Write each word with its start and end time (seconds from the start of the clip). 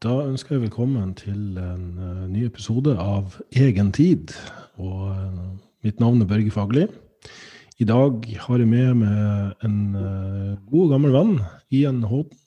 Da 0.00 0.14
ønsker 0.24 0.54
jeg 0.54 0.62
velkommen 0.62 1.10
til 1.12 1.58
en 1.60 1.82
uh, 2.00 2.20
ny 2.24 2.46
episode 2.46 2.94
av 2.96 3.34
Egen 3.52 3.90
tid. 3.92 4.30
Og 4.80 5.10
uh, 5.12 5.48
mitt 5.84 5.98
navn 6.00 6.22
er 6.24 6.28
Børge 6.30 6.52
Fagli. 6.54 6.86
I 7.76 7.84
dag 7.84 8.24
har 8.46 8.62
jeg 8.62 8.70
med 8.70 8.94
meg 9.02 9.66
en 9.66 9.74
uh, 9.92 10.54
god, 10.70 10.86
gammel 10.94 11.12
venn, 11.12 11.34
Ian 11.68 11.98
Houghton. 12.08 12.38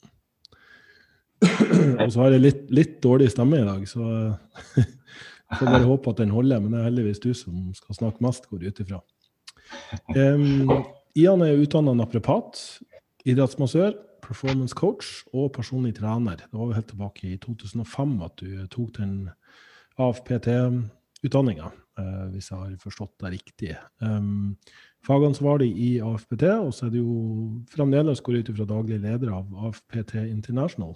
og 2.02 2.10
så 2.16 2.24
har 2.24 2.34
jeg 2.34 2.42
litt, 2.42 2.64
litt, 2.74 2.96
dårlig 3.06 3.28
stemme 3.30 3.60
i 3.62 3.68
dag, 3.68 3.86
så 3.86 4.02
jeg 4.02 4.88
får 5.60 5.70
bare 5.76 5.90
håpe 5.92 6.10
at 6.10 6.24
den 6.24 6.34
holder. 6.34 6.64
Men 6.64 6.74
det 6.74 6.80
er 6.82 6.88
heldigvis 6.90 7.22
du 7.22 7.36
som 7.38 7.68
skal 7.78 8.00
snakke 8.00 8.26
mest, 8.26 8.50
går 8.50 8.66
ut 8.66 8.82
ifra. 8.82 9.04
Um, 10.18 10.74
Ian 11.14 11.46
er 11.46 11.62
utdanna 11.62 11.94
naprapat, 12.02 12.64
idrettsmassør 13.30 13.94
performance 14.24 14.76
coach 14.78 15.22
og 15.34 15.52
personlig 15.56 15.96
trener. 16.00 16.42
Det 16.42 16.56
var 16.56 16.70
jo 16.70 16.78
helt 16.78 16.90
tilbake 16.92 17.30
i 17.30 17.38
2005 17.42 18.18
at 18.26 18.36
du 18.42 18.66
tok 18.72 18.98
den 18.98 19.16
AFPT-utdanninga, 20.02 21.70
eh, 22.00 22.26
hvis 22.34 22.50
jeg 22.52 22.60
har 22.60 22.76
forstått 22.82 23.14
det 23.22 23.34
riktig. 23.36 23.76
Um, 24.02 24.56
fagansvarlig 25.06 25.70
i 25.76 25.90
AFPT, 26.02 26.48
og 26.64 26.74
så 26.74 26.88
er 26.88 26.96
det 26.96 27.04
jo 27.04 27.64
fremdeles 27.74 28.24
går 28.24 28.42
ut 28.42 28.54
fra 28.56 28.70
daglig 28.70 29.02
leder 29.04 29.34
av 29.36 29.52
AFPT 29.70 30.16
International. 30.24 30.96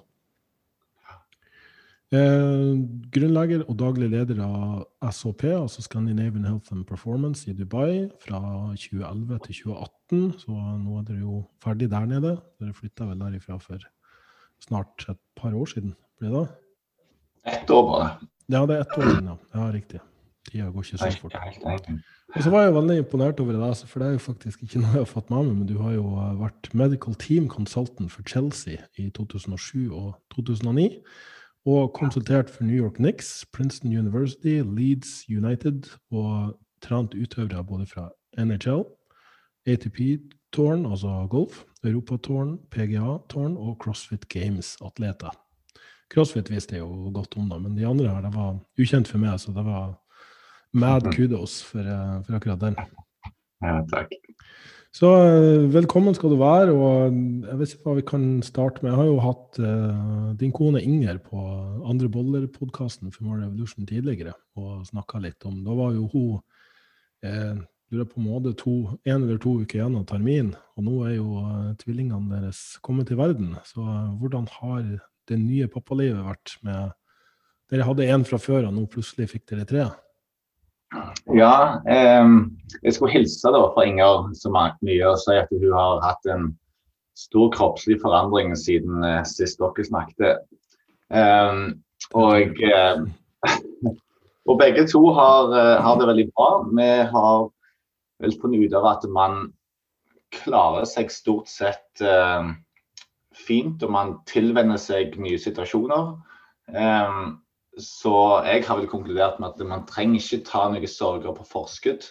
Eh, 2.07 2.77
grunnlegger 3.11 3.65
og 3.67 3.75
daglig 3.81 4.07
leder 4.13 4.37
av 4.39 4.85
SHP, 5.11 5.49
altså 5.51 5.83
Scandinavian 5.83 6.45
Health 6.47 6.71
and 6.71 6.85
Performance 6.87 7.49
i 7.51 7.55
Dubai, 7.55 8.07
fra 8.23 8.39
2011 8.79 9.41
til 9.43 9.57
2018. 9.67 10.21
Så 10.39 10.55
nå 10.55 11.01
er 11.01 11.03
dere 11.09 11.19
jo 11.19 11.41
ferdig 11.63 11.91
der 11.91 12.07
nede. 12.07 12.37
Dere 12.61 12.77
flytta 12.77 13.09
vel 13.09 13.19
derifra 13.25 13.59
for 13.59 13.83
snart 14.63 15.03
et 15.09 15.19
par 15.35 15.51
år 15.51 15.67
siden, 15.73 15.97
blir 16.19 16.31
det? 16.31 16.47
Ett 17.43 17.69
år 17.69 17.83
bare. 17.91 18.09
Ja, 18.47 18.63
det 18.63 18.77
er 18.77 18.87
ett 18.87 18.97
år 18.97 19.09
siden, 19.11 19.27
ja. 19.27 19.37
ja 19.59 19.69
riktig. 19.75 19.99
Tida 20.47 20.71
går 20.71 20.87
ikke 20.87 20.97
så 21.03 21.11
fort. 21.19 21.35
Og 22.35 22.43
så 22.43 22.49
var 22.49 22.63
jeg 22.63 22.75
veldig 22.75 22.97
imponert 23.03 23.39
over 23.43 23.53
det, 23.53 23.77
for 23.87 23.99
det 23.99 24.07
er 24.07 24.15
jo 24.15 24.23
faktisk 24.23 24.63
ikke 24.63 24.79
noe 24.79 24.95
jeg 24.95 25.03
har 25.03 25.11
fått 25.11 25.29
med 25.29 25.43
meg, 25.43 25.55
men 25.59 25.67
du 25.67 25.79
har 25.83 25.91
jo 25.99 26.07
vært 26.39 26.71
medical 26.71 27.15
team 27.19 27.49
consultant 27.51 28.11
for 28.11 28.23
Chelsea 28.23 28.79
i 28.95 29.09
2007 29.11 29.91
og 29.91 30.13
2009 30.35 31.03
og 31.67 31.93
konsultert 31.93 32.49
for 32.49 32.63
New 32.63 32.75
York 32.75 32.93
Knicks, 32.93 33.45
Princeton 33.53 33.91
University, 33.91 34.61
Leeds 34.63 35.25
United 35.29 35.89
og 36.11 36.55
trent 36.81 37.13
utøvere 37.13 37.63
både 37.63 37.85
fra 37.85 38.07
NHL, 38.39 38.85
ATP-tårn, 39.67 40.85
altså 40.85 41.27
golf, 41.29 41.65
Europatårn, 41.83 42.57
PGA-tårn 42.71 43.57
og 43.57 43.75
CrossFit 43.83 44.29
Games-atleter. 44.29 45.35
CrossFit 46.13 46.51
visste 46.51 46.77
jeg 46.77 46.85
jo 46.85 47.11
godt 47.13 47.35
om, 47.37 47.49
da, 47.51 47.59
men 47.59 47.75
de 47.75 47.87
andre 47.87 48.07
her 48.13 48.23
det 48.23 48.31
var 48.35 48.55
ukjent 48.79 49.11
for 49.11 49.19
meg, 49.19 49.35
så 49.39 49.51
det 49.51 49.65
var 49.67 49.97
mad 50.71 51.09
kudos 51.15 51.59
for, 51.67 51.83
eh, 51.83 52.17
for 52.23 52.39
akkurat 52.39 52.63
den. 52.63 52.79
Ja, 53.63 53.81
takk. 53.91 54.15
Så 54.95 55.09
eh, 55.19 55.67
velkommen 55.73 56.15
skal 56.15 56.31
du 56.31 56.39
være. 56.39 56.71
og 56.71 57.15
Jeg 57.47 57.59
vet 57.59 57.73
ikke 57.73 57.89
hva 57.89 57.95
vi 57.97 58.05
kan 58.07 58.27
starte 58.45 58.83
med. 58.83 58.93
Jeg 58.93 58.99
har 59.01 59.09
jo 59.09 59.17
hatt 59.23 59.59
uh, 59.59 60.29
din 60.39 60.53
kone 60.55 60.81
Inger 60.81 61.19
på 61.21 61.41
Andre 61.87 62.09
boller-podkasten 62.11 63.11
for 63.11 63.27
More 63.27 63.43
Revolution 63.43 63.87
tidligere 63.87 64.33
og 64.57 64.87
snakka 64.87 65.21
litt 65.21 65.43
om 65.45 65.59
Da 65.65 65.75
var 65.77 65.91
jo 65.93 66.07
hun 66.13 66.39
eh, 67.21 67.59
lurer 67.91 68.07
på 68.09 68.23
måte 68.23 68.55
to, 68.57 68.77
en 69.05 69.21
eller 69.21 69.37
to 69.43 69.57
uker 69.61 69.79
igjen 69.79 69.99
av 69.99 70.07
termin, 70.09 70.49
og 70.75 70.87
nå 70.87 70.95
er 71.07 71.13
jo 71.17 71.43
uh, 71.43 71.75
tvillingene 71.83 72.33
deres 72.33 72.63
kommet 72.83 73.11
til 73.11 73.19
verden. 73.19 73.53
Så 73.67 73.83
uh, 73.83 74.15
hvordan 74.19 74.49
har 74.57 74.81
det 75.27 75.37
nye 75.39 75.69
pappalivet 75.71 76.23
vært 76.25 76.57
med 76.63 76.95
Dere 77.67 77.83
hadde 77.83 78.05
én 78.07 78.21
fra 78.23 78.37
før, 78.39 78.69
og 78.69 78.71
nå 78.71 78.85
plutselig 78.87 79.25
fikk 79.27 79.49
dere 79.51 79.65
tre? 79.67 79.89
Ja, 81.35 81.81
eh, 81.89 82.29
jeg 82.83 82.93
skulle 82.95 83.11
hilse 83.11 83.51
da 83.51 83.65
fra 83.73 83.83
Inger 83.87 84.29
så 84.37 84.51
mye 84.53 85.09
og 85.09 85.19
si 85.19 85.35
at 85.35 85.51
hun 85.51 85.73
har 85.75 86.03
hatt 86.05 86.29
en 86.31 86.51
stor 87.17 87.49
kroppslig 87.55 87.97
forandring 88.01 88.53
siden 88.55 89.03
eh, 89.03 89.23
sist 89.27 89.59
dere 89.59 89.87
snakket. 89.87 90.45
Eh, 91.11 91.59
og, 92.15 92.63
og, 94.47 94.55
begge 94.61 94.85
to 94.87 95.03
har, 95.17 95.51
eh, 95.57 95.75
har, 95.83 95.99
det 95.99 96.09
veldig 96.11 96.27
bra. 96.31 96.49
Vi 96.71 96.89
har 97.11 97.49
vel 98.23 98.37
funnet 98.41 98.67
ut 98.67 98.77
av 98.77 98.87
at 98.93 99.09
man 99.11 99.41
klarer 100.33 100.87
seg 100.87 101.11
stort 101.11 101.51
sett 101.51 102.03
eh, 102.03 102.47
fint, 103.37 103.83
og 103.83 103.91
man 103.93 104.15
tilvenner 104.29 104.79
seg 104.81 105.17
nye 105.21 105.39
situasjoner. 105.41 106.15
Um, 106.67 107.37
så 107.77 108.43
jeg 108.47 108.65
har 108.65 108.79
vel 108.79 108.89
konkludert 108.89 109.39
med 109.39 109.53
at 109.53 109.69
man 109.69 109.85
trenger 109.89 110.21
ikke 110.21 110.45
ta 110.47 110.67
noen 110.71 110.89
sorger 110.89 111.35
på 111.37 111.45
forskudd. 111.47 112.09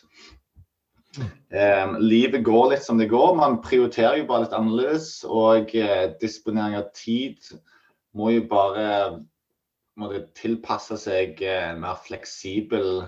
Um, 1.16 1.96
livet 2.02 2.44
går 2.44 2.72
litt 2.72 2.84
som 2.84 2.98
det 3.00 3.08
går. 3.10 3.36
Man 3.38 3.60
prioriterer 3.64 4.20
jo 4.20 4.28
bare 4.28 4.44
litt 4.44 4.56
annerledes. 4.56 5.10
Og 5.24 5.72
eh, 5.76 6.10
disponering 6.20 6.76
av 6.78 6.90
tid 6.96 7.40
må 8.16 8.32
jo 8.34 8.44
bare 8.50 8.88
må 9.96 10.10
tilpasse 10.36 10.98
seg 11.00 11.40
uh, 11.40 11.70
en 11.70 11.80
mer 11.86 11.96
fleksibel 12.04 13.06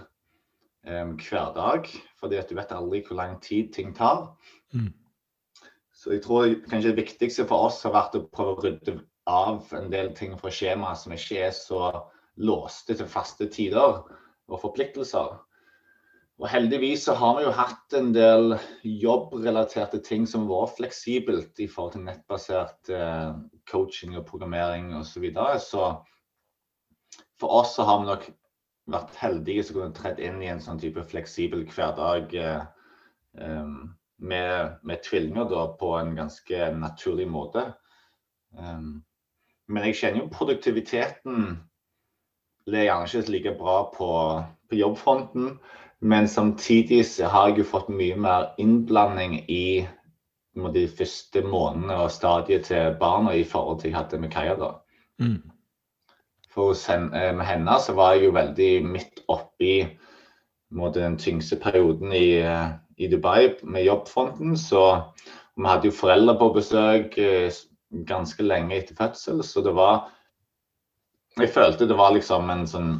um, 0.88 1.18
hverdag. 1.20 1.90
fordi 2.18 2.40
at 2.40 2.48
du 2.48 2.56
vet 2.56 2.72
aldri 2.72 3.02
hvor 3.04 3.20
lang 3.20 3.36
tid 3.44 3.72
ting 3.76 3.92
tar. 3.94 4.30
Mm. 4.72 4.90
Så 5.92 6.14
jeg 6.14 6.22
tror 6.24 6.54
kanskje 6.70 6.94
det 6.94 7.02
viktigste 7.02 7.46
for 7.46 7.68
oss 7.68 7.82
har 7.84 7.94
vært 7.94 8.16
å 8.16 8.26
prøve 8.30 8.54
å 8.54 8.62
rydde 8.64 9.00
av 9.28 9.68
en 9.76 9.90
del 9.92 10.14
ting 10.16 10.36
fra 10.40 10.50
skjemaet 10.54 11.02
som 11.02 11.12
ikke 11.12 11.42
er 11.44 11.52
så 11.52 11.90
låste 12.38 12.96
til 12.96 13.10
faste 13.10 13.48
tider 13.52 14.00
og 14.48 14.60
forpliktelser. 14.62 15.36
Og 16.38 16.46
Heldigvis 16.46 17.08
så 17.08 17.16
har 17.18 17.34
vi 17.34 17.46
jo 17.48 17.52
hatt 17.58 17.94
en 17.98 18.12
del 18.14 18.52
jobbrelaterte 18.86 19.98
ting 20.06 20.26
som 20.30 20.46
var 20.46 20.70
fleksibelt 20.70 21.58
i 21.58 21.66
forhold 21.66 21.96
til 21.96 22.04
nettbasert 22.06 22.90
eh, 22.94 23.32
coaching 23.70 24.14
og 24.20 24.26
programmering 24.28 24.92
osv. 24.94 25.08
Så, 25.10 25.22
videre. 25.24 25.58
så 25.58 25.88
for 27.42 27.56
oss 27.58 27.74
så 27.74 27.86
har 27.88 27.98
vi 28.00 28.10
nok 28.12 28.28
vært 28.88 29.18
heldige 29.18 29.66
som 29.66 29.80
kunne 29.80 29.98
tredd 29.98 30.22
inn 30.22 30.38
i 30.42 30.50
en 30.52 30.62
sånn 30.62 30.78
type 30.78 31.02
fleksibel 31.10 31.66
hverdag 31.74 32.38
eh, 32.38 32.62
eh, 33.42 33.74
med, 34.18 34.78
med 34.86 35.02
tvillinger 35.02 35.50
da, 35.50 35.66
på 35.78 35.90
en 35.98 36.14
ganske 36.18 36.70
naturlig 36.74 37.26
måte. 37.30 37.68
Men 38.58 39.84
jeg 39.84 39.98
kjenner 40.00 40.24
jo 40.24 40.30
produktiviteten 40.32 41.44
det 42.70 42.80
er 42.80 42.88
gjerne 42.88 43.08
ikke 43.08 43.32
like 43.32 43.54
bra 43.58 43.76
på, 43.94 44.08
på 44.70 44.78
jobbfronten. 44.78 45.58
Men 46.00 46.28
samtidig 46.28 47.04
har 47.26 47.48
jeg 47.48 47.58
jo 47.58 47.70
fått 47.72 47.88
mye 47.90 48.16
mer 48.16 48.52
innblanding 48.58 49.40
i 49.50 49.86
de 50.74 50.88
første 50.88 51.42
månedene 51.42 51.94
og 52.02 52.10
stadiet 52.10 52.66
til 52.70 52.94
barna 53.00 53.34
i 53.34 53.44
forhold 53.44 53.80
til 53.80 53.90
jeg 53.90 53.98
hadde 53.98 54.18
med 54.18 54.30
Kaja. 54.30 54.54
da. 54.58 54.70
Mm. 55.18 55.42
For 56.50 56.74
eh, 56.74 57.34
med 57.36 57.46
henne 57.46 57.78
så 57.80 57.94
var 57.94 58.14
jeg 58.14 58.24
jo 58.24 58.36
veldig 58.36 58.72
midt 58.86 59.22
oppi 59.28 59.88
den 60.94 61.18
tyngste 61.18 61.56
perioden 61.56 62.12
i, 62.12 62.42
i 62.98 63.08
Dubai 63.08 63.54
med 63.62 63.84
jobbfronten. 63.84 64.56
Så 64.56 65.02
vi 65.56 65.66
hadde 65.66 65.86
jo 65.88 65.94
foreldre 65.94 66.38
på 66.38 66.52
besøk 66.54 67.18
eh, 67.18 67.52
ganske 68.06 68.42
lenge 68.42 68.76
etter 68.76 68.94
fødsel, 68.98 69.42
så 69.44 69.62
det 69.64 69.74
var 69.74 70.10
jeg 71.36 71.52
følte 71.54 71.86
det 71.88 71.96
var 71.98 72.14
liksom 72.16 72.50
en 72.50 72.66
sånn 72.66 72.92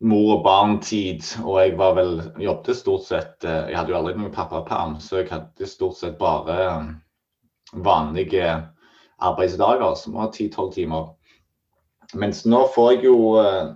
mor 0.00 0.36
og 0.36 0.44
barn-tid, 0.44 1.24
og 1.42 1.58
jeg 1.58 1.76
var 1.78 1.96
vel 1.98 2.12
jobbet 2.38 2.78
stort 2.78 3.06
sett 3.08 3.44
eh, 3.44 3.70
Jeg 3.72 3.78
hadde 3.80 3.92
jo 3.92 3.98
aldri 3.98 4.14
noen 4.18 4.34
pappaperm, 4.34 4.98
så 5.02 5.22
jeg 5.22 5.30
hadde 5.32 5.70
stort 5.70 5.98
sett 5.98 6.18
bare 6.20 6.58
eh, 6.66 6.90
vanlige 7.84 8.52
arbeidsdager, 9.18 9.94
som 9.98 10.14
var 10.20 10.30
10-12 10.30 10.72
timer. 10.76 11.08
Mens 12.14 12.44
nå 12.46 12.62
får 12.72 12.92
jeg 12.92 13.02
jo 13.08 13.16
uh, 13.36 13.74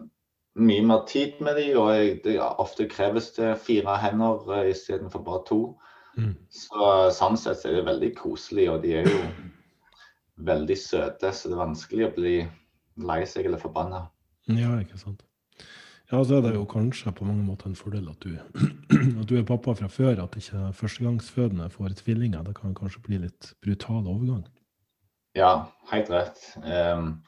mye 0.56 0.84
mer 0.86 1.02
tid 1.10 1.42
med 1.44 1.58
de, 1.58 1.66
og 1.76 1.90
jeg, 1.92 2.12
det 2.24 2.36
ofte 2.40 2.86
kreves 2.88 3.32
det 3.36 3.50
fire 3.60 3.98
hender 4.00 4.46
uh, 4.48 4.62
istedenfor 4.70 5.24
bare 5.26 5.42
to. 5.50 5.60
Mm. 6.16 6.36
Så 6.48 6.92
sånn 7.18 7.36
sett 7.40 7.66
er 7.68 7.76
det 7.80 7.84
veldig 7.90 8.12
koselig, 8.16 8.70
og 8.72 8.86
de 8.86 8.94
er 9.02 9.10
jo 9.10 9.20
veldig 10.46 10.78
søte, 10.78 11.34
så 11.34 11.50
det 11.50 11.58
er 11.58 11.64
vanskelig 11.66 12.06
å 12.06 12.14
bli 12.16 12.36
lei 12.96 13.22
seg 13.26 13.46
eller 13.46 13.60
forbanna. 13.62 14.06
Ja, 14.50 14.74
ikke 14.80 14.98
sant. 14.98 15.22
Ja, 16.12 16.20
så 16.24 16.36
er 16.36 16.42
det 16.44 16.54
jo 16.54 16.64
kanskje 16.68 17.12
på 17.16 17.24
mange 17.24 17.44
måter 17.46 17.70
en 17.70 17.76
fordel 17.78 18.08
at 18.10 18.20
du, 18.20 18.34
at 19.20 19.28
du 19.28 19.36
er 19.38 19.46
pappa 19.48 19.72
fra 19.78 19.88
før, 19.88 20.18
at 20.24 20.36
ikke 20.36 20.72
førstegangsfødende 20.76 21.70
får 21.72 21.94
tvillinger. 22.02 22.42
Det 22.44 22.56
kan 22.58 22.74
kanskje 22.76 23.00
bli 23.06 23.20
litt 23.22 23.54
brutal 23.64 24.04
overgang? 24.04 24.42
Ja, 25.38 25.70
helt 25.88 26.10
rett. 26.12 26.42
Um, 26.60 27.22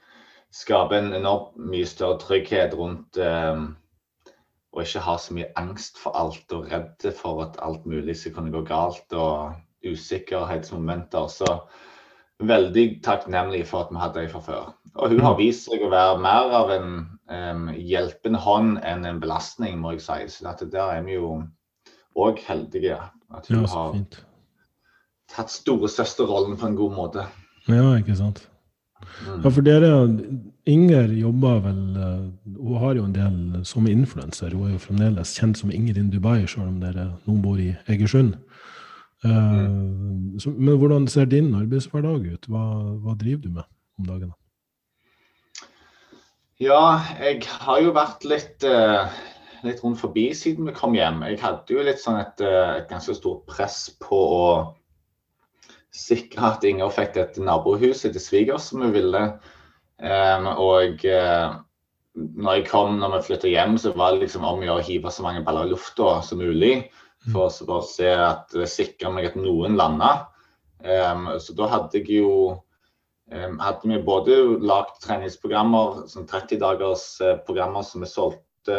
skaper 0.53 0.99
en 0.99 1.17
enormt 1.17 1.57
mye 1.57 1.87
større 1.89 2.19
trygghet 2.21 2.77
rundt 2.77 3.17
um, 3.17 3.71
å 4.75 4.85
ikke 4.85 5.03
ha 5.07 5.17
så 5.17 5.35
mye 5.39 5.49
angst 5.57 5.97
for 6.03 6.19
alt 6.19 6.53
og 6.53 6.69
redd 6.69 7.09
for 7.17 7.41
at 7.47 7.57
alt 7.65 7.87
mulig 7.89 8.19
skal 8.21 8.37
kunne 8.37 8.53
gå 8.53 8.67
galt 8.69 9.17
og 9.17 9.55
usikkerhetsmomenter. 9.87 11.31
Så 11.33 11.49
veldig 12.45 12.87
takknemlig 13.07 13.65
for 13.71 13.87
at 13.87 13.95
vi 13.95 14.03
hadde 14.03 14.21
dem 14.21 14.33
fra 14.35 14.45
før. 14.45 14.73
Og 14.95 15.11
hun 15.11 15.25
har 15.27 15.37
vist 15.39 15.67
seg 15.67 15.83
å 15.83 15.91
være 15.91 16.21
mer 16.23 16.53
av 16.55 16.71
en 16.71 16.91
um, 17.27 17.67
hjelpende 17.75 18.39
hånd 18.45 18.79
enn 18.87 19.07
en 19.09 19.21
belastning, 19.23 19.81
må 19.83 19.97
jeg 19.97 20.05
si. 20.05 20.19
Så 20.31 20.55
der 20.71 20.97
er 20.99 21.03
vi 21.07 21.17
jo 21.19 21.41
òg 22.15 22.39
heldige. 22.47 23.01
At 23.35 23.49
hun 23.51 23.65
ja, 23.65 23.71
har 23.73 23.93
fint. 23.97 24.21
tatt 25.35 25.51
storesøsterrollen 25.51 26.59
på 26.61 26.69
en 26.71 26.77
god 26.79 26.95
måte. 26.95 27.25
Ja, 27.67 27.97
ikke 27.99 28.15
sant. 28.19 28.45
Mm. 29.25 29.41
Ja, 29.43 29.51
for 29.51 29.67
dere, 29.67 29.91
Inger 30.71 31.11
jobber 31.13 31.59
vel 31.61 31.81
uh, 31.99 32.23
Hun 32.57 32.79
har 32.81 32.95
jo 32.97 33.03
en 33.05 33.17
del 33.17 33.67
som 33.69 33.89
influenser. 33.91 34.55
Hun 34.55 34.69
er 34.69 34.77
jo 34.77 34.85
fremdeles 34.87 35.35
kjent 35.37 35.59
som 35.61 35.75
Inger 35.75 35.99
in 36.01 36.09
Dubai, 36.13 36.47
selv 36.47 36.71
om 36.71 36.79
dere 36.81 37.11
nå 37.27 37.37
bor 37.43 37.59
i 37.61 37.75
Egersund. 37.91 38.39
Uh, 39.25 39.35
mm. 39.35 40.39
så, 40.39 40.55
men 40.55 40.79
hvordan 40.79 41.11
ser 41.11 41.27
din 41.29 41.51
arbeidshverdag 41.59 42.31
ut? 42.31 42.49
Hva, 42.49 42.65
hva 43.03 43.19
driver 43.19 43.43
du 43.43 43.53
med 43.59 43.69
om 43.99 44.09
dagene? 44.09 44.35
Ja, 46.63 47.01
jeg 47.19 47.41
har 47.51 47.81
jo 47.83 47.91
vært 47.97 48.23
litt, 48.31 48.63
uh, 48.63 49.11
litt 49.67 49.81
rundt 49.83 49.99
forbi 49.99 50.29
siden 50.39 50.69
vi 50.69 50.75
kom 50.77 50.93
hjem. 50.95 51.25
Jeg 51.27 51.41
hadde 51.43 51.75
jo 51.75 51.83
litt 51.83 51.99
sånn 51.99 52.21
et, 52.21 52.43
uh, 52.47 52.77
et 52.79 52.87
ganske 52.87 53.17
stort 53.19 53.43
press 53.51 53.89
på 53.99 54.19
å 54.37 54.45
sikre 55.95 56.53
at 56.53 56.67
Inger 56.67 56.93
fikk 56.95 57.19
et 57.19 57.41
nabohus 57.43 58.05
til 58.05 58.23
svigers 58.23 58.69
som 58.71 58.85
hun 58.87 58.95
ville. 58.95 59.23
Og 59.99 61.03
uh, 61.07 61.57
når 62.15 62.61
jeg 62.61 62.67
kom, 62.69 63.01
når 63.01 63.17
vi 63.17 63.21
flytta 63.33 63.51
hjem, 63.51 63.75
så 63.79 63.91
var 63.99 64.15
det 64.15 64.23
liksom 64.23 64.47
om 64.47 64.63
å 64.63 64.69
gjøre 64.69 64.85
å 64.85 64.87
hive 64.87 65.11
så 65.15 65.27
mange 65.27 65.43
baller 65.47 65.67
i 65.67 65.75
lufta 65.75 66.21
som 66.23 66.39
mulig. 66.39 66.87
For 67.33 67.51
å 67.51 67.81
se 67.89 68.11
at 68.15 68.55
sikre 68.69 69.11
meg 69.11 69.31
at 69.31 69.39
noen 69.39 69.79
landa. 69.81 70.11
Så 71.41 71.55
da 71.57 71.71
hadde 71.73 72.03
jeg 72.03 72.19
jo 72.21 72.35
hadde 73.33 73.89
vi 73.89 74.03
både 74.05 74.37
lagd 74.61 74.99
treningsprogrammer, 75.05 76.05
sånn 76.13 76.27
30 76.29 76.61
dagers 76.61 77.05
uh, 77.25 77.37
programmer 77.47 77.87
som 77.87 78.05
vi 78.05 78.11
solgte, 78.11 78.79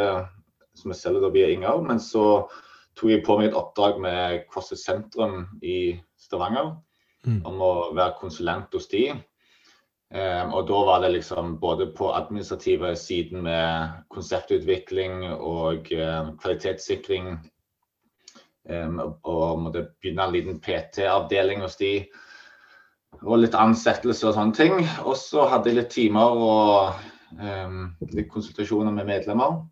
som 0.77 0.92
vi 0.92 0.97
selger 0.97 1.33
via 1.33 1.50
Inger. 1.53 1.81
Men 1.86 2.00
så 2.00 2.45
tok 2.95 3.12
jeg 3.12 3.24
på 3.25 3.39
meg 3.39 3.50
et 3.50 3.57
oppdrag 3.57 3.97
med 4.01 4.44
CrossFit 4.51 4.81
Sentrum 4.81 5.45
i 5.65 5.95
Stavanger 6.21 6.75
mm. 7.25 7.42
om 7.47 7.63
å 7.63 7.74
være 7.95 8.19
konsulent 8.21 8.74
hos 8.75 8.88
de. 8.92 9.09
Um, 10.15 10.53
og 10.53 10.68
da 10.69 10.80
var 10.88 11.01
det 11.01 11.15
liksom 11.15 11.57
både 11.59 11.89
på 11.98 12.12
administrative 12.13 12.94
siden 13.00 13.41
med 13.48 13.95
konseptutvikling 14.13 15.25
og 15.33 15.89
uh, 15.91 16.30
kvalitetssikring 16.39 17.33
um, 18.69 19.01
og 19.25 19.63
måtte 19.65 19.88
begynne 19.98 20.27
en 20.30 20.36
liten 20.38 20.62
PT-avdeling 20.62 21.65
hos 21.65 21.75
de 21.81 21.95
og 23.23 23.39
litt 23.41 23.56
ansettelse 23.57 24.27
og 24.29 24.35
sånne 24.38 24.57
ting. 24.57 24.81
Og 25.06 25.15
så 25.19 25.45
hadde 25.51 25.71
jeg 25.71 25.79
litt 25.79 25.94
timer 25.94 26.35
og 26.35 27.00
um, 27.39 27.88
litt 28.12 28.29
konsultasjoner 28.31 28.94
med 28.95 29.09
medlemmer. 29.09 29.63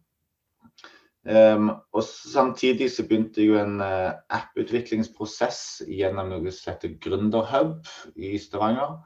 Um, 1.24 1.69
og 1.95 2.04
samtidig 2.04 2.90
så 2.92 3.06
begynte 3.07 3.40
jeg 3.40 3.54
jo 3.54 3.60
en 3.62 3.78
uh, 3.80 4.12
apputviklingsprosess 4.36 5.84
gjennom 5.88 6.34
noe 6.34 6.51
som 6.51 6.74
heter 6.74 6.98
Gründerhub 7.00 7.88
i 8.19 8.36
Stavanger 8.44 8.98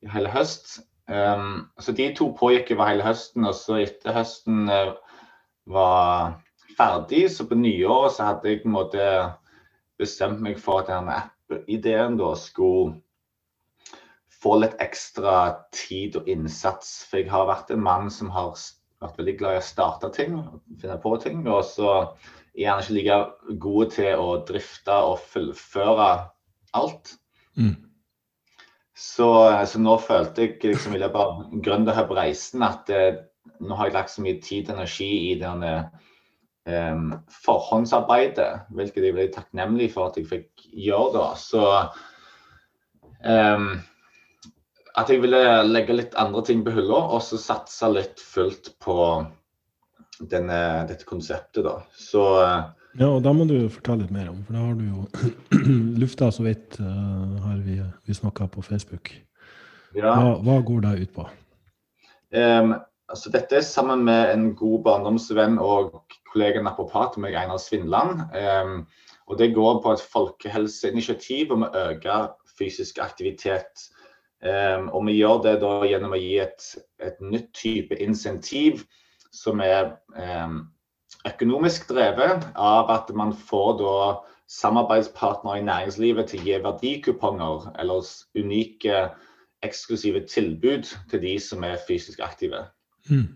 i 0.00 0.08
hele 0.14 0.32
høst. 0.32 0.78
Um, 1.12 1.68
så 1.82 1.92
de 1.92 2.08
to 2.16 2.30
pågikk 2.38 2.72
over 2.72 2.88
hele 2.88 3.04
høsten, 3.04 3.44
og 3.44 3.56
så 3.58 3.82
etter 3.82 4.16
høsten 4.16 4.64
uh, 4.72 4.94
var 5.68 6.38
ferdig, 6.78 7.26
så 7.30 7.44
på 7.48 7.58
nyåret 7.58 8.16
så 8.16 8.30
hadde 8.30 8.48
jeg 8.48 8.62
på 8.62 8.70
en 8.70 8.76
måte 8.78 9.06
bestemt 10.00 10.40
meg 10.42 10.56
for 10.60 10.80
at 10.80 10.88
denne 10.88 11.18
app-ideen 11.20 12.16
da 12.16 12.32
skulle 12.38 12.96
få 14.42 14.58
litt 14.62 14.76
ekstra 14.82 15.36
tid 15.74 16.18
og 16.20 16.28
innsats. 16.30 17.02
For 17.08 17.22
jeg 17.22 17.30
har 17.32 17.48
vært 17.50 17.70
en 17.72 17.84
mann 17.84 18.10
som 18.10 18.30
har 18.34 18.56
vært 19.02 19.18
veldig 19.20 19.36
glad 19.38 19.56
i 19.56 19.62
å 19.62 19.66
starte 19.66 20.12
ting, 20.14 20.38
finne 20.82 20.98
på 21.02 21.14
ting. 21.22 21.44
Og 21.46 21.64
så 21.66 21.92
er 22.52 22.66
gjerne 22.66 22.84
ikke 22.84 22.98
like 22.98 23.56
god 23.64 23.96
til 23.96 24.20
å 24.20 24.28
drifte 24.48 24.98
og 25.08 25.24
fullføre 25.32 26.10
alt. 26.76 27.16
Mm. 27.56 27.74
Så, 29.02 29.28
så, 29.66 29.80
nå 29.82 29.96
følte 30.04 30.46
jeg 30.46 30.58
liksom, 30.62 30.94
i 30.94 31.00
løpet 31.00 31.20
av 31.20 31.60
gründerhub-reisen 31.64 32.62
at 32.66 32.90
eh, 32.92 33.22
nå 33.62 33.76
har 33.78 33.88
jeg 33.88 33.96
lagt 33.96 34.12
så 34.12 34.24
mye 34.24 34.40
tid 34.44 34.68
og 34.68 34.76
energi 34.76 35.10
i 35.30 35.32
denne 35.40 35.72
eh, 36.68 37.00
forhåndsarbeidet, 37.42 38.50
hvilket 38.76 39.00
jeg 39.00 39.14
er 39.14 39.18
veldig 39.18 39.34
takknemlig 39.38 39.88
for 39.94 40.10
at 40.10 40.20
jeg 40.20 40.28
fikk 40.30 40.66
gjøre 40.86 41.14
da. 41.16 41.24
Så 41.40 41.64
eh, 43.24 43.66
at 44.98 45.08
jeg 45.08 45.22
ville 45.22 45.40
legge 45.68 45.96
litt 45.96 46.16
andre 46.20 46.42
ting 46.46 46.62
på 46.64 46.74
hylla, 46.74 46.98
og 47.14 47.22
så 47.24 47.38
satse 47.40 47.88
litt 47.92 48.20
fullt 48.20 48.74
på 48.82 48.96
denne, 50.20 50.60
dette 50.88 51.08
konseptet, 51.08 51.64
da. 51.66 51.78
Så 51.96 52.22
eh, 52.42 52.62
Ja, 53.00 53.08
og 53.08 53.22
da 53.24 53.32
må 53.32 53.46
du 53.48 53.56
fortelle 53.72 54.04
litt 54.04 54.14
mer 54.14 54.30
om, 54.32 54.42
for 54.44 54.58
da 54.58 54.64
har 54.66 54.74
du 54.76 54.84
jo 54.90 55.04
lufta 56.02 56.28
så 56.34 56.44
vidt, 56.44 56.76
uh, 56.80 57.38
har 57.46 57.60
vi, 57.64 57.78
vi 57.80 58.16
snakka 58.16 58.50
på 58.52 58.64
Facebook. 58.66 59.14
Ja. 59.96 60.12
Hva, 60.12 60.34
hva, 60.44 60.58
går 60.64 60.84
det 60.84 60.92
ut 61.06 61.14
på? 61.16 61.24
Um, 62.36 62.74
altså 63.12 63.32
dette 63.32 63.58
er 63.58 63.64
sammen 63.64 64.04
med 64.08 64.34
en 64.34 64.50
god 64.56 64.84
barndomsvenn 64.84 65.56
og 65.60 66.04
kollega 66.32 66.60
napropat, 66.64 67.16
meg, 67.20 67.36
Einar 67.36 67.60
Svindland. 67.60 68.26
Um, 68.36 68.84
og 69.30 69.40
det 69.40 69.54
går 69.56 69.80
på 69.80 69.96
et 69.96 70.04
folkehelseinitiativ 70.12 71.52
om 71.56 71.64
å 71.64 71.72
øke 71.86 72.20
fysisk 72.58 73.00
aktivitet 73.00 73.88
Um, 74.42 74.88
og 74.90 75.06
vi 75.06 75.20
gjør 75.20 75.42
det 75.44 75.54
da 75.62 75.72
gjennom 75.86 76.16
å 76.16 76.18
gi 76.18 76.34
et, 76.42 76.64
et 76.98 77.20
nytt 77.22 77.52
type 77.54 77.94
insentiv 78.02 78.82
som 79.32 79.62
er 79.62 79.92
um, 80.18 80.64
økonomisk 81.28 81.86
drevet 81.92 82.48
av 82.58 82.90
at 82.90 83.12
man 83.14 83.30
får 83.32 83.76
da 83.78 83.98
samarbeidspartnere 84.50 85.60
i 85.60 85.66
næringslivet 85.68 86.32
til 86.32 86.42
å 86.42 86.48
gi 86.48 86.58
verdikuponger 86.64 87.68
eller 87.80 88.08
unike 88.36 89.04
eksklusive 89.62 90.24
tilbud 90.26 90.90
til 91.10 91.22
de 91.22 91.36
som 91.40 91.62
er 91.64 91.80
fysisk 91.86 92.20
aktive. 92.20 92.64
Mm. 93.08 93.28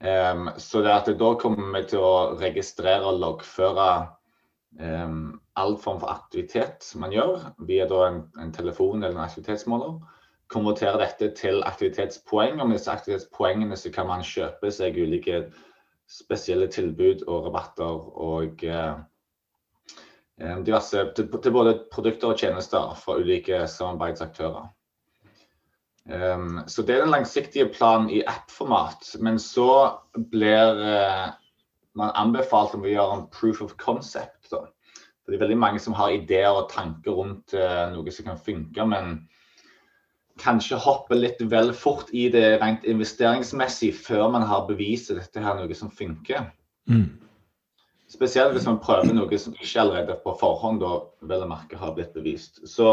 Um, 0.00 0.50
så 0.58 0.82
det 0.82 0.92
at 0.96 1.12
da 1.20 1.30
kommer 1.38 1.70
vi 1.78 1.84
til 1.92 2.02
å 2.02 2.34
registrere 2.40 3.06
og 3.06 3.20
loggføre 3.20 3.90
um, 4.80 5.39
all 5.56 5.76
form 5.78 6.00
for 6.00 6.12
aktivitet 6.12 6.86
man 7.00 7.12
gjør, 7.14 7.50
via 7.66 7.86
en, 8.06 8.22
en, 8.40 8.52
telefon 8.52 9.02
eller 9.02 9.16
en 9.16 9.24
aktivitetsmåler. 9.24 9.98
Konvertere 10.50 10.98
dette 10.98 11.30
til 11.38 11.62
aktivitetspoeng, 11.66 12.60
og 12.60 12.68
med 12.68 12.78
disse 12.78 12.90
aktivitetspoengene 12.90 13.78
kan 13.94 14.08
man 14.08 14.26
kjøpe 14.26 14.72
seg 14.74 14.98
ulike 14.98 15.44
spesielle 16.10 16.66
tilbud 16.66 17.22
og 17.28 17.46
rabatter 17.46 18.00
og 18.18 18.64
eh, 18.66 18.96
diverse 20.66 21.04
til, 21.16 21.30
til, 21.30 21.52
både 21.54 21.76
produkter 21.92 22.32
og 22.32 22.38
tjenester 22.38 22.94
fra 22.98 23.18
ulike 23.20 23.66
samarbeidsaktører. 23.70 24.70
Um, 26.10 26.62
så 26.66 26.82
det 26.82 26.96
er 26.96 27.04
den 27.04 27.12
langsiktige 27.12 27.68
planen 27.70 28.10
i 28.10 28.22
app-format. 28.26 29.12
Men 29.20 29.38
så 29.38 30.00
blir 30.32 30.80
eh, 30.82 31.28
man 31.94 32.14
anbefalt 32.18 32.74
om 32.74 32.86
å 32.86 32.90
gjøre 32.90 33.18
en 33.18 33.26
proof 33.34 33.62
of 33.62 33.76
concept 33.78 34.50
da. 34.50 34.64
Det 35.30 35.38
er 35.38 35.44
veldig 35.44 35.60
mange 35.62 35.80
som 35.82 35.94
har 35.96 36.12
ideer 36.14 36.50
og 36.50 36.70
tanker 36.72 37.14
rundt 37.16 37.54
uh, 37.54 37.86
noe 37.94 38.14
som 38.14 38.26
kan 38.26 38.40
funke, 38.40 38.86
men 38.90 39.20
kanskje 40.40 40.78
hopper 40.80 41.18
litt 41.18 41.40
vel 41.52 41.72
fort 41.76 42.10
i 42.16 42.28
det 42.32 42.58
rent 42.62 42.86
investeringsmessig 42.88 43.92
før 43.96 44.30
man 44.34 44.46
har 44.48 44.66
bevist 44.68 45.12
at 45.12 45.20
dette 45.20 45.42
er 45.42 45.58
noe 45.58 45.76
som 45.76 45.92
funker. 45.92 46.48
Mm. 46.90 47.08
Spesielt 48.10 48.56
hvis 48.56 48.66
man 48.66 48.80
prøver 48.82 49.12
noe 49.14 49.38
som 49.38 49.54
ikke 49.54 49.82
allerede 49.82 50.16
på 50.24 50.34
forhånd 50.40 50.80
da 50.82 50.96
vel 51.30 51.44
å 51.44 51.50
merke 51.50 51.78
har 51.78 51.94
blitt 51.94 52.14
bevist. 52.16 52.58
Så, 52.66 52.88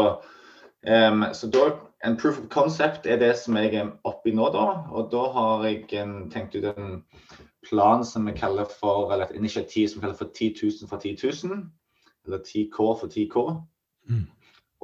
um, 0.86 1.24
så 1.34 1.50
da, 1.50 1.64
en 2.06 2.18
proof 2.20 2.38
of 2.38 2.46
concept 2.54 3.08
er 3.10 3.18
det 3.18 3.32
som 3.40 3.58
jeg 3.58 3.74
er 3.80 3.90
oppi 4.06 4.34
nå, 4.36 4.50
da. 4.54 4.68
Og 4.94 5.10
da 5.10 5.24
har 5.34 5.66
jeg 5.66 5.88
en, 5.98 6.14
tenkt 6.30 6.54
ut 6.54 6.68
en 6.70 7.00
plan 7.66 8.04
som 8.06 8.28
vi 8.28 8.36
kaller 8.38 8.68
for, 8.70 9.10
eller 9.12 9.26
et 9.26 9.40
initiativ 9.40 9.88
som 9.88 9.98
vi 9.98 10.06
kaller 10.06 10.20
for 10.20 10.30
10 10.30 10.54
000 10.62 10.90
for 10.92 11.02
10 11.02 11.16
000. 11.48 11.66
Eller 12.28 12.44
10K 12.44 12.76
for 13.00 13.08
10K. 13.08 13.44
Mm. 14.08 14.26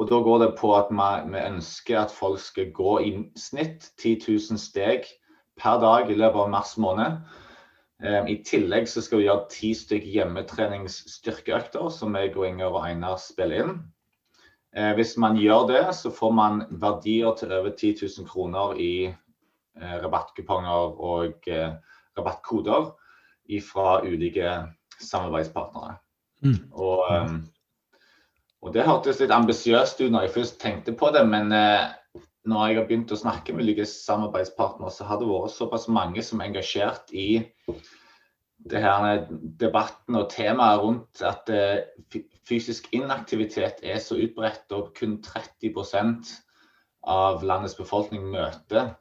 Og 0.00 0.10
da 0.10 0.18
går 0.26 0.38
det 0.42 0.54
på 0.58 0.72
at 0.74 0.90
vi, 0.90 1.38
ønsker 1.38 2.00
at 2.00 2.12
folk 2.12 2.40
skal 2.42 2.72
gå 2.74 2.98
i 3.04 3.12
snitt 3.38 3.92
10 4.00 4.16
000 4.26 4.58
steg 4.58 5.06
per 5.60 5.78
dag 5.82 6.10
i 6.10 6.16
løpet 6.18 6.40
av 6.40 6.50
mars 6.50 6.74
måned. 6.80 7.20
Um, 8.02 8.26
I 8.26 8.40
tillegg 8.42 8.88
så 8.90 9.04
skal 9.04 9.20
vi 9.20 9.28
gjøre 9.28 9.50
ti 9.52 9.70
stykker 9.76 10.10
hjemmetreningsstyrkeøkter 10.16 11.92
som 11.94 12.16
jeg 12.18 12.34
og 12.34 12.48
Inger 12.48 12.74
og 12.74 12.82
Einar 12.88 13.20
spiller 13.22 13.62
inn. 13.62 13.76
Uh, 14.74 14.90
hvis 14.98 15.14
man 15.20 15.38
gjør 15.38 15.68
det, 15.70 15.84
så 15.94 16.10
får 16.10 16.34
man 16.34 16.64
verdier 16.82 17.36
til 17.38 17.54
over 17.54 17.70
10 17.70 17.94
000 18.02 18.28
kroner 18.28 18.74
i 18.82 18.94
uh, 19.12 19.96
rabattkuponger 20.02 20.98
og 21.12 21.46
uh, 21.46 21.76
rabattkoder 22.18 22.90
fra 23.60 24.00
ulike 24.02 24.50
samarbeidspartnere. 24.98 25.98
Mm. 26.44 26.60
Og, 26.72 27.04
um, 27.08 27.36
og, 28.62 28.72
det 28.74 28.86
hørtes 28.86 29.20
litt 29.22 29.34
ambisiøst 29.34 30.00
ut 30.04 30.12
når 30.12 30.26
jeg 30.26 30.34
først 30.38 30.60
tenkte 30.62 30.94
på 30.96 31.10
det, 31.14 31.24
men 31.28 31.52
uh, 31.56 31.90
når 32.44 32.66
jeg 32.68 32.78
har 32.78 32.88
begynt 32.88 33.12
å 33.14 33.18
snakke 33.18 33.54
med 33.54 33.64
ulike 33.64 33.86
samarbeidspartnere, 33.88 34.92
så 34.92 35.08
har 35.08 35.20
det 35.20 35.28
vært 35.30 35.54
såpass 35.56 35.88
mange 35.88 36.24
som 36.24 36.40
er 36.40 36.50
engasjert 36.50 37.12
i 37.16 37.44
det 38.64 38.80
her 38.80 39.24
debatten 39.60 40.16
og 40.16 40.28
temaet 40.32 40.80
rundt 40.80 41.22
at 41.26 41.50
eh, 41.52 42.20
fysisk 42.48 42.86
inaktivitet 42.96 43.82
er 43.84 44.00
så 44.00 44.16
utbredt, 44.20 44.64
og 44.72 44.92
kun 44.96 45.18
30% 45.24 46.32
av 47.12 47.44
landets 47.44 47.76
befolkning 47.76 48.24
møter 48.32 48.94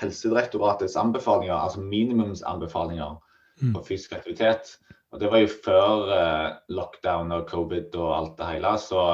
Helsedirektoratets 0.00 0.96
anbefalinger, 0.98 1.54
altså 1.54 1.82
minimumsanbefalinger 1.82 3.16
mm. 3.62 3.72
for 3.72 3.86
fysisk 3.86 4.16
aktivitet. 4.18 4.76
Og 5.16 5.20
Det 5.22 5.30
var 5.32 5.40
jo 5.40 5.48
før 5.48 6.10
eh, 6.12 6.48
lockdown 6.76 7.30
og 7.32 7.46
covid 7.48 7.94
og 7.96 8.10
alt 8.12 8.34
det 8.36 8.50
hele. 8.50 8.72
Så 8.76 9.04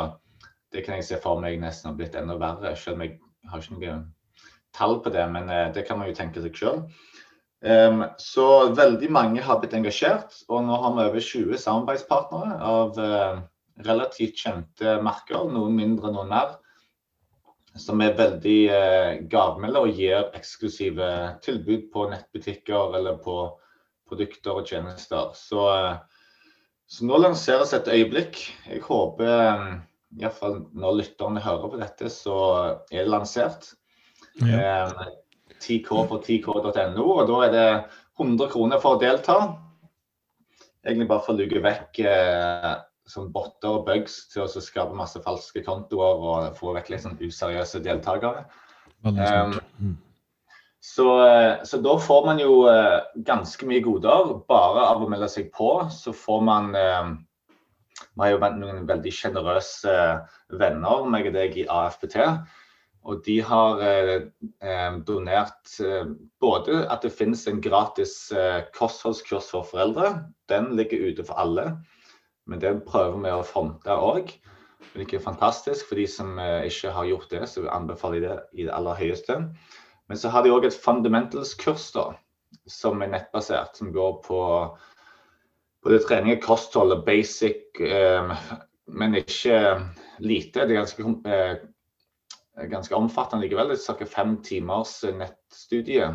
det 0.75 0.83
kan 0.83 0.97
jeg 0.99 1.07
se 1.07 1.19
for 1.23 1.39
meg 1.39 1.61
nesten 1.63 1.93
har 1.93 1.95
blitt 2.01 2.17
enda 2.19 2.35
verre. 2.41 2.73
Selv 2.75 2.99
om 2.99 3.05
jeg 3.07 3.21
har 3.53 3.63
ikke 3.63 3.77
noe 3.77 3.93
tall 4.75 4.97
på 5.05 5.13
det, 5.15 5.23
men 5.31 5.47
eh, 5.47 5.69
det 5.71 5.87
kan 5.87 6.01
man 6.01 6.11
jo 6.11 6.17
tenke 6.19 6.43
seg 6.43 6.59
sjøl. 6.59 6.83
Um, 7.63 8.03
så 8.19 8.75
veldig 8.75 9.13
mange 9.15 9.47
har 9.47 9.61
blitt 9.63 9.77
engasjert, 9.79 10.35
og 10.51 10.65
nå 10.67 10.81
har 10.83 10.97
vi 10.97 11.05
over 11.05 11.23
20 11.29 11.63
samarbeidspartnere 11.63 12.57
av 12.67 12.99
uh, 12.99 13.39
relativt 13.87 14.43
kjente 14.43 14.97
merker, 15.07 15.47
noen 15.55 15.79
mindre, 15.79 16.11
noen 16.11 16.33
mer, 16.35 16.57
som 17.79 18.03
er 18.03 18.19
veldig 18.19 18.59
uh, 18.75 19.23
gavmilde 19.31 19.87
og 19.87 19.95
gir 20.03 20.33
eksklusive 20.35 21.13
tilbud 21.47 21.87
på 21.95 22.09
nettbutikker 22.11 22.99
eller 22.99 23.23
på 23.23 23.37
produkter 24.13 24.61
og 24.61 24.69
tjenester. 24.69 25.33
Så, 25.39 25.65
uh, 25.65 26.29
så 26.87 27.09
nå 27.09 27.19
lanseres 27.25 27.73
et 27.77 27.91
øyeblikk. 27.91 28.45
Jeg 28.69 28.85
håper 28.85 29.33
um, 29.57 29.81
iallfall 30.21 30.63
når 30.77 31.01
lytterne 31.01 31.43
hører 31.43 31.73
på 31.73 31.81
dette, 31.81 32.13
så 32.13 32.39
er 32.93 33.03
det 33.03 33.11
lansert. 33.11 33.73
Ja. 34.41 34.87
10K 35.63 36.07
for 36.11 36.19
10K.no, 36.19 37.05
og 37.05 37.29
da 37.29 37.43
er 37.47 37.53
det 37.53 37.67
100 38.19 38.49
kroner 38.53 38.81
for 38.83 38.97
å 38.97 39.03
delta. 39.03 39.37
Egentlig 40.83 41.09
bare 41.11 41.23
for 41.23 41.37
å 41.37 41.39
luke 41.39 41.63
vekk 41.63 42.01
eh, 42.11 42.73
sånn 43.09 43.31
botter 43.35 43.79
og 43.79 43.87
bugs 43.87 44.25
til 44.33 44.45
å 44.45 44.63
skape 44.63 44.97
masse 44.99 45.21
falske 45.23 45.63
kontoer 45.67 46.25
og 46.27 46.59
få 46.59 46.75
vekk 46.77 46.91
litt 46.93 47.05
sånn 47.05 47.21
useriøse 47.23 47.83
deltakere. 47.85 48.47
Um, 49.07 49.55
så, 50.85 51.27
eh, 51.27 51.63
så, 51.65 51.79
da 51.79 51.99
får 51.99 52.25
man 52.27 52.41
jo 52.43 52.65
eh, 52.67 53.05
ganske 53.23 53.67
mye 53.71 53.85
goder 53.85 54.33
bare 54.51 54.87
av 54.91 55.05
å 55.05 55.07
melde 55.11 55.29
seg 55.31 55.53
på. 55.55 55.77
Så 55.95 56.11
får 56.11 56.41
man 56.43 56.73
eh, 56.75 57.13
Vi 58.03 58.25
har 58.25 58.33
jo 58.33 58.41
noen 58.59 58.83
veldig 58.89 59.13
sjenerøse 59.15 59.93
venner, 60.59 61.05
meg 61.07 61.29
og 61.31 61.37
deg, 61.37 61.55
i 61.55 61.69
AFPT. 61.71 62.17
Og 63.03 63.23
de 63.27 63.37
har 63.43 63.81
donert 65.07 65.71
både 66.43 66.83
at 66.87 67.03
det 67.03 67.11
finnes 67.15 67.41
en 67.51 67.59
gratis 67.63 68.15
eh, 68.31 68.61
kostholdskurs 68.77 69.49
for 69.55 69.67
foreldre. 69.67 70.13
Den 70.51 70.71
ligger 70.79 71.09
ute 71.11 71.27
for 71.27 71.39
alle. 71.43 71.65
Men 72.47 72.63
det 72.63 72.75
prøver 72.89 73.23
vi 73.23 73.33
å 73.35 73.47
fronte 73.47 73.97
òg. 73.97 74.35
Det 74.97 75.07
er 75.07 75.25
fantastisk. 75.25 75.87
For 75.89 75.99
de 75.99 76.09
som 76.11 76.35
ikke 76.39 76.95
har 76.95 77.11
gjort 77.11 77.31
det, 77.31 77.47
så 77.51 77.65
anbefaler 77.71 78.19
jeg 78.19 78.27
det 78.27 78.37
i 78.59 78.67
det 78.67 78.75
aller 78.77 78.99
høyeste. 78.99 79.39
Men 80.13 80.21
så 80.21 80.29
har 80.29 80.45
de 80.45 80.53
òg 80.53 80.67
et 80.69 80.77
fundamentals-kurs 80.77 81.87
da, 81.95 82.11
som 82.69 83.01
er 83.01 83.15
nettbasert, 83.15 83.79
som 83.81 83.95
går 83.95 84.19
på 84.27 84.41
både 85.83 86.01
trening 86.05 86.37
og 86.37 86.43
kosthold 86.45 86.93
og 86.93 87.07
basic, 87.07 87.81
eh, 87.81 88.35
men 88.93 89.17
ikke 89.17 89.57
lite. 90.21 90.67
Det 90.69 90.77
er 90.77 90.83
ganske 90.83 91.07
ganske 92.69 92.95
omfattende 92.95 93.47
likevel. 93.47 93.73
Det 93.73 93.79
er 93.81 93.97
ca. 93.97 94.05
fem 94.05 94.37
timers 94.45 94.99
nettstudie 95.17 96.11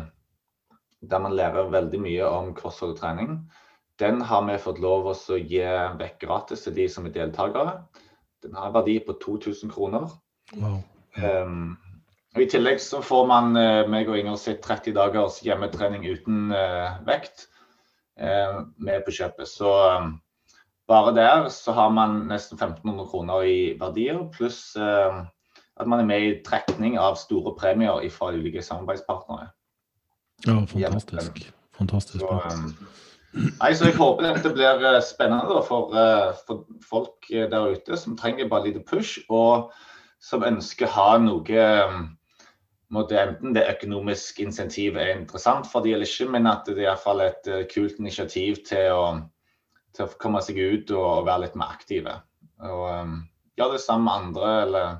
der 1.00 1.18
man 1.18 1.34
lærer 1.34 1.70
veldig 1.70 2.00
mye 2.02 2.26
om 2.26 2.54
kosthold 2.54 2.94
og 2.94 3.00
trening. 3.02 3.34
Den 3.98 4.20
har 4.20 4.46
vi 4.46 4.60
fått 4.62 4.78
lov 4.82 5.10
å 5.10 5.14
gi 5.38 5.62
vekk 5.98 6.20
gratis 6.22 6.64
til 6.66 6.74
de 6.78 6.86
som 6.90 7.06
er 7.06 7.14
deltakere. 7.14 7.80
Den 8.42 8.54
har 8.54 8.70
en 8.70 8.78
verdi 8.78 8.98
på 9.02 9.18
2000 9.22 9.74
kroner. 9.74 10.06
Wow. 10.54 10.80
Um, 11.18 11.76
og 12.36 12.44
I 12.44 12.48
tillegg 12.50 12.80
så 12.82 13.00
får 13.04 13.28
man 13.28 13.56
uh, 13.56 13.88
meg 13.88 14.08
og 14.10 14.18
Inger 14.18 14.36
sitt 14.40 14.60
30 14.64 14.92
dagers 14.98 15.40
hjemmetrening 15.44 16.04
uten 16.06 16.52
uh, 16.52 16.98
vekt 17.08 17.46
uh, 18.20 18.66
med 18.76 19.06
på 19.06 19.14
kjøpet. 19.16 19.48
Så 19.48 19.70
bare 20.88 21.14
der 21.16 21.48
så 21.52 21.72
har 21.76 21.90
man 21.92 22.26
nesten 22.28 22.60
1500 22.60 23.08
kroner 23.08 23.44
i 23.48 23.58
verdier, 23.80 24.22
pluss 24.32 24.76
at 24.78 25.86
man 25.86 26.00
er 26.00 26.06
med 26.08 26.22
i 26.24 26.30
trekning 26.42 26.96
av 26.98 27.18
store 27.20 27.52
premier 27.58 28.00
fra 28.10 28.30
ulike 28.32 28.62
samarbeidspartnere. 28.64 29.50
Ja, 30.46 30.56
fantastisk. 30.64 31.42
Fantastisk. 31.76 32.24
Så, 32.24 32.38
nei, 33.60 33.70
så 33.76 33.90
jeg 33.90 33.98
håper 33.98 34.24
dette 34.30 34.54
blir 34.56 34.96
spennende 35.04 35.60
for, 35.68 35.92
for, 36.48 36.64
folk 36.88 37.28
der 37.28 37.76
ute 37.76 38.00
som 38.00 38.16
trenger 38.18 38.48
bare 38.48 38.70
lite 38.70 38.82
push, 38.88 39.20
og 39.28 39.68
som 40.24 40.46
ønsker 40.48 40.88
å 40.88 40.94
ha 40.96 41.10
noe 41.22 41.60
måtte 42.94 43.18
enten 43.20 43.56
det 43.56 43.66
økonomiske 43.74 44.44
insentivet 44.46 45.02
er 45.02 45.18
interessant 45.18 45.68
for 45.68 45.84
de 45.84 45.92
eller 45.94 46.08
ikke, 46.08 46.28
men 46.32 46.48
at 46.50 46.68
det 46.68 46.78
er 46.78 46.86
iallfall 46.86 47.24
et 47.24 47.50
uh, 47.50 47.64
kult 47.70 47.98
initiativ 48.00 48.62
til 48.68 48.94
å, 48.94 49.02
til 49.96 50.06
å, 50.06 50.14
komme 50.20 50.42
seg 50.44 50.60
ut 50.60 50.94
og, 50.96 51.26
være 51.28 51.46
litt 51.46 51.58
mer 51.58 51.74
aktive. 51.76 52.16
Og 52.64 52.84
um, 52.88 53.18
gjøre 53.58 53.76
det 53.76 53.84
sammen 53.84 54.08
med 54.08 54.22
andre 54.22 54.54
eller 54.62 54.94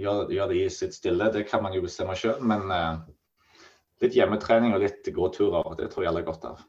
gjør, 0.00 0.32
gjør, 0.32 0.52
det 0.52 0.62
i 0.62 0.70
sitt 0.72 0.96
stille. 0.96 1.32
Det 1.34 1.44
kan 1.50 1.62
man 1.64 1.76
jo 1.76 1.84
bestemme 1.84 2.16
sjøl, 2.18 2.40
men 2.40 2.66
uh, 2.72 3.02
litt 4.02 4.16
hjemmetrening 4.16 4.76
og 4.76 4.86
litt 4.86 5.12
gåturer, 5.14 5.74
det 5.78 5.92
tror 5.92 6.06
jeg 6.06 6.12
alle 6.12 6.24
er 6.24 6.30
godt 6.30 6.48
av. 6.50 6.64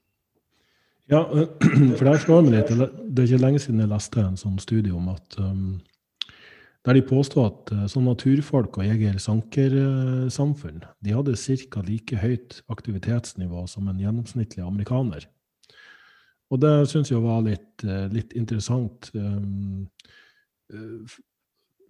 Ja, 1.11 1.21
for 1.97 2.07
der 2.07 2.21
slår 2.21 2.47
meg 2.47 2.55
litt. 2.57 2.71
Det 2.75 3.23
er 3.23 3.27
ikke 3.29 3.43
lenge 3.43 3.61
siden 3.61 3.83
jeg 3.83 3.91
leste 3.91 4.23
en 4.23 4.39
sånn 4.41 4.57
studie 4.61 4.93
om 4.95 5.11
at 5.13 5.37
um, 5.37 5.77
der 6.85 6.93
de 6.93 7.01
påstod 7.05 7.45
at 7.49 7.91
sånn 7.91 8.05
naturfolk 8.05 8.77
og 8.77 8.85
jeger-sanker-samfunn 8.85 10.83
de 11.01 11.15
hadde 11.15 11.33
ca. 11.71 11.81
like 11.81 12.19
høyt 12.21 12.59
aktivitetsnivå 12.69 13.65
som 13.67 13.87
en 13.89 14.01
gjennomsnittlig 14.01 14.61
amerikaner. 14.65 15.25
Og 16.53 16.61
det 16.61 16.73
syns 16.91 17.09
jeg 17.11 17.23
var 17.23 17.41
litt, 17.45 17.85
uh, 17.87 18.05
litt 18.13 18.35
interessant. 18.37 19.09
Uh, 19.15 19.85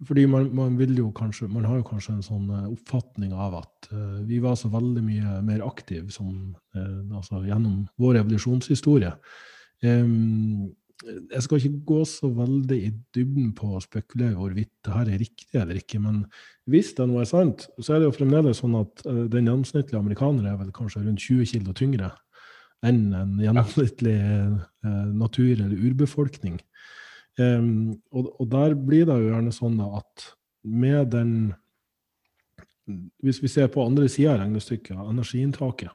fordi 0.06 0.26
man, 0.28 0.48
man, 0.56 0.76
vil 0.80 0.96
jo 0.98 1.10
kanskje, 1.16 1.48
man 1.48 1.64
har 1.64 1.78
jo 1.80 1.86
kanskje 1.88 2.18
en 2.18 2.24
sånn 2.24 2.50
eh, 2.52 2.66
oppfatning 2.68 3.30
av 3.32 3.54
at 3.62 3.86
vi 4.28 4.36
var 4.44 4.52
så 4.60 4.68
veldig 4.68 5.00
mye 5.00 5.38
mer 5.40 5.62
aktive 5.64 6.12
altså 6.76 7.40
gjennom 7.46 7.86
vår 7.96 8.18
evolusjonshistorie. 8.20 9.14
Um, 9.80 10.68
jeg 11.06 11.42
skal 11.44 11.60
ikke 11.60 11.84
gå 11.88 12.00
så 12.08 12.28
veldig 12.34 12.78
i 12.82 12.92
dybden 13.14 13.52
på 13.56 13.72
å 13.76 13.82
spekulere 13.82 14.36
hvorvidt 14.38 14.72
det 14.86 14.94
her 14.94 15.10
er 15.12 15.20
riktig 15.22 15.60
eller 15.60 15.80
ikke, 15.80 16.00
men 16.02 16.22
hvis 16.70 16.92
det 16.98 17.06
nå 17.08 17.20
er 17.22 17.28
sant, 17.30 17.66
så 17.78 17.94
er 17.94 18.02
det 18.02 18.08
jo 18.10 18.16
fremdeles 18.18 18.62
sånn 18.62 18.76
at 18.80 19.04
uh, 19.06 19.24
den 19.30 19.46
gjennomsnittlige 19.46 20.00
amerikaner 20.00 20.50
er 20.50 20.60
vel 20.60 20.72
kanskje 20.76 21.04
rundt 21.04 21.22
20 21.22 21.52
kg 21.52 21.76
tyngre 21.78 22.12
enn 22.86 23.04
en 23.16 23.36
gjennomsnittlig 23.40 24.16
natur- 25.16 25.62
eller 25.64 25.78
urbefolkning. 25.88 26.58
Um, 27.36 27.96
og, 28.12 28.30
og, 28.40 28.48
der 28.52 28.74
blir 28.78 29.04
det 29.08 29.16
jo 29.20 29.30
gjerne 29.30 29.52
sånn 29.52 29.80
at 29.84 30.30
med 30.64 31.10
den 31.12 31.32
Hvis 33.20 33.42
vi 33.42 33.48
ser 33.50 33.66
på 33.66 33.82
andre 33.82 34.06
sida 34.08 34.36
av 34.36 34.44
regnestykket, 34.44 34.94
energiinntaket, 34.94 35.90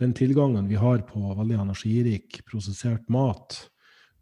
den 0.00 0.14
tilgangen 0.16 0.70
vi 0.70 0.78
har 0.80 1.02
på 1.04 1.20
veldig 1.20 1.58
energirik, 1.60 2.38
prosessert 2.48 3.10
mat, 3.12 3.58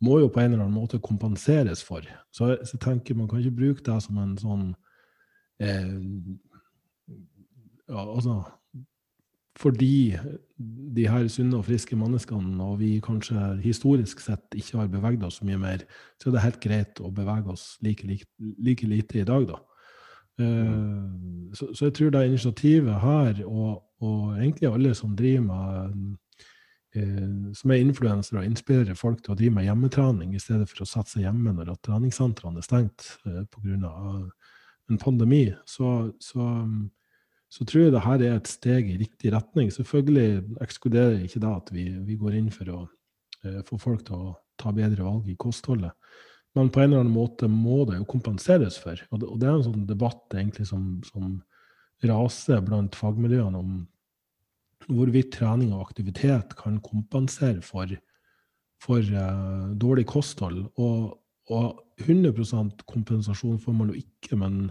må 0.02 0.18
jo 0.18 0.30
på 0.32 0.40
en 0.42 0.52
eller 0.52 0.64
annen 0.64 0.76
måte 0.76 1.00
kompenseres 1.02 1.82
for. 1.86 2.06
Så, 2.34 2.54
jeg 2.58 2.80
tenker 2.82 3.18
man 3.18 3.28
kan 3.30 3.42
ikke 3.42 3.58
bruke 3.60 3.84
det 3.86 3.98
som 4.04 4.18
en 4.18 4.34
sånn 4.40 4.72
eh, 5.62 5.94
ja, 7.92 8.02
altså 8.02 8.40
fordi 9.60 10.16
de 10.96 11.04
her 11.08 11.26
sunne 11.28 11.58
og 11.58 11.66
friske 11.66 11.96
menneskene, 11.98 12.56
og 12.64 12.78
vi 12.80 12.94
kanskje 13.04 13.36
historisk 13.62 14.22
sett 14.24 14.56
ikke 14.56 14.80
har 14.80 14.88
beveget 14.90 15.26
oss 15.26 15.40
så 15.40 15.46
mye 15.46 15.60
mer, 15.60 15.84
så 16.18 16.30
er 16.30 16.36
det 16.36 16.44
helt 16.46 16.62
greit 16.62 17.02
å 17.04 17.12
bevege 17.14 17.52
oss 17.52 17.66
like, 17.84 18.06
like, 18.08 18.26
like 18.64 18.88
lite 18.88 19.20
i 19.20 19.28
dag, 19.28 19.46
da. 19.50 19.60
Uh, 20.40 21.52
så, 21.52 21.68
så, 21.76 21.84
jeg 21.84 21.94
tror 21.98 22.14
det 22.14 22.24
initiativet 22.30 23.02
her, 23.02 23.42
og, 23.44 23.82
og, 24.00 24.38
egentlig 24.38 24.70
alle 24.70 24.94
som 24.96 25.12
driver 25.16 25.44
med 25.44 26.16
som 27.56 27.72
er 27.72 27.80
influensere 27.80 28.42
og 28.42 28.48
inspirerer 28.48 28.96
folk 28.98 29.22
til 29.24 29.32
å 29.32 29.36
drive 29.38 29.56
med 29.56 29.64
hjemmetrening 29.64 30.34
i 30.36 30.40
stedet 30.42 30.66
for 30.68 30.84
å 30.84 30.88
satse 30.88 31.22
hjemme 31.22 31.54
når 31.56 31.70
treningssentrene 31.80 32.60
er 32.60 32.66
stengt 32.66 33.06
uh, 33.24 33.44
pga. 33.48 33.92
en 34.90 35.00
pandemi, 35.00 35.46
så, 35.64 36.10
så 36.20 36.48
så 37.52 37.66
tror 37.68 37.82
jeg 37.84 37.92
det 37.92 38.04
her 38.06 38.22
er 38.24 38.36
et 38.38 38.48
steg 38.48 38.86
i 38.88 38.96
riktig 38.96 39.32
retning. 39.34 39.68
Selvfølgelig 39.74 40.56
ekskluderer 40.64 41.18
ikke 41.20 41.40
det 41.42 41.50
at 41.52 41.66
vi, 41.74 41.84
vi, 42.06 42.16
går 42.16 42.38
inn 42.38 42.48
for 42.54 42.70
å 42.72 42.78
uh, 42.86 43.58
få 43.68 43.76
folk 43.80 44.06
til 44.08 44.16
å 44.16 44.34
ta 44.60 44.72
bedre 44.72 45.04
valg 45.04 45.28
i 45.28 45.36
kostholdet. 45.36 45.92
Men 46.56 46.70
på 46.72 46.80
en 46.80 46.90
eller 46.90 47.02
annen 47.04 47.12
måte 47.12 47.48
må 47.48 47.82
det 47.88 47.98
jo 47.98 48.08
kompenseres 48.08 48.78
for. 48.80 48.96
Og 49.10 49.20
det, 49.20 49.28
og 49.28 49.40
det 49.40 49.48
er 49.48 49.58
en 49.58 49.66
sånn 49.66 49.84
debatt 49.88 50.36
egentlig 50.36 50.64
som, 50.68 50.86
som 51.08 51.38
raser 52.08 52.64
blant 52.64 52.96
fagmiljøene 52.96 53.60
om 53.60 53.76
hvorvidt 54.88 55.32
trening 55.36 55.72
og 55.74 55.88
aktivitet 55.88 56.56
kan 56.58 56.78
kompensere 56.84 57.62
for, 57.64 57.90
for 58.82 59.00
uh, 59.02 59.72
dårlig 59.78 60.06
kosthold. 60.10 60.64
Og, 60.76 61.18
og 61.50 61.82
100% 62.02 62.84
kompensasjon 62.88 63.60
får 63.62 63.76
man 63.76 63.92
jo 63.92 64.00
ikke, 64.02 64.38
men 64.38 64.70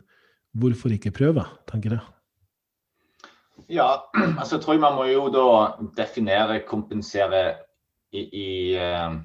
hvorfor 0.58 0.94
ikke 0.94 1.14
prøve, 1.16 1.46
tenker 1.72 1.96
jeg. 1.98 2.04
Ja, 3.72 3.90
altså 4.40 4.58
jeg 4.58 4.66
tror 4.66 4.82
man 4.84 4.98
må 4.98 5.08
jo 5.12 5.28
da 5.32 5.48
definere 5.98 6.62
kompensere 6.68 7.44
i, 8.12 8.24
i, 8.24 8.50
uh, 8.76 9.16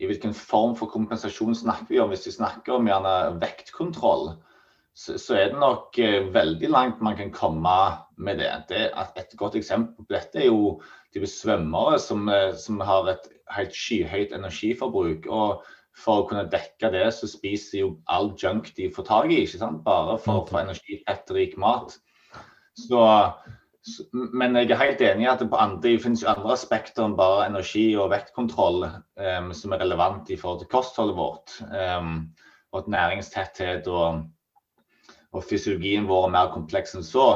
i, 0.00 0.08
hvilken 0.08 0.34
form 0.34 0.76
for 0.76 0.88
kompensasjon 0.92 1.54
snakker 1.54 1.92
vi 1.92 2.00
om. 2.00 2.12
Hvis 2.12 2.26
vi 2.28 2.36
snakker 2.38 2.78
om 2.78 2.88
gjerne 2.88 3.16
vektkontroll, 3.42 4.30
så, 4.96 5.18
så 5.20 5.36
er 5.36 5.52
det 5.52 5.60
nok 5.60 5.98
uh, 6.00 6.28
veldig 6.34 6.70
langt 6.72 7.02
man 7.04 7.18
kan 7.18 7.32
komme 7.34 7.78
med 8.16 8.40
det. 8.40 8.52
det 8.70 8.90
et 9.20 9.36
godt 9.36 9.58
eksempel 9.60 10.04
på 10.04 10.14
dette 10.14 10.40
er 10.40 10.48
jo 10.48 10.78
type 11.14 11.28
svømmere 11.30 11.98
som, 12.00 12.28
uh, 12.32 12.54
som 12.56 12.80
har 12.80 13.12
et 13.12 13.28
helt 13.56 13.76
skyhøyt 13.76 14.32
energiforbruk. 14.36 15.28
og 15.28 15.66
for 15.96 16.22
å 16.22 16.24
kunne 16.28 16.48
dekke 16.52 16.90
det, 16.92 17.06
så 17.16 17.28
spiser 17.30 17.80
jo 17.80 17.92
all 18.12 18.34
junk 18.36 18.72
de 18.76 18.90
får 18.92 19.06
tak 19.08 19.30
i, 19.32 19.42
ikke 19.44 19.60
sant? 19.62 19.84
bare 19.86 20.18
for 20.20 20.42
å 20.42 20.48
få 20.48 20.60
energifettrik 20.60 21.56
mat. 21.60 21.96
Så, 22.76 23.00
men 24.12 24.58
jeg 24.60 24.74
er 24.74 24.82
helt 24.82 25.04
enig 25.06 25.24
i 25.24 25.30
at 25.30 25.40
det, 25.40 25.48
andre, 25.56 25.80
det 25.86 26.02
finnes 26.04 26.26
andre 26.28 26.52
aspekter 26.52 27.06
enn 27.06 27.16
bare 27.16 27.46
energi 27.48 27.86
og 27.96 28.10
vektkontroll 28.12 28.84
um, 28.90 29.52
som 29.56 29.72
er 29.72 29.80
relevant 29.86 30.28
i 30.28 30.36
forhold 30.40 30.64
til 30.64 30.72
kostholdet 30.74 31.16
vårt. 31.16 31.56
Um, 31.70 32.18
og 32.74 32.82
at 32.82 32.92
næringstetthet 32.92 33.88
og, 33.88 34.26
og, 35.36 35.44
fysiologien 35.44 36.08
vår 36.08 36.28
er 36.28 36.34
mer 36.34 36.54
kompleks 36.54 36.96
enn 36.96 37.04
så. 37.06 37.26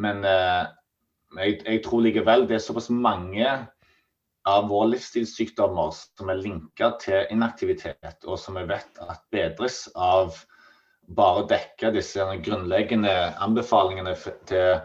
Men 0.00 0.24
eh, 0.24 0.64
jeg, 1.38 1.60
jeg, 1.66 1.82
tror 1.84 2.04
likevel 2.06 2.48
det 2.48 2.58
er 2.58 2.64
såpass 2.64 2.90
mange 2.92 3.48
av 4.48 4.66
våre 4.70 4.94
livsstilssykdommer 4.94 5.92
som 5.94 6.32
er 6.32 6.40
linka 6.40 6.94
til 7.02 7.28
inaktivitet, 7.30 8.24
og 8.26 8.40
som 8.40 8.58
vi 8.58 8.64
vet 8.72 8.98
at 9.04 9.22
bedres 9.34 9.84
av 9.94 10.34
bare 11.12 11.42
å 11.42 11.48
dekke 11.50 11.92
disse 11.94 12.24
grunnleggende 12.42 13.12
anbefalingene 13.42 14.16
til 14.48 14.82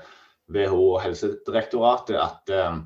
WHO 0.54 0.84
og 0.94 1.02
Helsedirektoratet, 1.04 2.18
at 2.22 2.54
um, 2.54 2.84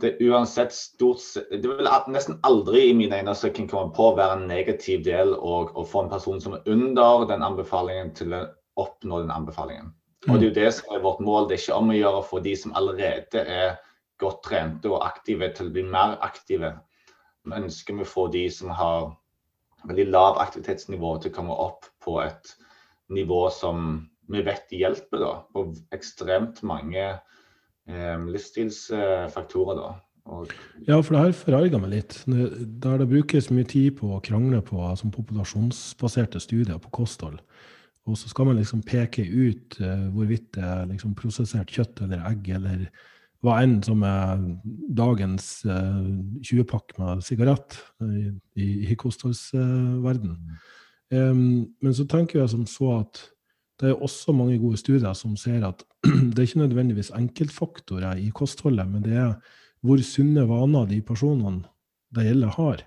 det 0.00 0.16
uansett 0.20 0.72
stort 0.72 1.22
Det 1.50 1.64
vil 1.64 1.88
nesten 2.12 2.38
aldri 2.44 2.90
i 2.90 2.94
mine 2.96 3.20
øyne 3.20 3.34
som 3.34 3.52
kan 3.56 3.68
komme 3.70 3.94
på 3.96 4.10
å 4.10 4.16
være 4.18 4.38
en 4.38 4.48
negativ 4.50 5.04
del 5.06 5.34
å 5.34 5.84
få 5.88 6.04
en 6.04 6.10
person 6.12 6.40
som 6.42 6.56
er 6.56 6.68
under 6.72 7.24
den 7.30 7.44
anbefalingen, 7.46 8.12
til 8.14 8.34
å 8.36 8.42
oppnå 8.76 9.22
den 9.24 9.32
anbefalingen. 9.32 9.94
Og 10.28 10.40
Det 10.40 10.42
er 10.42 10.48
jo 10.48 10.56
det 10.56 10.70
som 10.74 10.94
er 10.94 11.04
vårt 11.04 11.20
mål. 11.20 11.46
Det 11.48 11.56
er 11.56 11.62
ikke 11.62 11.78
om 11.80 11.92
å 11.92 11.96
gjøre 11.96 12.24
for 12.26 12.44
de 12.44 12.56
som 12.58 12.74
allerede 12.76 13.44
er 13.44 13.76
godt 14.20 14.42
trente 14.48 14.90
og 14.90 15.04
aktive 15.04 15.48
til 15.54 15.68
å 15.68 15.74
bli 15.76 15.84
mer 15.86 16.16
aktive. 16.24 16.72
Vi 17.46 17.56
ønsker 17.56 17.94
vi 17.94 18.04
å 18.04 18.10
få 18.10 18.26
de 18.32 18.46
som 18.50 18.72
har 18.74 19.12
veldig 19.86 20.08
lav 20.10 20.40
aktivitetsnivå 20.42 21.16
til 21.20 21.30
å 21.30 21.36
komme 21.36 21.56
opp 21.66 21.86
på 22.02 22.18
et 22.24 22.56
nivå 23.12 23.46
som 23.54 24.08
vi 24.28 24.42
vet 24.42 24.72
hjelper 24.74 25.22
da, 25.22 25.32
på 25.54 25.68
ekstremt 25.94 26.62
mange 26.66 27.12
eh, 27.88 28.26
livsstilsfaktorer. 28.32 29.80
da. 29.80 29.94
Og... 30.26 30.50
Ja, 30.88 30.98
for 31.00 31.14
det 31.14 31.22
her 31.22 31.34
forarger 31.38 31.82
meg 31.82 31.92
litt. 31.92 32.18
Der 32.26 33.00
det 33.00 33.08
brukes 33.10 33.50
mye 33.54 33.66
tid 33.68 33.98
på 34.00 34.10
å 34.16 34.22
krangle 34.24 34.62
på 34.66 34.80
altså, 34.82 35.10
populasjonsbaserte 35.14 36.42
studier 36.42 36.80
på 36.82 36.92
kosthold, 37.02 37.38
og 38.06 38.18
så 38.18 38.30
skal 38.30 38.48
man 38.48 38.58
liksom 38.58 38.84
peke 38.86 39.24
ut 39.26 39.78
uh, 39.82 40.08
hvorvidt 40.14 40.52
det 40.54 40.62
er 40.62 40.88
liksom, 40.92 41.14
prosessert 41.18 41.72
kjøtt 41.74 42.04
eller 42.04 42.22
egg 42.28 42.50
eller 42.54 42.84
hva 43.44 43.58
enn 43.62 43.80
som 43.84 44.02
er 44.06 44.42
dagens 44.98 45.48
uh, 45.66 46.06
20-pakk 46.46 46.94
med 47.00 47.24
sigarett 47.26 47.78
i, 48.02 48.28
i, 48.62 48.68
i 48.92 48.98
kostholdsverden. 48.98 50.36
Um, 51.14 51.66
men 51.82 51.94
så 51.94 52.06
tenker 52.10 52.40
jeg 52.40 52.50
som 52.54 52.64
så 52.70 52.92
at 53.00 53.22
det 53.80 53.90
er 53.90 54.02
også 54.02 54.32
mange 54.32 54.58
gode 54.58 54.78
studier 54.80 55.12
som 55.16 55.36
ser 55.36 55.64
at 55.68 55.84
det 56.32 56.38
er 56.38 56.46
ikke 56.46 56.64
nødvendigvis 56.64 57.12
enkeltfaktorer 57.16 58.20
i 58.22 58.30
kostholdet, 58.34 58.88
men 58.88 59.04
det 59.04 59.16
er 59.20 59.32
hvor 59.84 60.00
sunne 60.02 60.46
vaner 60.48 60.86
de 60.88 61.00
personene 61.04 61.66
det 62.16 62.24
gjelder, 62.26 62.54
har. 62.56 62.84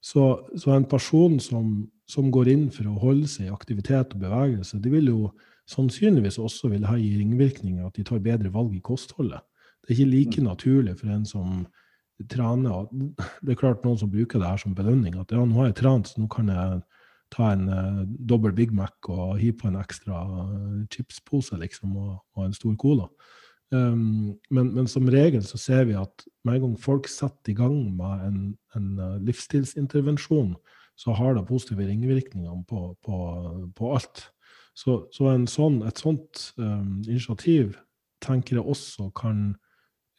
Så, 0.00 0.24
så 0.56 0.72
en 0.72 0.86
person 0.88 1.38
som, 1.42 1.72
som, 2.08 2.30
går 2.32 2.48
inn 2.52 2.68
for 2.72 2.88
å 2.88 2.98
holde 3.02 3.28
seg 3.28 3.48
i 3.48 3.52
aktivitet 3.52 4.14
og 4.14 4.22
bevegelse, 4.22 4.78
de 4.80 4.92
vil 4.92 5.10
jo 5.10 5.32
sannsynligvis 5.70 6.38
også 6.40 6.70
vil 6.72 6.86
ha 6.88 6.96
i 6.98 7.10
ringvirkninger 7.18 7.86
at 7.86 7.98
de 7.98 8.06
tar 8.06 8.22
bedre 8.24 8.52
valg 8.54 8.72
i 8.76 8.84
kostholdet. 8.84 9.42
Det 9.82 9.92
er 9.92 9.98
ikke 9.98 10.14
like 10.14 10.40
mm. 10.40 10.46
naturlig 10.46 10.96
for 11.00 11.12
en 11.12 11.26
som 11.28 11.60
trener. 12.30 12.88
Det 13.40 13.54
er 13.54 13.60
klart 13.60 13.84
noen 13.84 13.98
som 14.00 14.10
bruker 14.12 14.40
det 14.40 14.48
her 14.48 14.60
som 14.60 14.74
belønning. 14.76 15.18
At 15.20 15.32
ja, 15.34 15.44
nå 15.44 15.60
har 15.60 15.70
jeg 15.70 15.80
trent, 15.82 16.10
så 16.10 16.22
nå 16.22 16.28
kan 16.32 16.50
jeg 16.52 16.80
ta 17.34 17.52
en 17.54 17.68
uh, 17.70 18.00
dobbel 18.06 18.54
Big 18.56 18.72
Mac 18.74 19.10
og 19.10 19.38
hive 19.40 19.58
på 19.60 19.68
en 19.70 19.78
ekstra 19.80 20.22
uh, 20.26 20.80
chipspose 20.92 21.58
liksom, 21.60 21.94
og, 21.96 22.16
og, 22.36 22.46
en 22.46 22.56
stor 22.56 22.74
cola. 22.80 23.06
Um, 23.70 24.34
men, 24.50 24.72
men, 24.74 24.88
som 24.90 25.06
regel 25.06 25.44
så 25.46 25.58
ser 25.62 25.84
vi 25.86 25.94
at 25.94 26.24
med 26.44 26.58
en 26.58 26.64
gang 26.64 26.78
folk 26.82 27.06
setter 27.10 27.52
i 27.52 27.58
gang 27.58 27.76
med 27.96 28.26
en, 28.26 28.40
en 28.76 28.88
uh, 28.98 29.18
livsstilsintervensjon, 29.26 30.56
så 30.98 31.14
har 31.16 31.36
det 31.36 31.46
positive 31.48 31.86
ringvirkninger 31.86 32.64
på, 32.68 32.90
på, 33.06 33.20
på 33.78 33.92
alt. 33.94 34.26
Så, 34.76 35.04
så 35.14 35.30
sånn, 35.48 35.80
et 35.86 36.02
sånt 36.02 36.50
um, 36.58 36.98
initiativ 37.06 37.76
tenker 38.24 38.58
jeg 38.58 38.66
også 38.68 39.08
kan 39.16 39.54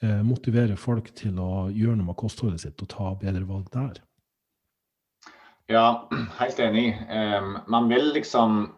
eh, 0.04 0.22
motivere 0.26 0.78
folk 0.80 1.12
til 1.18 1.40
å 1.42 1.70
gjøre 1.70 2.00
noe 2.00 2.12
med 2.12 2.20
kostholdet 2.20 2.64
sitt 2.64 2.82
og 2.84 2.90
ta 2.92 3.12
bedre 3.22 3.46
valg 3.50 3.70
der. 3.74 4.02
Ja, 5.72 6.10
helt 6.40 6.60
enig. 6.60 6.98
Um, 7.08 7.58
man 7.68 7.90
vil 7.90 8.12
liksom 8.16 8.74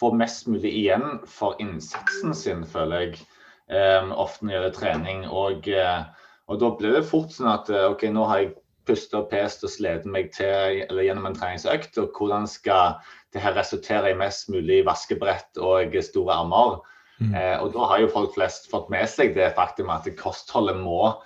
få 0.00 0.12
mest 0.14 0.46
mulig 0.46 0.70
igjen 0.70 1.18
for 1.26 1.58
innsatsen 1.62 2.34
sin, 2.34 2.64
føler 2.66 3.08
jeg. 3.08 3.20
Um, 3.68 4.12
ofte 4.14 4.46
når 4.46 4.48
det 4.48 4.56
gjelder 4.56 4.76
trening. 4.76 5.24
Og, 5.26 5.66
uh, 5.68 6.06
og, 6.46 6.60
da 6.62 6.70
blir 6.78 6.94
det 6.96 7.08
fort 7.08 7.34
sånn 7.34 7.50
at 7.50 7.70
uh, 7.74 7.88
OK, 7.90 8.06
nå 8.14 8.26
har 8.30 8.44
jeg 8.44 8.54
pustet 8.88 9.18
og 9.18 9.26
pest 9.32 9.66
og 9.66 9.72
slitt 9.72 10.06
meg 10.08 10.30
til 10.32 10.84
eller 10.86 11.04
gjennom 11.04 11.26
en 11.28 11.36
treningsøkt. 11.36 11.98
Og 12.00 12.14
hvordan 12.16 12.46
skal 12.48 13.00
det 13.34 13.42
her 13.44 13.58
resultere 13.58 14.14
i 14.14 14.18
mest 14.18 14.48
mulig 14.52 14.84
vaskebrett 14.88 15.60
og 15.60 15.98
store 16.06 16.38
armer? 16.44 16.78
Mm. 17.18 17.34
Uh, 17.34 17.56
og 17.64 17.74
da 17.74 17.90
har 17.90 18.04
jo 18.04 18.14
folk 18.14 18.38
flest 18.38 18.70
fått 18.70 18.88
med 18.94 19.10
seg 19.10 19.34
det 19.36 19.50
faktum 19.58 19.90
at 19.90 20.06
kostholdet 20.22 20.78
må 20.78 21.16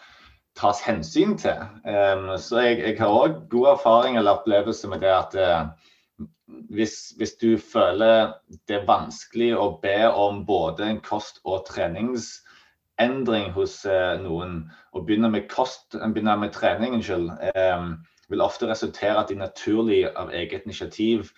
tas 0.58 0.82
hensyn 0.84 1.36
til. 1.40 1.64
Um, 1.86 2.28
så 2.38 2.60
jeg, 2.66 2.78
jeg 2.84 2.98
har 2.98 3.12
òg 3.12 3.38
god 3.50 3.68
erfaring 3.76 4.18
eller 4.18 4.38
opplevelse 4.38 4.88
med 4.88 5.00
det 5.04 5.12
at 5.12 5.36
uh, 5.38 5.68
hvis, 6.70 7.14
hvis, 7.16 7.34
du 7.40 7.56
føler 7.56 8.34
det 8.68 8.76
er 8.76 8.88
vanskelig 8.88 9.52
å 9.56 9.78
be 9.82 9.98
om 10.08 10.44
både 10.46 10.88
en 10.90 11.00
kost- 11.00 11.40
og 11.44 11.64
treningsendring 11.70 13.52
hos 13.56 13.80
uh, 13.88 14.18
noen, 14.20 14.66
og 14.92 15.06
begynner 15.06 15.32
med 15.32 15.48
kost, 15.52 15.96
begynner 15.96 16.40
med 16.40 16.52
trening, 16.52 16.98
unnskyld, 16.98 17.30
um, 17.56 17.94
vil 18.28 18.44
ofte 18.44 18.68
resultere 18.68 19.16
at 19.20 19.32
de 19.32 19.40
naturlig 19.40 20.04
av 20.16 20.32
eget 20.32 20.68
initiativ 20.68 21.32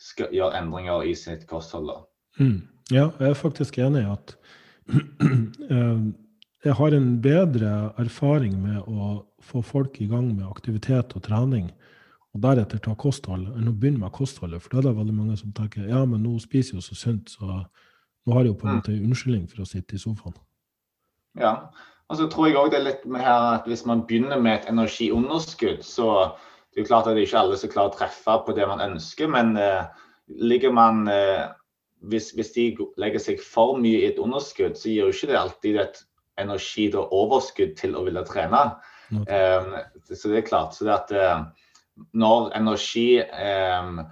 skal 0.00 0.30
gjøre 0.32 0.58
endringer 0.62 1.04
i 1.06 1.14
sitt 1.14 1.46
kosthold. 1.50 1.92
Mm. 2.38 2.62
Ja, 2.90 3.10
jeg 3.20 3.30
er 3.30 3.38
faktisk 3.38 3.78
enig 3.78 4.02
i 4.02 4.10
at 4.10 4.32
eh, 5.70 5.98
jeg 6.64 6.76
har 6.76 6.92
en 6.92 7.12
bedre 7.24 7.70
erfaring 8.00 8.56
med 8.60 8.82
å 8.84 9.12
få 9.40 9.62
folk 9.64 10.00
i 10.00 10.08
gang 10.10 10.28
med 10.34 10.48
aktivitet 10.48 11.14
og 11.16 11.24
trening, 11.24 11.70
og 12.30 12.42
deretter 12.44 12.78
ta 12.84 12.92
kosthold, 12.94 13.48
enn 13.56 13.70
å 13.70 13.74
begynne 13.74 14.04
med 14.04 14.12
kostholdet. 14.14 14.62
For 14.62 14.74
da 14.74 14.82
er 14.82 14.90
det 14.90 14.98
veldig 15.00 15.16
mange 15.16 15.38
som 15.40 15.54
tenker 15.56 15.88
ja, 15.88 16.04
men 16.06 16.22
nå 16.22 16.36
spiser 16.42 16.76
jeg 16.76 16.82
jo 16.82 16.86
så 16.90 16.98
sunt, 16.98 17.32
så 17.32 17.48
nå 17.48 18.36
har 18.36 18.44
jeg 18.44 18.52
jo 18.52 18.58
på 18.60 18.68
en 18.68 18.78
måte 18.78 18.94
unnskyldning 18.94 19.48
for 19.50 19.64
å 19.64 19.68
sitte 19.68 19.96
i 19.96 20.02
sofaen. 20.02 20.36
Ja, 21.38 21.70
og 22.10 22.18
så 22.18 22.26
tror 22.30 22.48
jeg 22.48 22.58
òg 22.58 22.70
det 22.72 22.80
er 22.80 22.86
litt 22.88 23.02
med 23.08 23.24
her 23.24 23.56
at 23.56 23.66
hvis 23.70 23.86
man 23.88 24.04
begynner 24.06 24.38
med 24.42 24.60
et 24.60 24.68
energiunderskudd, 24.70 25.82
så 25.86 26.36
det 26.70 26.82
er 26.82 26.84
jo 26.84 26.90
klart 26.90 27.08
at 27.08 27.16
det 27.16 27.24
er 27.24 27.30
ikke 27.30 27.40
alle 27.40 27.58
som 27.58 27.72
klarer 27.72 27.90
å 27.90 27.96
treffe 27.96 28.36
på 28.46 28.54
det 28.54 28.68
man 28.68 28.84
ønsker, 28.84 29.30
men 29.30 29.56
eh, 29.58 29.88
ligger 30.28 30.74
man 30.76 31.06
eh, 31.10 31.48
hvis, 32.10 32.30
hvis, 32.36 32.52
de 32.54 32.66
legger 33.00 33.22
seg 33.22 33.42
for 33.42 33.78
mye 33.80 34.04
i 34.04 34.10
et 34.12 34.20
underskudd, 34.22 34.78
så 34.78 34.90
gir 34.90 35.08
jo 35.08 35.14
ikke 35.14 35.32
det 35.32 35.40
alltid 35.40 35.80
et 35.82 36.02
energi 36.40 36.88
og 36.94 37.12
overskudd 37.16 37.76
til 37.78 37.96
å 37.96 38.04
ville 38.06 38.24
trene. 38.28 38.70
Um, 39.10 39.74
så 40.06 40.30
det 40.30 40.42
er 40.42 40.48
klart. 40.48 40.74
Så 40.74 40.86
det 40.86 40.96
at 40.96 41.14
uh, 41.14 41.46
når 42.16 42.50
energi 42.56 43.20
um, 43.20 44.04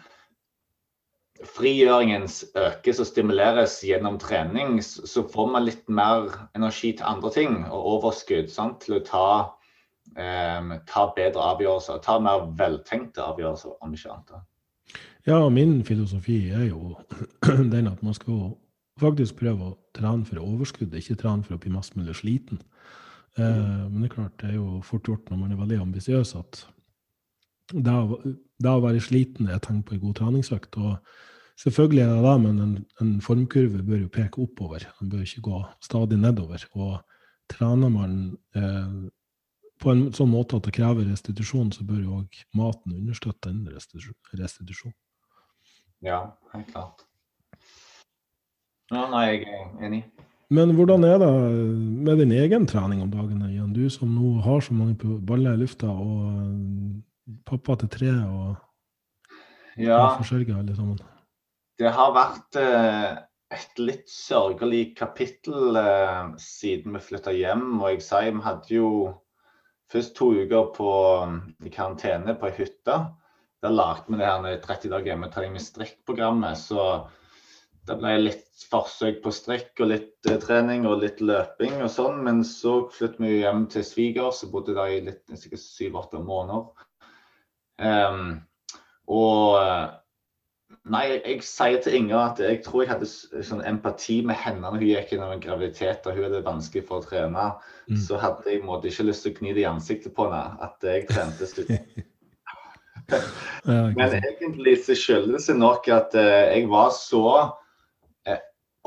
frigjøringen 1.47 2.27
økes 2.59 3.01
og 3.03 3.07
stimuleres 3.07 3.79
gjennom 3.87 4.19
trening, 4.19 4.81
så 4.83 5.23
får 5.31 5.53
man 5.55 5.69
litt 5.69 5.87
mer 5.87 6.27
energi 6.59 6.97
til 6.99 7.07
andre 7.07 7.33
ting 7.35 7.61
og 7.69 7.93
overskudd 7.99 8.51
sant? 8.51 8.83
til 8.83 8.99
å 8.99 9.05
ta, 9.07 9.29
um, 10.19 10.77
ta 10.91 11.09
bedre 11.17 11.51
avgjørelser. 11.55 12.03
Ta 12.05 12.19
mer 12.23 12.49
veltenkte 12.59 13.23
avgjørelser, 13.23 13.79
om 13.81 13.95
ikke 13.95 14.15
annet. 14.15 14.47
Ja, 15.29 15.43
min 15.53 15.83
filosofi 15.85 16.49
er 16.57 16.71
jo 16.71 16.97
den 17.75 17.91
at 17.91 18.03
man 18.03 18.17
skal 18.17 18.57
faktisk 19.01 19.39
prøve 19.41 19.71
å 19.71 19.77
trene 19.97 20.27
for 20.29 20.43
overskudd, 20.43 20.95
ikke 20.95 21.19
trene 21.21 21.47
for 21.47 21.57
å 21.57 21.61
bli 21.63 21.73
mest 21.75 21.97
mulig 21.99 22.17
sliten. 22.19 22.63
Mm. 23.39 23.93
men 23.93 24.01
det 24.03 24.09
er 24.09 24.15
klart, 24.17 24.33
det 24.41 24.49
er 24.49 24.55
jo 24.57 24.81
fort 24.83 25.07
gjort 25.07 25.29
når 25.31 25.39
man 25.39 25.53
er 25.55 25.59
veldig 25.61 25.77
ambisiøs, 25.85 26.33
at 26.35 26.65
det 27.71 27.93
å, 27.93 28.17
det 28.25 28.71
å, 28.73 28.81
være 28.83 29.03
sliten 29.05 29.51
er 29.53 29.61
tegn 29.63 29.85
på 29.87 29.95
en 29.95 30.01
god 30.03 30.17
treningsøkt. 30.19 30.79
og 30.81 30.97
Selvfølgelig 31.59 32.03
er 32.05 32.11
det 32.15 32.25
det, 32.25 32.35
men 32.45 32.59
en, 32.65 32.75
en, 33.03 33.13
formkurve 33.23 33.83
bør 33.83 34.05
jo 34.05 34.11
peke 34.15 34.43
oppover. 34.45 34.87
Den 35.01 35.11
bør 35.13 35.25
ikke 35.27 35.45
gå 35.49 35.63
stadig 35.83 36.19
nedover. 36.23 36.65
Og 36.79 37.01
trener 37.51 37.91
man 37.91 38.15
eh, 38.55 38.95
på 39.83 39.91
en 39.93 40.05
sånn 40.15 40.31
måte 40.31 40.59
at 40.59 40.69
det 40.69 40.77
krever 40.79 41.11
restitusjon, 41.11 41.73
så 41.75 41.87
bør 41.89 42.01
jo 42.05 42.21
òg 42.21 42.41
maten 42.59 42.95
understøtte 43.01 43.51
den 43.51 43.67
restitusjonen. 43.75 44.97
Ja, 46.07 46.23
helt 46.55 46.71
klart. 46.71 47.08
Ja, 48.89 49.05
nei, 49.13 49.25
jeg 49.27 49.45
er 49.49 49.85
enig. 49.89 50.03
Men 50.49 50.73
hvordan 50.73 51.05
er 51.05 51.19
det 51.21 51.29
med 52.07 52.23
din 52.23 52.33
egen 52.33 52.65
trening 52.69 53.03
om 53.05 53.11
dagene, 53.13 53.51
Jan? 53.53 53.75
Du 53.77 53.85
som 53.93 54.15
nå 54.17 54.39
har 54.47 54.63
så 54.65 54.73
mange 54.73 54.97
baller 55.29 55.59
i 55.59 55.61
lufta, 55.61 55.91
og 55.93 56.23
eh, 56.33 57.37
pappa 57.49 57.77
til 57.83 57.93
tre, 57.93 58.15
og 58.25 58.57
ja, 59.77 60.01
forsørger 60.17 60.57
alle 60.57 60.77
sammen. 60.77 60.97
Det 61.79 61.93
har 61.95 62.15
vært 62.17 62.59
eh, 62.59 63.11
et 63.55 63.81
litt 63.83 64.09
sørgelig 64.11 64.95
kapittel 64.99 65.77
eh, 65.79 66.33
siden 66.41 66.97
vi 66.97 67.05
flytta 67.11 67.37
hjem. 67.37 67.69
Og 67.83 67.93
jeg 67.93 68.05
sier 68.09 68.33
vi 68.33 68.45
hadde 68.49 68.73
jo 68.73 68.91
først 69.93 70.17
to 70.17 70.33
uker 70.33 70.73
på, 70.75 70.91
i 71.61 71.73
karantene 71.73 72.35
på 72.41 72.49
ei 72.49 72.57
hytte. 72.57 72.99
Der 73.63 73.75
lagde 73.75 74.09
vi 74.09 74.19
det 74.21 74.33
her 74.33 74.61
30 74.65 74.93
dager 74.95 75.13
hjemmetrening 75.13 75.57
med 75.59 75.65
strikkprogrammet. 75.65 76.57
Så 76.61 76.83
det 77.89 77.99
ble 78.01 78.15
litt 78.21 78.67
forsøk 78.69 79.23
på 79.25 79.33
strikk 79.33 79.83
og 79.83 79.93
litt 79.93 80.29
uh, 80.31 80.37
trening 80.43 80.87
og 80.89 81.03
litt 81.05 81.23
løping 81.25 81.79
og 81.83 81.93
sånn. 81.93 82.21
Men 82.27 82.43
så 82.47 82.81
flyttet 82.95 83.23
vi 83.25 83.39
hjem 83.41 83.67
til 83.73 83.87
svigers 83.87 84.43
og 84.47 84.53
bodde 84.57 84.77
der 84.77 84.97
i 84.97 85.01
litt, 85.09 85.25
sikkert 85.35 85.65
syv-åtte 85.65 86.21
måneder. 86.25 86.69
Um, 87.79 88.29
og 89.09 89.57
Nei, 90.89 91.05
jeg 91.17 91.43
sier 91.45 91.81
til 91.85 91.95
Inger 91.99 92.19
at 92.19 92.41
jeg 92.41 92.61
tror 92.65 92.83
jeg 92.83 92.91
hadde 92.91 93.09
sånn 93.45 93.65
empati 93.69 94.19
med 94.25 94.37
henne 94.41 94.63
når 94.65 94.77
hun 94.77 94.85
gikk 94.89 95.13
gjennom 95.13 95.35
en 95.35 95.43
graviditet 95.43 96.07
og 96.09 96.17
hun 96.17 96.27
hadde 96.27 96.45
vanskelig 96.45 96.85
for 96.89 97.01
å 97.01 97.05
trene. 97.05 97.47
Mm. 97.89 97.99
Så 98.05 98.21
hadde 98.21 98.49
jeg 98.49 98.65
måtte 98.65 98.89
ikke 98.91 99.09
lyst 99.09 99.25
til 99.25 99.35
å 99.35 99.39
gni 99.39 99.55
det 99.57 99.65
i 99.65 99.69
ansiktet 99.69 100.15
på 100.17 100.29
henne 100.29 100.57
at 100.65 100.89
jeg 100.89 101.09
trente 101.11 101.49
slutt. 101.49 101.73
Men 103.69 104.17
egentlig 104.19 104.77
så 104.85 104.97
skyldes 104.97 105.49
det 105.49 105.57
nok 105.61 105.89
at 105.93 106.17
jeg 106.17 106.69
var 106.73 106.93
så 106.97 107.25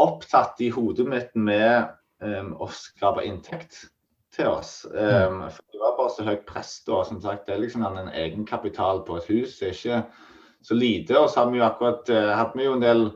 opptatt 0.01 0.61
i 0.63 0.69
hodet 0.73 1.07
mitt 1.09 1.33
med 1.37 1.91
um, 2.23 2.53
å 2.61 2.69
skrape 2.73 3.25
inntekt 3.27 3.85
til 4.35 4.51
oss. 4.51 4.85
Um, 4.87 5.43
for 5.51 5.63
Det 5.73 5.81
var 5.81 5.97
bare 5.97 6.13
så 6.15 6.25
høyt 6.27 6.45
press 6.49 6.77
da. 6.87 7.03
som 7.07 7.21
sagt, 7.21 7.45
Det 7.47 7.55
er 7.55 7.63
liksom 7.65 7.85
en 7.85 8.11
egenkapital 8.13 9.03
på 9.07 9.19
et 9.19 9.29
hus. 9.31 9.59
Det 9.59 9.69
er 9.69 9.77
ikke 9.77 10.01
så 10.63 10.77
lite. 10.77 11.19
Og 11.19 11.29
så 11.29 11.41
hadde 11.41 11.55
vi 11.55 11.61
jo 11.61 11.67
akkurat 11.67 12.11
uh, 12.13 12.33
hatt 12.37 12.57
vi 12.57 12.67
jo 12.67 12.77
en 12.77 12.83
del 12.85 13.07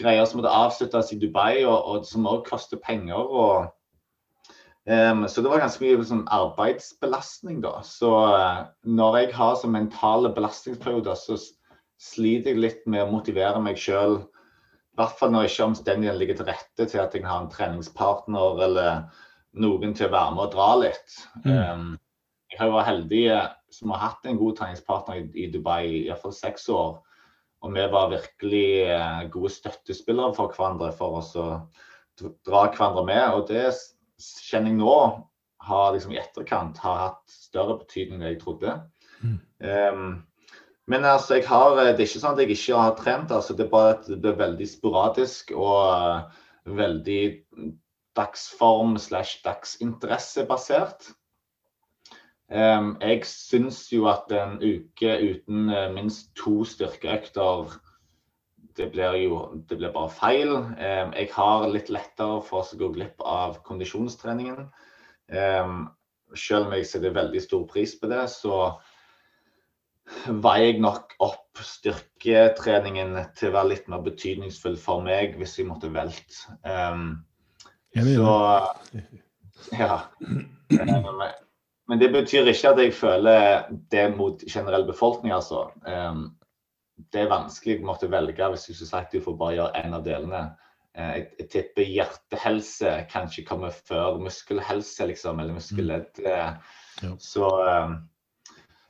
greier 0.00 0.26
som 0.28 0.40
måtte 0.40 0.52
avsluttes 0.52 1.12
i 1.14 1.20
Dubai, 1.20 1.64
og, 1.64 1.76
og 1.76 2.06
som 2.08 2.28
òg 2.28 2.44
koster 2.48 2.80
penger. 2.82 3.16
og 3.16 3.70
um, 4.84 5.26
så 5.28 5.42
det 5.42 5.52
var 5.52 5.62
ganske 5.64 5.84
mye 5.84 6.04
sånn, 6.04 6.26
arbeidsbelastning, 6.32 7.62
da. 7.64 7.78
Så 7.86 8.12
uh, 8.12 8.66
når 8.84 9.22
jeg 9.22 9.36
har 9.38 9.54
så 9.56 9.70
mentale 9.70 10.34
belastningsperioder, 10.36 11.16
så 11.16 11.38
sliter 12.02 12.52
jeg 12.52 12.60
litt 12.60 12.82
med 12.84 13.06
å 13.06 13.12
motivere 13.12 13.60
meg 13.62 13.78
sjøl 13.80 14.20
i 14.96 15.02
hvert 15.02 15.18
fall 15.18 15.32
når 15.34 15.50
ikke 15.50 15.64
omstendighetene 15.68 16.20
ligger 16.22 16.38
til 16.38 16.46
rette 16.48 16.84
til 16.88 17.00
at 17.02 17.14
jeg 17.14 17.24
har 17.26 17.42
en 17.42 17.50
treningspartner 17.52 18.62
eller 18.64 19.02
noen 19.60 19.92
til 19.96 20.08
å 20.08 20.14
være 20.14 20.32
med 20.32 20.44
og 20.46 20.54
dra 20.54 20.68
litt. 20.80 21.16
Mm. 21.44 21.50
Um, 21.52 21.90
jeg 22.48 22.60
har 22.62 22.72
vært 22.72 22.88
heldig 22.88 23.24
som 23.76 23.92
har 23.92 24.00
hatt 24.06 24.24
en 24.24 24.38
god 24.40 24.56
treningspartner 24.56 25.18
i, 25.20 25.26
i 25.44 25.50
Dubai 25.52 25.82
i 25.84 26.00
iallfall 26.06 26.32
seks 26.32 26.64
år. 26.72 26.96
Og 27.60 27.76
vi 27.76 27.84
var 27.92 28.08
virkelig 28.14 28.70
uh, 28.88 29.20
gode 29.36 29.52
støttespillere 29.52 30.32
for 30.38 30.56
hverandre 30.56 30.88
for 30.96 31.20
oss 31.20 31.34
å 31.36 31.46
dra 32.48 32.64
hverandre 32.70 33.04
med. 33.04 33.24
Og 33.36 33.52
det 33.52 33.66
kjenner 34.48 34.72
jeg 34.72 34.80
nå 34.80 34.96
har 35.66 35.92
liksom 35.92 36.16
i 36.16 36.22
etterkant 36.22 36.80
har 36.80 37.02
hatt 37.02 37.36
større 37.36 37.76
betydning 37.82 38.22
enn 38.22 38.30
jeg 38.30 38.40
trodde. 38.40 38.78
Mm. 39.20 39.36
Um, 39.60 40.08
men 40.86 41.04
altså, 41.04 41.34
jeg 41.34 41.48
har, 41.48 41.74
det 41.74 41.96
er 41.96 42.06
ikke 42.06 42.22
sånn 42.22 42.36
at 42.36 42.42
jeg 42.44 42.54
ikke 42.54 42.80
har 42.80 42.96
trent. 42.98 43.32
altså 43.34 43.56
Det 43.58 43.66
er 43.66 43.72
bare 43.72 43.94
at 43.96 44.08
det 44.08 44.30
er 44.30 44.38
veldig 44.38 44.68
sporadisk 44.70 45.50
og 45.56 45.80
uh, 45.98 46.42
veldig 46.78 47.22
dagsform 48.16 48.94
slash 49.02 49.42
dagsinteressebasert. 49.44 51.10
Um, 52.46 52.94
jeg 53.02 53.26
syns 53.26 53.80
jo 53.90 54.06
at 54.06 54.30
en 54.30 54.60
uke 54.62 55.16
uten 55.18 55.66
uh, 55.74 55.88
minst 55.90 56.30
to 56.38 56.60
styrkeøkter 56.62 57.74
det 58.76 58.90
blir 58.92 59.16
jo 59.24 59.38
det 59.66 59.78
blir 59.80 59.90
bare 59.90 60.12
feil. 60.12 60.52
Um, 60.54 61.14
jeg 61.16 61.30
har 61.34 61.66
litt 61.72 61.90
lettere 61.90 62.42
for 62.44 62.62
å 62.62 62.78
gå 62.78 62.92
glipp 62.94 63.24
av 63.24 63.58
kondisjonstreningen. 63.66 64.68
Um, 65.32 65.88
selv 66.36 66.68
om 66.68 66.76
jeg 66.76 66.86
setter 66.86 67.14
veldig 67.16 67.42
stor 67.42 67.64
pris 67.70 67.96
på 67.98 68.10
det, 68.10 68.26
så 68.30 68.76
veier 70.42 70.70
jeg 70.70 70.82
nok 70.82 71.14
opp 71.24 71.62
styrketreningen 71.66 73.16
til 73.38 73.50
å 73.50 73.56
være 73.56 73.72
litt 73.72 73.88
mer 73.90 74.04
betydningsfull 74.06 74.76
for 74.80 75.02
meg 75.04 75.34
hvis 75.40 75.56
jeg 75.58 75.68
måtte 75.70 75.90
velte. 75.94 76.56
Um, 76.62 77.24
så 77.96 78.36
ja. 79.72 80.00
Men 81.86 82.02
det 82.02 82.10
betyr 82.14 82.50
ikke 82.50 82.72
at 82.72 82.82
jeg 82.82 82.94
føler 82.98 83.66
det 83.94 84.06
mot 84.16 84.42
generell 84.50 84.86
befolkning, 84.88 85.32
altså. 85.34 85.68
Um, 85.86 86.32
det 87.12 87.22
er 87.22 87.30
vanskelig 87.30 87.80
å 87.82 87.90
måtte 87.90 88.10
velge 88.10 88.48
hvis 88.52 88.66
du 88.66 88.72
ikke 88.72 88.88
sagt 88.88 89.14
du 89.14 89.22
får 89.22 89.36
bare 89.38 89.58
gjøre 89.58 89.84
én 89.84 89.94
av 89.96 90.06
delene. 90.06 90.42
Uh, 90.96 91.12
jeg, 91.12 91.28
jeg, 91.38 91.48
tipper 91.52 91.92
hjertehelse 91.92 92.96
kanskje 93.12 93.46
kommer 93.46 93.74
før 93.86 94.18
muskelhelse, 94.22 95.06
liksom, 95.12 95.42
eller 95.42 95.58
muskelledd. 95.58 96.22
Uh, 96.26 96.76
ja. 97.04 97.12
Så 97.22 97.46
um, 97.46 98.00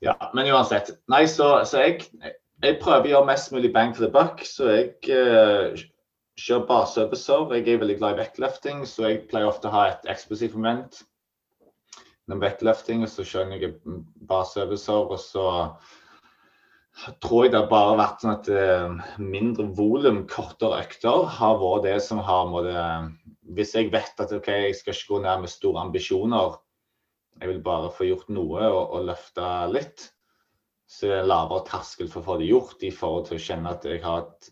ja, 0.04 0.16
men 0.34 0.48
uansett. 0.52 0.90
Nei, 1.12 1.24
så, 1.30 1.48
så 1.68 1.82
jeg, 1.84 2.06
jeg, 2.20 2.78
prøver 2.82 3.08
å 3.08 3.12
gjøre 3.14 3.30
mest 3.30 3.52
mulig 3.54 3.72
bang 3.74 3.94
for 3.96 4.06
the 4.06 4.12
buck. 4.12 4.42
Så 4.44 4.70
jeg 4.72 4.94
uh, 5.08 5.76
kjører 6.36 6.68
baseøvelser. 6.68 7.52
Jeg 7.56 7.68
er 7.74 7.84
veldig 7.84 7.98
glad 8.00 8.16
i 8.16 8.22
vektløfting, 8.24 8.84
så 8.88 9.10
jeg 9.10 9.26
pleier 9.30 9.48
ofte 9.48 9.70
å 9.70 9.76
ha 9.76 9.84
et 9.92 10.10
eksplosivt 10.12 10.56
moment 10.58 11.04
Når 12.26 12.42
vektløfting. 12.42 13.06
Og 13.06 13.12
så 13.12 13.24
kjører 13.24 13.56
jeg 13.56 13.76
baseøvelser, 14.28 15.14
og 15.16 15.22
så 15.22 15.46
tror 17.20 17.44
jeg 17.44 17.52
det 17.52 17.60
har 17.60 17.68
bare 17.70 17.96
vært 18.00 18.22
sånn 18.24 18.36
at 18.36 18.46
uh, 18.52 19.16
mindre 19.20 19.68
volum, 19.76 20.22
kortere 20.28 20.82
økter, 20.84 21.26
har 21.38 21.58
vært 21.60 21.88
det 21.88 21.96
som 22.04 22.20
har 22.24 22.48
måtte, 22.52 22.84
Hvis 23.56 23.74
jeg 23.76 23.92
vet 23.92 24.20
at 24.20 24.32
OK, 24.32 24.48
jeg 24.48 24.76
skal 24.76 24.96
ikke 24.96 25.12
gå 25.14 25.24
ned 25.24 25.44
med 25.44 25.52
store 25.52 25.84
ambisjoner, 25.84 26.56
jeg 27.40 27.50
vil 27.50 27.62
bare 27.64 27.92
få 27.94 28.08
gjort 28.08 28.28
noe 28.32 28.68
og, 28.68 28.82
og 28.96 29.08
løfte 29.10 29.48
litt. 29.72 30.08
Så 30.86 31.10
det 31.10 31.16
er 31.20 31.28
lavere 31.28 31.66
terskel 31.66 32.08
for 32.10 32.22
å 32.22 32.26
få 32.28 32.36
det 32.40 32.50
gjort 32.50 32.84
i 32.86 32.92
forhold 32.94 33.26
til 33.28 33.38
å 33.38 33.42
kjenne 33.42 33.72
at 33.74 33.86
jeg 33.88 34.02
har 34.04 34.22
et 34.22 34.50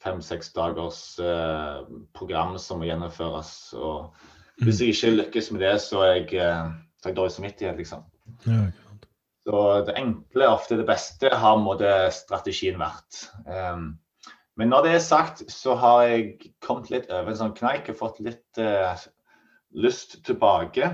fem-seks 0.00 0.54
dagers 0.56 1.00
eh, 1.20 1.80
program 2.16 2.56
som 2.58 2.80
må 2.80 2.88
gjennomføres. 2.88 3.52
Og 3.76 4.64
hvis 4.64 4.80
jeg 4.80 4.94
ikke 4.94 5.16
lykkes 5.18 5.50
med 5.52 5.66
det, 5.66 5.74
så 5.84 6.04
er 6.06 6.14
jeg, 6.14 6.30
eh, 6.40 6.70
så 7.00 7.10
jeg 7.10 7.18
dårlig 7.18 7.34
samvittighet, 7.36 7.82
liksom. 7.82 8.06
Ja, 8.46 8.62
så 9.44 9.60
det 9.86 9.96
enkle 9.98 10.46
er 10.46 10.54
ofte 10.54 10.76
det 10.78 10.86
beste, 10.88 11.30
har 11.42 11.60
måtte 11.60 11.90
strategien 12.14 12.76
vært. 12.80 13.24
Um, 13.48 13.94
men 14.60 14.68
når 14.70 14.84
det 14.84 14.92
er 14.94 15.04
sagt, 15.04 15.40
så 15.50 15.74
har 15.80 16.02
jeg 16.06 16.52
kommet 16.62 16.90
litt 16.92 17.08
over 17.08 17.32
en 17.32 17.38
sånn 17.38 17.56
kneik 17.56 17.88
og 17.90 17.98
fått 17.98 18.20
litt 18.22 18.60
uh, 18.60 19.00
lyst 19.80 20.18
tilbake 20.26 20.92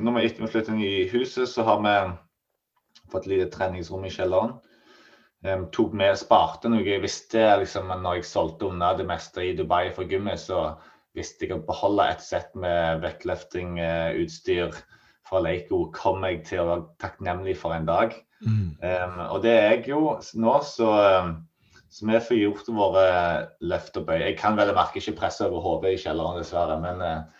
når 0.00 0.16
vi 0.16 0.24
etter 0.26 0.44
vi 0.44 0.50
flytter 0.52 0.74
inn 0.74 0.82
i 0.84 1.08
huset, 1.12 1.48
så 1.50 1.64
har 1.66 1.80
vi 1.84 1.94
fått 3.12 3.26
et 3.26 3.32
lite 3.34 3.50
treningsrom 3.52 4.04
i 4.06 4.12
kjelleren. 4.14 4.56
Um, 5.40 5.66
tok 5.72 5.94
med, 5.96 6.18
sparte 6.20 6.68
noe. 6.68 6.84
Jeg 6.84 7.00
visste 7.04 7.44
liksom, 7.62 7.88
når 8.02 8.18
jeg 8.18 8.28
solgte 8.28 8.68
unna 8.68 8.92
det 8.98 9.06
meste 9.08 9.44
i 9.46 9.54
Dubai 9.56 9.88
for 9.96 10.08
gummi, 10.08 10.36
så 10.36 10.74
visste 11.16 11.46
jeg 11.46 11.56
å 11.56 11.64
beholde 11.66 12.06
et 12.12 12.22
sett 12.22 12.52
med 12.58 13.00
vektløftingutstyr 13.04 14.76
fra 15.30 15.40
Leiko 15.44 15.84
kom 15.94 16.24
jeg 16.26 16.42
til 16.48 16.62
å 16.62 16.68
være 16.72 16.88
takknemlig 17.02 17.54
for 17.58 17.74
en 17.76 17.86
dag. 17.88 18.14
Mm. 18.44 18.76
Um, 18.82 19.16
og 19.30 19.40
det 19.44 19.54
er 19.54 19.66
jeg 19.76 19.90
jo 19.92 20.16
nå, 20.42 20.54
så, 20.66 20.90
så 21.92 22.08
vi 22.08 22.20
får 22.26 22.40
gjort 22.40 22.70
våre 22.74 23.04
løft 23.72 23.98
og 24.00 24.08
bøy. 24.10 24.18
Jeg 24.24 24.38
kan 24.40 24.58
vel 24.58 24.72
merke 24.76 25.00
ikke 25.00 25.18
presse 25.22 25.46
over 25.46 25.62
hodet 25.64 25.94
i 25.94 26.02
kjelleren, 26.02 26.40
dessverre. 26.40 26.80
men 26.82 27.04
uh, 27.04 27.39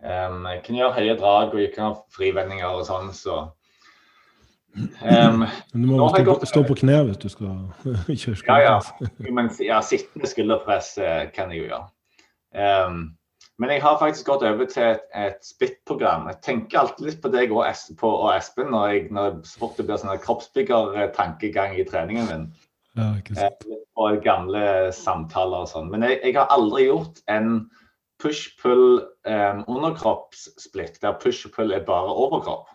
Um, 0.00 0.46
jeg 0.48 0.62
kan 0.64 0.76
gjøre 0.78 0.96
høye 0.96 1.14
drag 1.20 1.54
og 1.54 1.60
ikke 1.60 1.82
ha 1.84 1.90
frivendinger 2.16 2.72
og 2.72 2.86
sånn, 2.88 3.10
så 3.12 3.40
um, 4.72 5.42
Du 5.74 5.86
må 5.90 6.06
stå, 6.08 6.22
gått, 6.24 6.46
stå, 6.48 6.62
på 6.64 6.78
kne 6.80 7.02
hvis 7.10 7.20
du 7.20 7.28
skal 7.28 7.58
kjøre 8.22 8.36
Ja, 8.48 8.58
ja. 8.64 9.10
Men 9.28 9.50
ja, 9.60 9.82
sittende 9.84 10.30
skulderpress 10.30 10.94
eh, 11.02 11.26
kan 11.34 11.52
jeg 11.52 11.64
jo 11.64 11.68
gjøre. 11.68 11.82
Um, 12.56 13.02
men 13.60 13.74
jeg 13.74 13.82
har 13.84 13.98
faktisk 14.00 14.30
gått 14.30 14.46
over 14.48 14.70
til 14.72 14.86
et, 14.94 15.02
et 15.12 15.44
split-program. 15.44 16.30
Jeg 16.30 16.40
tenker 16.46 16.80
alltid 16.80 17.10
litt 17.10 17.20
på 17.20 17.28
deg 17.34 17.52
og, 17.52 17.66
på, 18.00 18.08
og 18.22 18.32
Espen 18.32 18.72
når, 18.72 18.86
jeg, 18.88 19.02
når 19.12 19.36
så 19.44 19.60
fort 19.60 19.76
det 19.76 19.84
blir 19.84 20.00
sånn 20.00 20.22
kroppsbyggertankegang 20.24 21.76
i 21.76 21.84
treningen 21.84 22.30
min. 22.30 22.46
Ja, 22.96 23.10
ikke 23.20 23.36
sant. 23.36 23.68
Eh, 23.68 23.82
og 24.00 24.22
gamle 24.24 24.64
samtaler 24.96 25.66
og 25.66 25.68
sånn. 25.68 25.90
Men 25.92 26.08
jeg, 26.08 26.22
jeg, 26.24 26.38
har 26.38 26.48
aldri 26.56 26.86
gjort 26.88 27.20
en 27.28 27.52
push-pull 28.20 29.00
um, 29.26 29.64
underkroppssplitt, 29.70 31.00
der 31.02 31.18
push-pull 31.22 31.72
er 31.74 31.86
bare 31.86 32.12
overkropp. 32.12 32.68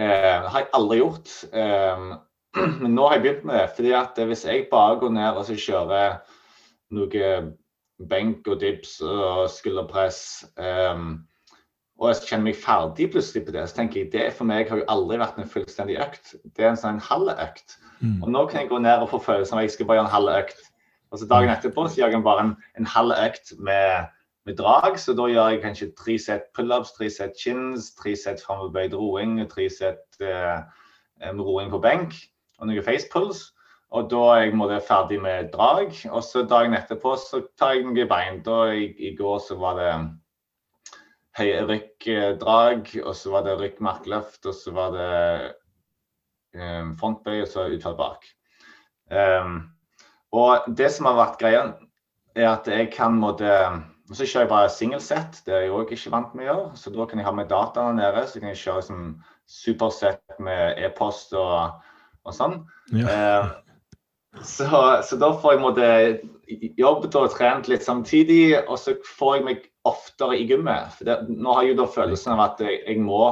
Uh, 0.00 0.48
har 0.50 0.58
jeg 0.62 0.70
aldri 0.78 1.00
gjort. 1.00 1.32
Um, 1.52 2.12
men 2.82 2.94
nå 2.96 3.06
har 3.06 3.18
jeg 3.18 3.24
begynt 3.26 3.48
med 3.48 3.58
det. 3.60 3.72
fordi 3.76 3.96
at 3.96 4.20
hvis 4.26 4.44
jeg 4.44 4.68
bare 4.70 4.98
går 5.00 5.16
ned 5.16 5.38
og 5.38 5.44
så 5.46 5.58
kjører 5.58 6.20
noe 6.96 7.32
benk 8.10 8.48
og 8.48 8.62
dips 8.62 8.96
og 9.04 9.44
skulderpress 9.52 10.46
um, 10.56 11.20
og 12.00 12.08
jeg 12.08 12.30
kjenner 12.30 12.46
meg 12.48 12.56
ferdig 12.56 13.10
plutselig 13.12 13.42
på 13.44 13.52
det, 13.52 13.66
så 13.68 13.76
tenker 13.76 14.00
jeg 14.00 14.12
det 14.14 14.28
for 14.32 14.48
meg 14.48 14.70
har 14.72 14.80
jo 14.80 14.88
aldri 14.88 15.18
vært 15.20 15.36
en 15.36 15.48
fullstendig 15.52 15.98
økt. 16.00 16.32
Det 16.56 16.64
er 16.64 16.70
en 16.72 16.80
sånn 16.80 17.00
halv 17.10 17.28
økt. 17.34 17.76
Mm. 18.00 18.22
Og 18.24 18.30
nå 18.32 18.44
kan 18.48 18.62
jeg 18.62 18.70
gå 18.70 18.78
ned 18.80 19.04
og 19.04 19.10
få 19.10 19.20
følelsen 19.26 19.58
av 19.58 19.60
at 19.60 19.68
jeg 19.68 19.74
skal 19.74 19.88
bare 19.90 20.00
gjøre 20.00 20.08
en 20.08 20.14
halv 20.14 20.30
økt. 20.38 20.62
Og 21.10 21.18
så 21.18 21.26
dagen 21.30 21.50
etterpå 21.50 21.86
så 21.88 22.00
gjør 22.00 22.14
jeg 22.14 22.24
bare 22.26 22.46
en, 22.46 22.56
en 22.78 22.86
halv 22.86 23.14
økt 23.16 23.54
med, 23.58 24.10
med, 24.46 24.56
drag. 24.60 24.98
Så 25.02 25.14
da 25.18 25.26
gjør 25.30 25.54
jeg 25.54 25.62
kanskje 25.64 25.92
tre 25.98 26.18
sett 26.22 26.50
pullups, 26.56 26.94
tre 26.96 27.10
sett 27.10 27.38
chins, 27.38 27.92
tre 27.98 28.14
sett 28.18 28.42
framoverbøyd 28.46 28.94
roing, 28.94 29.40
tre 29.50 29.66
sett 29.72 30.20
eh, 30.22 30.60
roing 31.34 31.72
på 31.72 31.82
benk 31.82 32.14
og 32.60 32.70
noen 32.70 32.86
facepulls. 32.86 33.48
Og 33.90 34.06
da 34.12 34.22
er 34.36 34.44
jeg 34.44 34.54
måte, 34.54 34.78
ferdig 34.86 35.18
med 35.22 35.50
drag. 35.50 35.96
Og 36.14 36.22
så 36.22 36.44
dagen 36.46 36.76
etterpå 36.78 37.16
så 37.18 37.42
tar 37.58 37.74
jeg 37.74 37.88
noen 37.88 38.10
bein. 38.10 38.38
Da 38.46 38.68
i, 38.70 38.92
i 39.10 39.16
går 39.18 39.40
så 39.42 39.58
var 39.58 39.80
det 39.80 39.94
rykkdrag, 41.40 42.92
og 43.02 43.14
så 43.16 43.34
var 43.34 43.46
det 43.46 43.58
rykkmarkløft, 43.58 44.46
og 44.46 44.54
så 44.54 44.72
var 44.76 44.94
det 44.94 45.10
um, 46.54 46.94
frontbøy, 47.00 47.40
og 47.42 47.48
så 47.48 47.66
utfall 47.74 47.96
bak. 47.98 48.26
Um, 49.10 49.60
og 50.36 50.66
det 50.78 50.90
som 50.94 51.08
har 51.10 51.18
vært 51.18 51.40
greia, 51.40 51.62
er 52.38 52.52
at 52.52 52.68
jeg 52.70 52.92
kan 52.94 53.16
måtte 53.18 53.50
Så 54.10 54.26
kjører 54.26 54.44
jeg 54.44 54.50
bare 54.50 54.70
singelsett, 54.74 55.36
det 55.46 55.54
er 55.54 55.60
jeg 55.64 55.74
òg 55.74 55.90
ikke 55.94 56.10
vant 56.10 56.32
med 56.34 56.42
å 56.42 56.46
gjøre. 56.48 56.70
Så 56.74 56.90
da 56.90 57.04
kan 57.06 57.20
jeg 57.20 57.26
ha 57.28 57.32
med 57.34 57.46
dataene 57.46 57.94
nede, 57.94 58.24
så 58.26 58.40
kan 58.40 58.50
jeg 58.50 58.58
kjøre 58.58 58.82
som 58.82 59.02
supersett 59.46 60.40
med 60.42 60.80
e-post 60.82 61.30
og, 61.38 61.76
og, 62.24 62.32
sånn. 62.34 62.56
Ja. 62.90 63.06
Eh, 63.06 63.52
så, 64.42 64.66
så, 65.06 65.18
da 65.18 65.30
får 65.38 65.54
jeg 65.54 65.62
måtte 65.62 65.86
jobbet 66.78 67.16
og 67.18 67.32
trent 67.34 67.70
litt 67.70 67.86
samtidig, 67.86 68.58
og 68.64 68.78
så 68.82 68.96
får 69.18 69.36
jeg 69.36 69.46
meg 69.46 69.64
oftere 69.86 70.38
i 70.38 70.46
gymmet. 70.50 70.94
For 70.98 71.08
det, 71.08 71.18
nå 71.30 71.54
har 71.54 71.66
jeg 71.66 71.74
jo 71.74 71.80
da 71.82 71.88
følelsen 71.94 72.34
av 72.34 72.44
at 72.44 72.62
jeg, 72.62 72.82
jeg, 72.86 73.02
må 73.02 73.22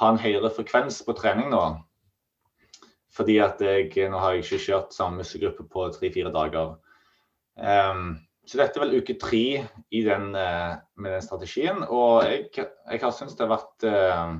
ha 0.00 0.10
en 0.12 0.20
høyere 0.20 0.52
frekvens 0.54 1.00
på 1.06 1.16
trening 1.18 1.48
nå. 1.52 1.64
Fordi 3.14 3.38
at 3.42 3.62
jeg, 3.64 3.90
nå 4.10 4.18
har 4.22 4.36
jeg 4.36 4.44
ikke 4.44 4.64
kjørt 4.66 4.94
samme 4.94 5.22
muskelgruppe 5.22 5.66
på 5.70 5.88
tre-fire 5.96 6.30
dager. 6.34 6.76
Um, 7.58 8.12
så 8.46 8.60
dette 8.60 8.78
er 8.78 8.84
vel 8.84 9.00
uke 9.02 9.16
tre 9.20 9.42
den, 9.90 10.30
uh, 10.34 10.78
med 10.96 11.16
den 11.16 11.24
strategien. 11.24 11.82
Og 11.88 12.22
jeg, 12.28 12.46
jeg 12.56 13.02
har 13.02 13.14
syntes 13.14 13.36
det 13.38 13.46
har 13.48 13.56
vært 13.56 13.88
uh, 13.90 14.38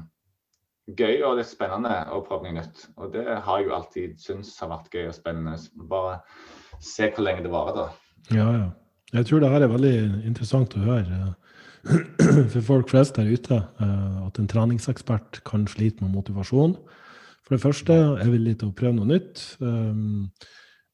gøy 0.99 1.23
og 1.27 1.39
litt 1.39 1.51
spennende 1.51 1.93
å 2.15 2.23
prøve 2.27 2.49
noe 2.49 2.61
nytt. 2.61 2.87
Og 2.99 3.13
det 3.15 3.25
har 3.27 3.61
jeg 3.61 3.69
jo 3.69 3.75
alltid 3.77 4.23
syntes 4.23 4.55
har 4.63 4.73
vært 4.73 4.95
gøy 4.95 5.09
og 5.09 5.17
spennende. 5.17 5.59
Bare 5.91 6.21
se 6.81 7.11
hvor 7.11 7.27
lenge 7.27 7.45
det 7.47 7.53
varer, 7.53 7.77
da. 7.77 7.89
Ja, 8.31 8.49
ja. 8.55 8.69
Jeg 9.11 9.27
tror 9.27 9.43
det 9.43 9.51
her 9.51 9.65
er 9.67 9.73
veldig 9.73 9.95
interessant 10.29 10.75
å 10.79 10.85
høre 10.85 11.17
eh, 11.19 12.43
for 12.53 12.61
folk 12.63 12.93
flest 12.93 13.19
der 13.19 13.27
ute. 13.27 13.59
Eh, 13.83 14.19
at 14.27 14.39
en 14.39 14.51
treningsekspert 14.51 15.43
kan 15.49 15.67
slite 15.71 16.05
med 16.05 16.15
motivasjon. 16.15 16.77
For 17.51 17.59
det 17.59 17.65
første 17.65 17.95
er 18.23 18.29
vi 18.31 18.39
litt 18.39 18.61
å 18.63 18.69
prøve 18.71 18.95
noe 18.95 19.09
nytt. 19.11 19.41
Um, 19.59 20.29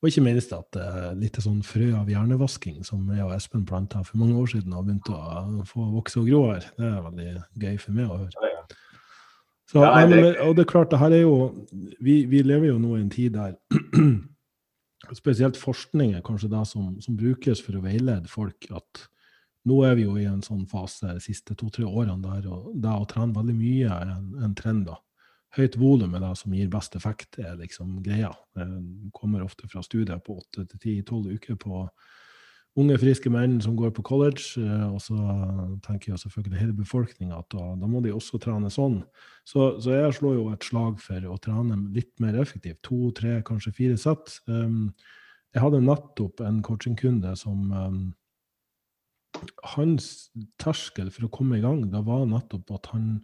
og 0.00 0.08
ikke 0.08 0.22
minst 0.24 0.54
at 0.56 0.70
det 0.72 0.84
er 0.88 1.18
litt 1.20 1.36
sånn 1.44 1.58
frø 1.60 1.90
av 1.98 2.08
hjernevasking 2.08 2.78
som 2.86 3.02
jeg 3.12 3.26
og 3.26 3.34
Espen 3.36 3.66
planta 3.68 4.00
for 4.00 4.22
mange 4.22 4.38
år 4.40 4.48
siden 4.54 4.72
og 4.72 4.86
begynt 4.86 5.10
å 5.12 5.66
få 5.68 5.84
vokse 5.92 6.22
og 6.22 6.30
gro 6.30 6.40
her. 6.54 6.64
Det 6.78 6.88
er 6.88 7.04
veldig 7.04 7.28
gøy 7.60 7.76
for 7.82 7.98
meg 7.98 8.08
å 8.08 8.18
høre. 8.22 8.48
Så, 9.68 9.84
ja, 9.84 9.92
det... 10.08 10.22
og 10.46 10.56
det 10.56 10.64
er 10.64 10.70
klart, 10.70 10.88
det 10.94 11.02
her 11.02 11.12
er 11.12 11.24
jo 11.26 11.36
vi, 12.00 12.22
vi, 12.30 12.40
lever 12.46 12.70
jo 12.70 12.80
nå 12.80 12.96
i 12.96 13.02
en 13.02 13.12
tid 13.12 13.36
der 13.36 13.56
spesielt 15.20 15.60
forskning 15.60 16.14
er 16.16 16.24
kanskje 16.24 16.54
det 16.54 16.64
som, 16.72 16.94
som, 17.04 17.20
brukes 17.20 17.60
for 17.66 17.76
å 17.76 17.84
veilede 17.84 18.32
folk. 18.32 18.70
at 18.72 19.08
nå 19.68 19.82
er 19.84 19.98
vi 19.98 20.06
jo 20.06 20.16
i 20.16 20.24
en 20.30 20.40
sånn 20.40 20.64
fase 20.70 21.18
de 21.18 21.20
siste 21.20 21.52
to-tre 21.58 21.84
årene 21.84 22.22
der 22.24 22.48
og 22.48 22.78
det 22.80 22.96
å 22.96 23.08
trene 23.10 23.36
veldig 23.36 23.58
mye 23.58 23.90
er 24.00 24.14
en, 24.14 24.30
en 24.46 24.56
trend. 24.56 24.86
da. 24.88 25.02
Høyt 25.56 25.78
volum 25.80 26.14
er 26.16 26.20
det 26.20 26.34
som 26.36 26.52
gir 26.52 26.68
best 26.72 26.96
effekt, 26.98 27.38
er 27.40 27.56
liksom 27.56 28.00
greia. 28.04 28.32
Det 28.56 28.66
kommer 29.16 29.44
ofte 29.44 29.68
fra 29.70 29.82
studier 29.84 30.20
på 30.20 30.36
åtte 30.42 30.66
til 30.68 30.82
ti-tolv 30.82 31.32
uker 31.32 31.56
på 31.60 31.86
unge, 32.76 32.98
friske 33.00 33.30
menn 33.32 33.56
som 33.64 33.76
går 33.78 33.92
på 33.96 34.04
college. 34.06 34.60
Eh, 34.60 34.86
og 34.90 35.00
så 35.02 35.16
tenker 35.86 36.12
jeg 36.12 36.22
selvfølgelig 36.24 36.60
hele 36.60 36.76
befolkninga 36.76 37.40
at 37.40 37.48
da, 37.54 37.70
da, 37.80 37.88
må 37.90 38.02
de 38.04 38.12
også 38.14 38.40
trene 38.42 38.70
sånn. 38.72 39.00
Så, 39.48 39.76
så, 39.80 39.94
jeg 39.96 40.18
slår 40.18 40.36
jo 40.38 40.50
et 40.52 40.66
slag 40.66 41.00
for 41.02 41.30
å 41.30 41.38
trene 41.42 41.78
litt 41.96 42.12
mer 42.22 42.36
effektivt. 42.42 42.82
To, 42.86 43.10
tre, 43.16 43.38
kanskje 43.46 43.74
fire 43.76 43.96
sett. 44.00 44.38
Um, 44.50 44.92
jeg 45.56 45.64
hadde 45.64 45.84
nettopp 45.84 46.42
en 46.44 46.60
coachingkunde 46.64 47.32
som 47.40 47.72
um, 47.72 48.06
Hans 49.74 50.30
terskel 50.56 51.10
for 51.12 51.26
å 51.26 51.32
komme 51.32 51.58
i 51.58 51.60
gang, 51.60 51.82
det 51.92 52.00
var 52.06 52.22
nettopp 52.30 52.70
at 52.72 52.86
han, 52.94 53.18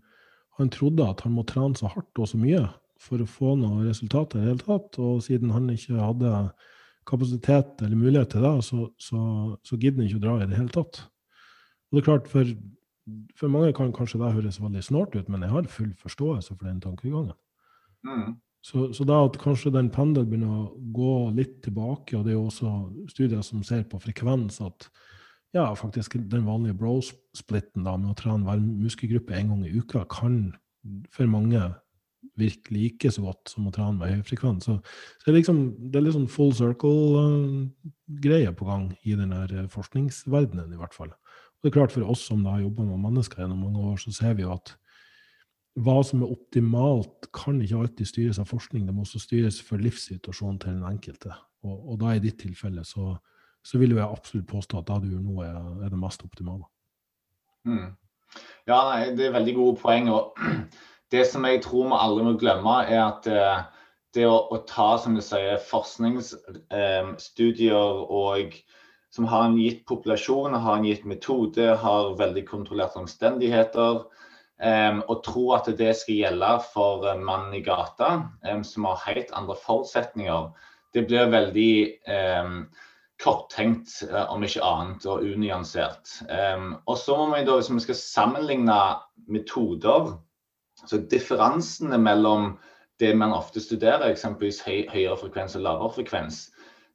han 0.63 0.73
trodde 0.73 1.07
at 1.09 1.25
han 1.27 1.35
må 1.37 1.45
trene 1.49 1.79
så 1.79 1.91
hardt 1.93 2.21
og 2.23 2.31
så 2.31 2.41
mye 2.41 2.65
for 3.03 3.23
å 3.23 3.29
få 3.29 3.57
noe 3.59 3.87
resultat 3.87 4.37
i 4.37 4.43
det 4.43 4.53
hele 4.53 4.67
tatt. 4.67 4.99
Og 5.03 5.23
siden 5.27 5.53
han 5.55 5.71
ikke 5.73 5.99
hadde 5.99 6.35
kapasitet 7.09 7.83
eller 7.83 7.99
mulighet 7.99 8.31
til 8.35 8.47
det, 8.47 8.53
så, 8.67 8.87
så, 9.01 9.23
så 9.67 9.79
gidder 9.79 10.03
han 10.03 10.11
ikke 10.11 10.21
å 10.21 10.27
dra 10.27 10.37
i 10.39 10.47
det 10.51 10.61
hele 10.61 10.75
tatt. 10.75 11.03
Og 11.91 11.99
det 11.99 12.03
er 12.03 12.09
klart, 12.09 12.31
for, 12.31 12.53
for 13.39 13.53
mange 13.53 13.75
kan 13.77 13.93
kanskje 13.95 14.23
det 14.23 14.35
høres 14.37 14.61
veldig 14.63 14.85
snålt 14.87 15.17
ut, 15.19 15.29
men 15.33 15.43
jeg 15.45 15.53
har 15.53 15.71
full 15.75 15.91
forståelse 16.01 16.55
for 16.55 16.69
den 16.69 16.81
tankegangen. 16.85 17.35
Mm. 18.07 18.37
Så, 18.63 18.93
så 18.95 19.05
da 19.07 19.19
at 19.27 19.41
kanskje 19.43 19.73
den 19.75 19.91
pendelen 19.91 20.29
begynner 20.31 20.61
å 20.61 20.93
gå 20.95 21.15
litt 21.35 21.59
tilbake, 21.67 22.15
og 22.15 22.25
det 22.25 22.33
er 22.33 22.39
jo 22.39 22.47
også 22.47 22.75
studier 23.11 23.43
som 23.43 23.65
ser 23.67 23.83
på 23.91 23.99
frekvens, 24.03 24.61
at 24.63 24.87
ja, 25.53 25.67
faktisk 25.77 26.17
den 26.17 26.47
vanlige 26.49 26.79
bro-splitten 26.81 27.85
med 27.85 28.11
å 28.11 28.17
trene 28.19 28.47
hver 28.47 28.61
muskelgruppe 28.63 29.37
en 29.37 29.53
gang 29.53 29.65
i 29.69 29.75
uka 29.77 30.05
kan 30.11 30.55
for 31.13 31.31
mange 31.31 31.61
virke 32.39 32.73
like 32.73 33.11
så 33.13 33.25
godt 33.27 33.51
som 33.53 33.67
å 33.69 33.73
trene 33.75 33.99
med 33.99 34.15
høyfrekvens. 34.17 34.67
Så, 34.67 34.79
så 35.21 35.27
det, 35.27 35.33
er 35.33 35.39
liksom, 35.41 35.63
det 35.93 36.01
er 36.01 36.15
sånn 36.15 36.31
full 36.33 36.55
circle-greie 36.57 38.53
på 38.57 38.69
gang 38.69 38.87
i 39.05 39.17
denne 39.19 39.43
uh, 39.51 39.67
forskningsverdenen, 39.73 40.73
i 40.73 40.81
hvert 40.81 40.97
fall. 40.97 41.13
Og 41.13 41.67
det 41.67 41.71
er 41.71 41.77
klart 41.77 41.95
For 41.95 42.09
oss 42.09 42.25
som 42.27 42.47
har 42.49 42.63
jobba 42.63 42.87
med 42.89 43.03
mennesker 43.05 43.45
gjennom 43.45 43.67
mange 43.67 43.85
år, 43.93 44.01
så 44.01 44.15
ser 44.17 44.39
vi 44.39 44.47
jo 44.47 44.55
at 44.55 44.75
hva 45.81 45.99
som 46.05 46.25
er 46.25 46.33
optimalt, 46.33 47.31
kan 47.33 47.61
ikke 47.65 47.79
alltid 47.81 48.09
styres 48.09 48.41
av 48.43 48.51
forskning. 48.51 48.85
Det 48.85 48.93
må 48.93 49.07
også 49.07 49.23
styres 49.23 49.61
for 49.65 49.81
livssituasjonen 49.81 50.59
til 50.61 50.75
den 50.77 50.89
enkelte. 50.89 51.33
Og, 51.65 51.77
og 51.93 52.01
da 52.03 52.13
i 52.13 52.21
ditt 52.21 52.43
tilfelle 52.43 52.85
så, 52.85 53.15
så 53.63 53.79
vil 53.79 53.95
jeg 53.95 54.05
absolutt 54.05 54.49
påstå 54.51 54.79
at 54.81 54.89
det 54.91 55.03
du 55.05 55.09
gjør 55.15 55.25
nå, 55.27 55.35
er 55.47 55.91
det 55.91 56.01
mest 56.01 56.21
optimale. 56.27 56.65
Mm. 57.69 57.91
Ja, 58.67 58.79
nei, 58.89 59.03
det 59.17 59.25
er 59.27 59.37
veldig 59.37 59.55
gode 59.59 59.77
poeng. 59.83 60.07
og 60.11 60.23
det 61.15 61.25
som 61.31 61.43
jeg 61.47 61.63
tror 61.65 61.85
vi 61.91 61.97
aldri 61.99 62.23
må 62.27 62.33
glemme, 62.41 62.77
er 62.89 63.01
at 63.05 63.23
eh, 63.31 63.61
det 64.17 64.27
å, 64.29 64.37
å, 64.53 64.57
ta 64.69 64.91
som 65.01 65.13
du 65.17 65.23
sier, 65.25 65.59
forskningsstudier 65.71 67.73
eh, 67.73 68.13
og 68.23 68.47
som 69.13 69.25
har 69.29 69.43
en 69.45 69.59
gitt 69.61 69.83
populasjon, 69.89 70.55
har 70.57 70.77
en 70.79 70.89
gitt 70.89 71.05
metode, 71.09 71.77
har 71.83 72.19
veldig 72.19 72.45
kontrollerte 72.49 72.99
omstendigheter. 73.03 73.95
Um, 74.63 75.03
og 75.11 75.25
tro 75.27 75.45
at 75.57 75.67
det 75.75 75.97
skal 75.99 76.21
gjelde 76.21 76.49
for 76.71 77.03
mannen 77.19 77.55
i 77.59 77.65
gata, 77.67 78.11
um, 78.47 78.63
som 78.65 78.85
har 78.87 79.01
helt 79.09 79.31
andre 79.35 79.57
forutsetninger, 79.59 80.43
det 80.95 81.03
blir 81.09 81.33
veldig 81.33 81.75
um, 82.07 82.69
korttenkt, 83.23 84.03
og 84.11 84.35
om 84.35 84.45
ikke 84.47 84.65
annet, 84.67 85.07
og 85.07 85.23
unyansert. 85.23 86.11
og 86.87 86.97
så 86.99 87.17
må 87.17 87.29
vi 87.37 87.45
da, 87.47 87.57
hvis 87.57 87.71
vi 87.71 87.85
skal 87.87 87.99
sammenligne 87.99 88.79
metoder 89.31 90.17
så 90.87 90.99
differansene 91.11 91.99
mellom 91.99 92.57
det 93.01 93.13
man 93.19 93.33
ofte 93.33 93.61
studerer, 93.61 94.11
eksempelvis 94.11 94.61
høy, 94.67 94.87
høyere 94.91 95.19
frekvens 95.19 95.57
og 95.59 95.63
lavere 95.67 95.95
frekvens, 95.97 96.43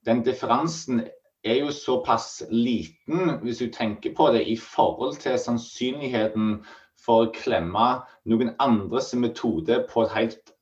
den 0.08 0.24
differansen 0.24 1.06
er 1.48 1.62
jo 1.62 1.72
såpass 1.72 2.44
liten, 2.50 3.38
hvis 3.44 3.58
du 3.64 3.72
tenker 3.72 4.14
på 4.16 4.32
det, 4.36 4.44
i 4.48 4.58
forhold 4.58 5.18
til 5.22 5.40
sannsynligheten 5.40 6.62
for 7.04 7.26
å 7.26 7.34
klemme 7.36 7.88
noen 8.28 8.54
andres 8.64 9.14
metode 9.16 9.82
på 9.92 10.04
et 10.04 10.16
helt 10.16 10.54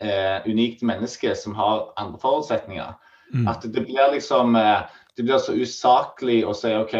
eh, 0.00 0.40
unikt 0.48 0.84
menneske 0.86 1.34
som 1.36 1.56
har 1.58 1.90
andre 2.00 2.20
forutsetninger. 2.22 2.94
Mm. 3.32 3.48
At 3.48 3.64
det 3.64 3.84
blir 3.86 4.12
liksom 4.12 4.56
eh, 4.56 4.84
det 5.16 5.26
blir 5.26 5.40
så 5.42 5.54
usaklig 5.56 6.42
å 6.46 6.54
si 6.56 6.72
OK, 6.76 6.96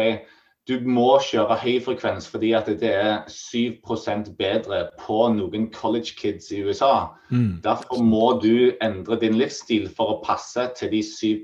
du 0.69 0.77
må 0.87 1.17
kjøre 1.19 1.57
høy 1.59 1.79
frekvens 1.83 2.27
fordi 2.31 2.53
at 2.55 2.69
det 2.79 2.91
er 2.95 3.25
7% 3.27 4.29
bedre 4.39 4.85
på 5.01 5.17
noen 5.35 5.67
college 5.75 6.15
kids 6.19 6.51
i 6.55 6.61
USA. 6.63 7.09
Mm. 7.33 7.59
Derfor 7.65 8.03
må 8.03 8.37
du 8.43 8.71
endre 8.83 9.19
din 9.19 9.35
livsstil 9.39 9.89
for 9.91 10.13
å 10.13 10.21
passe 10.23 10.69
til 10.79 10.93
de 10.93 11.03
7 11.03 11.43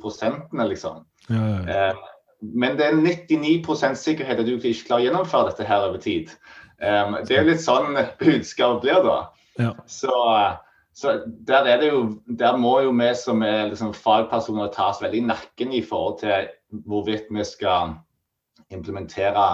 liksom. 0.69 1.03
Ja, 1.27 1.35
ja, 1.35 1.59
ja. 1.59 1.89
Eh, 1.89 2.07
men 2.41 2.77
det 2.79 2.85
er 2.85 2.95
99% 2.95 3.99
sikkerhet 3.99 4.39
at 4.39 4.47
du 4.47 4.55
ikke 4.55 4.87
klarer 4.87 5.01
å 5.01 5.07
gjennomføre 5.09 5.49
dette 5.51 5.67
her 5.67 5.89
over 5.89 5.99
tid. 5.99 6.31
Um, 6.79 7.17
det 7.27 7.35
er 7.35 7.47
litt 7.49 7.63
sånn 7.63 7.97
budskapet 8.21 8.85
blir 8.85 9.03
da. 9.03 9.17
Så, 9.91 10.13
så, 10.95 11.17
der, 11.27 11.67
er 11.67 11.81
det 11.81 11.89
jo, 11.91 12.05
der 12.39 12.55
må 12.55 12.77
jo 12.85 12.93
vi 12.95 13.09
som 13.19 13.43
er 13.43 13.67
liksom 13.73 13.91
fagpersoner 13.97 14.71
tas 14.71 15.01
veldig 15.03 15.19
i 15.19 15.27
nakken 15.33 15.75
i 15.75 15.83
forhold 15.83 16.21
til 16.23 16.47
hvorvidt 16.69 17.29
vi 17.31 17.43
skal 17.45 17.95
implementere 18.69 19.45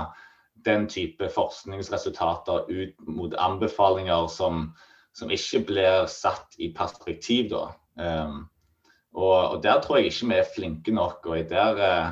den 0.65 0.88
type 0.89 1.30
forskningsresultater 1.30 2.65
ut 2.69 3.08
mot 3.08 3.34
anbefalinger 3.38 4.28
som, 4.28 4.73
som 5.13 5.32
ikke 5.32 5.62
blir 5.69 6.10
satt 6.10 6.58
i 6.58 6.71
perspektiv. 6.73 7.51
Da. 7.54 7.65
Um, 8.01 8.45
og, 9.13 9.51
og, 9.51 9.63
der 9.63 9.82
tror 9.82 9.99
jeg 9.99 10.12
ikke 10.12 10.30
vi 10.32 10.39
er 10.39 10.54
flinke 10.56 10.91
nok. 10.91 11.25
og 11.25 11.49
der, 11.49 11.73
uh, 11.73 12.12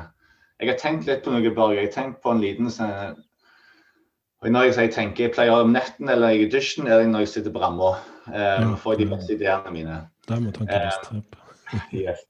Jeg 0.60 0.70
har 0.70 0.78
tenkt 0.78 1.06
litt 1.06 1.24
på 1.24 1.34
noe, 1.34 1.54
Børge. 1.54 1.80
Jeg 1.80 1.90
har 1.90 1.96
tenkt 1.96 2.22
på 2.22 2.30
en 2.30 2.44
liten 2.44 2.70
sånn 2.70 3.22
når 4.44 4.66
jeg, 4.66 4.72
sier 4.76 4.90
tenker 4.92 5.24
jeg 5.24 5.32
pleier 5.32 5.62
om 5.64 5.70
netten 5.72 6.10
eller 6.12 6.36
i 6.36 6.48
dusjen, 6.52 6.84
eller 6.84 7.06
når 7.08 7.22
jeg 7.24 7.30
sitter 7.32 7.52
på 7.54 7.62
ramma. 7.62 7.94
Um, 8.28 8.34
ja, 8.36 8.74
får 8.76 8.98
de 9.00 9.06
beste 9.08 9.36
ideene 9.38 9.70
mine. 9.72 9.94
Der 10.28 10.40
må 10.40 10.52
tanken 10.52 11.22
um, 11.22 11.22
yes. 11.96 12.26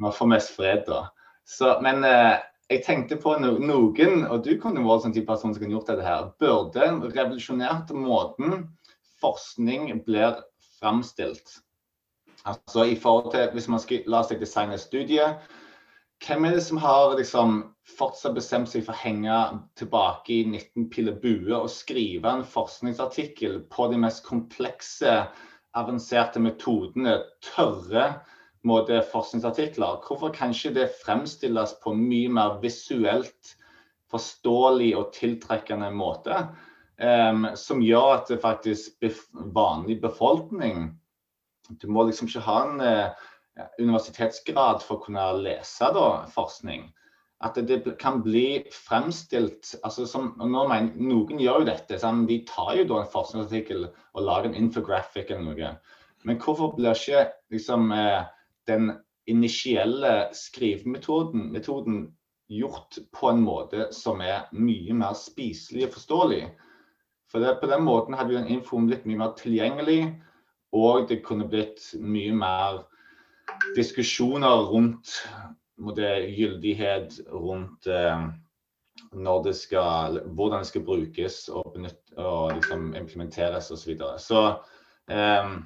Man 0.00 0.14
får 0.16 0.30
mest 0.32 0.54
fred, 0.56 0.86
da. 0.88 1.10
Så, 1.52 1.74
men 1.84 2.04
eh, 2.08 2.38
jeg 2.72 2.84
tenkte 2.86 3.18
på 3.20 3.34
no 3.42 3.56
noen, 3.60 4.22
og 4.24 4.44
du 4.46 4.54
kunne 4.60 4.84
vært 4.86 5.04
sånn 5.04 5.16
type 5.16 5.28
person 5.28 5.52
som 5.52 5.60
kunne 5.60 5.76
gjort 5.76 5.90
dette 5.92 6.06
her, 6.06 6.30
burde 6.40 6.88
revolusjonert 7.12 7.92
måten 7.96 8.62
forskning 9.22 9.90
blir 10.06 10.40
framstilt. 10.78 11.58
Altså 12.48 12.86
i 12.90 12.96
forhold 12.98 13.34
til, 13.34 13.50
Hvis 13.52 13.68
man 13.68 13.82
skal 13.82 14.08
la 14.10 14.22
seg 14.26 14.40
designe 14.40 14.74
et 14.74 14.82
studie, 14.82 15.28
hvem 16.22 16.46
er 16.46 16.56
det 16.56 16.64
som 16.64 16.78
har 16.78 17.16
liksom 17.18 17.60
fortsatt 17.98 18.34
bestemt 18.34 18.70
seg 18.70 18.84
for 18.86 18.94
å 18.94 19.02
henge 19.02 19.38
tilbake 19.78 20.32
i 20.32 20.42
19 20.46 20.88
piller 20.90 21.18
bue 21.22 21.54
og 21.56 21.70
skrive 21.70 22.30
en 22.30 22.44
forskningsartikkel 22.46 23.64
på 23.70 23.88
de 23.90 23.98
mest 24.04 24.24
komplekse, 24.26 25.16
avanserte 25.78 26.40
metodene, 26.42 27.18
tørre 27.42 28.22
måte, 28.68 29.02
forskningsartikler. 29.12 30.00
Hvorfor 30.06 30.32
kan 30.34 30.54
ikke 30.54 30.74
det 30.76 30.92
fremstilles 31.02 31.74
på 31.82 31.94
mye 31.98 32.30
mer 32.32 32.60
visuelt 32.62 33.56
forståelig 34.12 34.92
og 34.98 35.12
tiltrekkende 35.16 35.90
måte? 35.94 36.44
Um, 37.02 37.48
som 37.58 37.82
gjør 37.82 38.18
at 38.18 38.28
det 38.30 38.42
faktisk 38.42 38.98
bef 39.02 39.24
vanlig 39.56 39.96
befolkning 40.02 40.92
Du 41.80 41.88
må 41.90 42.04
liksom 42.04 42.28
ikke 42.28 42.42
ha 42.44 42.58
en 42.66 42.82
uh, 42.84 43.62
universitetsgrad 43.80 44.84
for 44.84 44.98
å 44.98 45.04
kunne 45.06 45.24
lese 45.40 45.88
da, 45.96 46.04
forskning. 46.30 46.84
At 47.42 47.56
det, 47.56 47.80
det 47.86 47.96
kan 47.98 48.20
bli 48.22 48.62
fremstilt 48.70 49.72
altså 49.82 50.06
som, 50.06 50.30
mener, 50.38 50.92
Noen 50.94 51.40
gjør 51.42 51.62
jo 51.62 51.70
dette. 51.72 51.98
Sånn, 51.98 52.26
de 52.28 52.42
tar 52.48 52.76
jo 52.78 52.86
da 52.92 53.00
en 53.00 53.10
forskningsartikkel 53.10 53.88
og 53.88 54.22
lager 54.22 54.50
en 54.50 54.60
infographic 54.60 55.32
eller 55.32 55.48
noe. 55.48 55.72
Men 56.28 56.38
hvorfor 56.38 56.76
blir 56.76 56.94
ikke 56.94 57.26
liksom 57.54 57.90
uh, 57.90 58.28
den 58.68 58.92
initielle 59.26 60.28
skrivemetoden 60.34 61.52
metoden 61.52 62.02
gjort 62.52 62.98
på 63.12 63.30
en 63.30 63.40
måte 63.40 63.88
som 63.94 64.20
er 64.20 64.48
mye 64.52 64.94
mer 64.94 65.16
spiselig 65.16 65.86
og 65.88 65.96
forståelig. 65.96 66.42
For 67.30 67.40
det, 67.40 67.56
På 67.60 67.66
den 67.66 67.84
måten 67.84 68.14
hadde 68.14 68.34
den 68.36 68.50
infoen 68.52 68.86
blitt 68.86 69.06
mye 69.08 69.22
mer 69.22 69.32
tilgjengelig, 69.38 70.12
og 70.72 71.08
det 71.08 71.22
kunne 71.24 71.48
blitt 71.48 71.94
mye 72.00 72.32
mer 72.36 72.82
diskusjoner 73.76 74.68
rundt 74.68 75.16
det, 75.96 76.12
gyldighet, 76.36 77.20
rundt 77.32 77.86
eh, 77.86 78.28
det 79.44 79.56
skal, 79.56 80.20
hvordan 80.26 80.62
det 80.62 80.66
skal 80.66 80.84
brukes 80.84 81.48
og, 81.48 81.72
benytt, 81.74 82.12
og 82.16 82.52
liksom 82.54 82.94
implementeres 82.94 83.70
osv. 83.70 83.76
Så, 83.76 83.88
videre. 83.90 84.18
så 84.18 84.42
eh, 85.10 85.56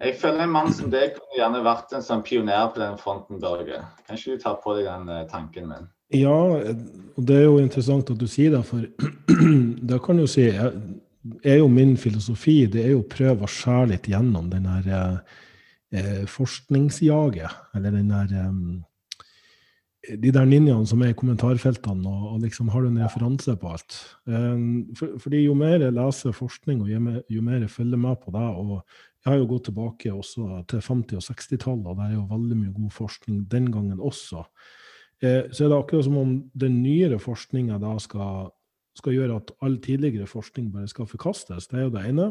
jeg 0.00 0.16
føler 0.20 0.44
en 0.44 0.52
mann 0.54 0.72
som 0.72 0.90
deg 0.92 1.14
kunne 1.16 1.36
gjerne 1.36 1.62
vært 1.64 1.92
en 1.96 2.04
sånn 2.04 2.24
pioner 2.24 2.70
på 2.72 2.80
den 2.80 2.96
fronten, 3.00 3.40
Børge. 3.42 3.82
Kan 4.06 4.16
ikke 4.18 4.36
du 4.36 4.44
ta 4.44 4.54
på 4.60 4.76
deg 4.78 4.88
den 4.88 5.10
uh, 5.12 5.26
tanken 5.28 5.68
min? 5.68 5.88
Ja, 6.16 6.34
og 6.34 7.26
det 7.28 7.36
er 7.36 7.46
jo 7.46 7.60
interessant 7.60 8.10
at 8.10 8.18
du 8.18 8.26
sier 8.30 8.56
det, 8.56 8.64
for 8.66 8.82
da 9.92 10.00
kan 10.02 10.18
du 10.18 10.26
si 10.26 10.48
er 10.50 11.60
jo 11.60 11.68
min 11.70 11.96
filosofi 12.00 12.64
det 12.70 12.82
er 12.82 12.94
jo 12.94 13.04
å 13.04 13.10
prøve 13.10 13.46
å 13.46 13.50
skjære 13.50 13.90
litt 13.92 14.08
gjennom 14.10 14.48
den 14.50 14.66
der 14.66 14.88
eh, 15.92 16.22
forskningsjaget, 16.30 17.58
eller 17.76 17.94
den 17.94 18.10
der 18.10 18.32
eh, 18.40 20.16
de 20.16 20.32
der 20.32 20.48
ninjaene 20.48 20.88
som 20.88 21.02
er 21.04 21.12
i 21.12 21.16
kommentarfeltene, 21.18 22.08
og, 22.08 22.34
og 22.34 22.42
liksom 22.42 22.70
har 22.72 22.82
du 22.82 22.88
en 22.88 23.02
referanse 23.04 23.54
på 23.60 23.70
alt. 23.74 23.98
Eh, 24.26 24.64
for, 24.98 25.14
fordi 25.22 25.44
jo 25.44 25.54
mer 25.58 25.76
jeg 25.84 25.94
leser 25.94 26.34
forskning, 26.34 26.82
og 26.82 26.90
jo 26.90 27.44
mer 27.44 27.60
jeg 27.60 27.70
følger 27.70 28.00
med 28.00 28.18
på 28.24 28.34
det, 28.34 28.48
og 28.64 28.80
jeg 29.20 29.34
har 29.34 29.40
jo 29.40 29.48
gått 29.50 29.66
tilbake 29.68 30.12
også 30.14 30.62
til 30.70 30.80
50- 30.80 31.18
og 31.18 31.24
60-tallet, 31.26 31.88
og 31.90 31.98
det 31.98 32.06
er 32.06 32.14
jo 32.14 32.28
veldig 32.30 32.56
mye 32.56 32.76
god 32.76 32.92
forskning 32.96 33.42
den 33.52 33.66
gangen 33.72 34.00
også. 34.00 34.46
Eh, 35.20 35.50
så 35.52 35.66
er 35.66 35.72
det 35.72 35.76
akkurat 35.76 36.06
som 36.06 36.16
om 36.16 36.36
den 36.56 36.78
nyere 36.80 37.18
forskninga 37.20 37.76
da 37.82 37.98
skal, 38.00 38.48
skal, 38.96 39.16
gjøre 39.18 39.40
at 39.42 39.50
all 39.60 39.76
tidligere 39.84 40.28
forskning 40.30 40.70
bare 40.72 40.88
skal 40.88 41.08
forkastes. 41.10 41.68
Det 41.68 41.76
er 41.76 41.84
jo 41.84 41.96
det 41.96 42.04
ene. 42.08 42.30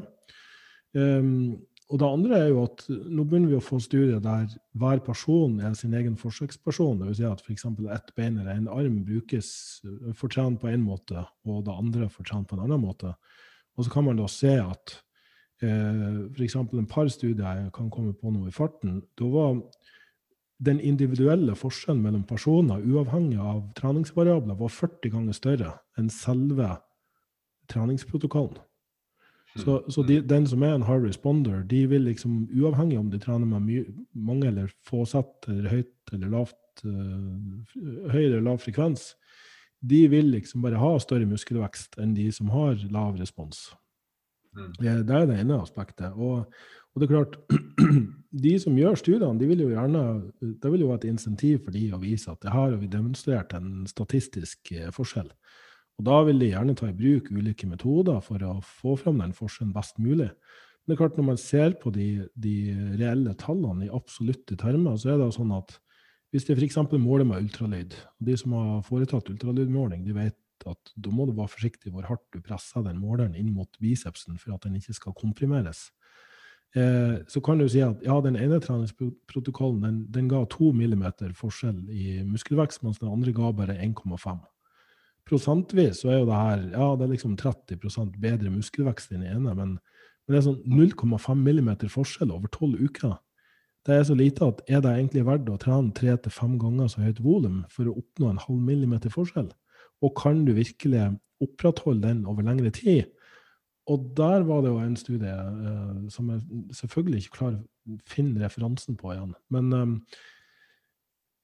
Um, 0.98 1.60
og 1.90 2.00
det 2.02 2.08
andre 2.08 2.40
er 2.40 2.48
jo 2.50 2.64
at 2.66 2.82
nå 2.90 3.26
begynner 3.26 3.52
vi 3.52 3.58
å 3.58 3.66
få 3.66 3.78
studier 3.82 4.22
der 4.22 4.48
hver 4.78 5.02
person 5.06 5.60
er 5.62 5.76
sin 5.78 5.94
egen 5.98 6.16
forsøksperson. 6.18 7.02
Dvs. 7.02 7.18
Si 7.18 7.26
at 7.26 7.44
f.eks. 7.46 7.66
ett 7.94 8.10
bein 8.18 8.38
eller 8.38 8.56
en 8.56 8.72
arm 8.74 9.00
brukes 9.06 9.52
fortjent 10.18 10.62
på 10.62 10.70
én 10.74 10.82
måte, 10.86 11.22
og 11.46 11.64
det 11.66 11.78
andre 11.78 12.10
fortjent 12.14 12.50
på 12.50 12.58
en 12.58 12.66
annen 12.66 12.82
måte. 12.82 13.14
Og 13.78 13.86
så 13.86 13.94
kan 13.94 14.06
man 14.06 14.18
da 14.18 14.26
se 14.30 14.56
at 14.62 14.98
eh, 15.66 16.26
f.eks. 16.34 16.56
en 16.56 16.90
par 16.90 17.10
studier 17.12 17.64
jeg 17.64 17.72
kan 17.76 17.90
komme 17.94 18.14
på 18.14 18.32
nå 18.34 18.48
i 18.48 18.56
farten. 18.56 19.02
Da 19.20 19.30
var 19.34 19.60
den 20.60 20.80
individuelle 20.84 21.56
forskjellen 21.56 22.02
mellom 22.04 22.24
personer, 22.28 22.84
uavhengig 22.84 23.40
av 23.40 23.62
treningsvariabler, 23.80 24.58
var 24.60 24.74
40 24.76 25.14
ganger 25.14 25.38
større 25.38 25.76
enn 25.98 26.10
selve 26.12 26.74
treningsprotokollen. 27.72 28.60
Så, 29.58 29.80
så 29.92 30.04
de, 30.06 30.20
den 30.22 30.46
som 30.48 30.62
er 30.64 30.76
en 30.76 30.86
hard 30.86 31.08
responder, 31.08 31.64
de 31.68 31.82
vil 31.90 32.06
liksom, 32.06 32.44
uavhengig 32.54 33.00
om 33.00 33.10
de 33.10 33.20
trener 33.20 33.50
med 33.50 33.66
mye, 33.66 33.86
mange 34.14 34.48
eller 34.52 34.70
få 34.86 35.04
sett 35.10 35.48
eller 35.50 35.72
høyt 35.72 36.14
eller 36.14 36.34
lavt, 36.36 36.84
uh, 36.86 37.80
høy 38.14 38.22
eller 38.22 38.46
lav 38.46 38.62
frekvens, 38.62 39.14
de 39.80 40.04
vil 40.12 40.30
liksom 40.36 40.64
bare 40.64 40.80
ha 40.80 40.92
større 41.02 41.28
muskelvekst 41.28 41.98
enn 42.04 42.14
de 42.16 42.28
som 42.36 42.52
har 42.54 42.78
lav 42.94 43.18
respons. 43.20 43.70
Mm. 44.56 44.70
Det 44.80 44.90
er 44.90 45.28
det 45.30 45.40
ene 45.40 45.62
aspektet. 45.62 46.14
Og, 46.16 46.46
og, 46.48 47.02
det 47.02 47.08
er 47.08 47.14
klart, 47.14 47.38
de 48.46 48.54
som 48.62 48.78
gjør 48.78 48.98
studiene, 49.00 49.38
de 49.40 49.50
vil 49.50 49.66
jo 49.66 49.72
gjerne, 49.74 50.04
det 50.42 50.72
vil 50.74 50.86
jo 50.86 50.92
være 50.92 51.04
et 51.04 51.10
insentiv 51.12 51.64
for 51.66 51.76
de 51.76 51.86
å 51.94 52.02
vise 52.02 52.32
at 52.32 52.42
det 52.46 52.54
har 52.54 52.78
vi 52.80 52.92
demonstrert 52.92 53.54
en 53.58 53.84
statistisk 53.90 54.74
eh, 54.76 54.90
forskjell. 54.96 55.30
Og 56.00 56.08
Da 56.08 56.22
vil 56.24 56.40
de 56.40 56.54
gjerne 56.54 56.78
ta 56.80 56.88
i 56.88 56.96
bruk 56.96 57.28
ulike 57.36 57.68
metoder 57.68 58.22
for 58.24 58.44
å 58.48 58.58
få 58.64 58.96
fram 59.00 59.20
den 59.20 59.36
forskjellen 59.36 59.76
best 59.76 60.00
mulig. 60.00 60.30
Men 60.32 60.94
det 60.94 60.96
er 60.96 61.02
klart, 61.04 61.18
når 61.20 61.28
man 61.28 61.38
ser 61.38 61.76
på 61.82 61.92
de, 61.94 62.08
de 62.40 62.56
reelle 62.98 63.36
tallene 63.38 63.86
i 63.86 63.94
absolutte 63.94 64.56
termer, 64.58 64.96
så 64.98 65.14
er 65.14 65.20
det 65.22 65.34
sånn 65.36 65.52
at 65.54 65.76
hvis 66.32 66.46
de 66.46 66.56
f.eks. 66.56 66.78
måler 67.02 67.26
med 67.26 67.42
ultralyd, 67.44 67.96
og 67.98 68.28
de 68.28 68.36
som 68.38 68.54
har 68.54 68.86
foretatt 68.86 69.32
ultralydmåling, 69.34 70.04
de 70.06 70.14
vet 70.16 70.38
at 70.68 70.92
da 70.96 71.12
må 71.14 71.28
du 71.28 71.36
være 71.38 71.54
forsiktig 71.54 71.94
hvor 71.94 72.08
hardt 72.10 72.26
du 72.34 72.42
presser 72.44 72.84
den 72.86 73.00
måleren 73.00 73.38
inn 73.38 73.54
mot 73.56 73.72
bicepsen 73.80 74.40
for 74.42 74.56
at 74.56 74.66
den 74.66 74.76
ikke 74.80 74.98
skal 74.98 75.16
komprimeres. 75.18 75.90
Eh, 76.78 77.16
så 77.28 77.42
kan 77.42 77.58
du 77.58 77.66
si 77.70 77.82
at 77.82 78.02
ja, 78.06 78.20
den 78.22 78.38
ene 78.38 78.60
treningsprotokollen 78.62 79.82
den, 79.82 80.00
den 80.14 80.28
ga 80.30 80.44
2 80.46 80.72
mm 80.78 81.06
forskjell 81.38 81.80
i 81.90 82.20
muskelvekst, 82.28 82.84
mens 82.86 83.02
den 83.02 83.10
andre 83.10 83.34
ga 83.34 83.54
bare 83.56 83.78
1,5. 83.80 84.44
Prosentvis 85.30 86.04
så 86.04 86.12
er 86.12 86.20
jo 86.20 86.28
det 86.30 86.42
her 86.42 86.68
ja, 86.74 86.92
det 86.98 87.08
er 87.08 87.16
liksom 87.16 87.38
30% 87.38 88.20
bedre 88.22 88.54
muskelvekst 88.54 89.12
i 89.12 89.18
den 89.18 89.26
ene, 89.30 89.56
men, 89.56 89.80
men 89.80 90.30
det 90.30 90.42
er 90.42 90.46
sånn 90.46 90.62
0,5 90.70 91.42
mm 91.42 91.74
forskjell 91.90 92.36
over 92.36 92.52
tolv 92.54 92.78
uker. 92.78 93.18
Det 93.88 93.96
er 93.96 94.06
så 94.06 94.14
lite 94.18 94.46
at 94.46 94.62
er 94.68 94.82
det 94.84 94.92
egentlig 94.92 95.26
verdt 95.26 95.50
å 95.50 95.58
trene 95.58 95.94
tre 95.96 96.14
til 96.22 96.34
fem 96.36 96.58
ganger 96.62 96.92
så 96.92 97.02
høyt 97.02 97.22
volum 97.24 97.64
for 97.74 97.90
å 97.90 97.96
oppnå 97.98 98.30
en 98.30 98.42
halv 98.44 98.62
millimeter 98.62 99.14
forskjell? 99.14 99.50
Og 100.06 100.14
kan 100.16 100.46
du 100.46 100.54
virkelig 100.56 101.10
opprettholde 101.44 102.08
den 102.08 102.26
over 102.28 102.46
lengre 102.46 102.72
tid? 102.76 103.08
Og 103.90 104.12
der 104.18 104.44
var 104.46 104.62
det 104.62 104.70
jo 104.70 104.80
en 104.80 104.96
studie 104.96 105.34
uh, 105.34 106.10
som 106.14 106.30
jeg 106.30 106.42
selvfølgelig 106.78 107.24
ikke 107.24 107.38
klarer 107.40 107.60
å 107.60 107.98
finne 108.10 108.44
referansen 108.44 108.98
på 109.00 109.14
igjen. 109.16 109.34
Men 109.50 109.74
um, 109.74 109.96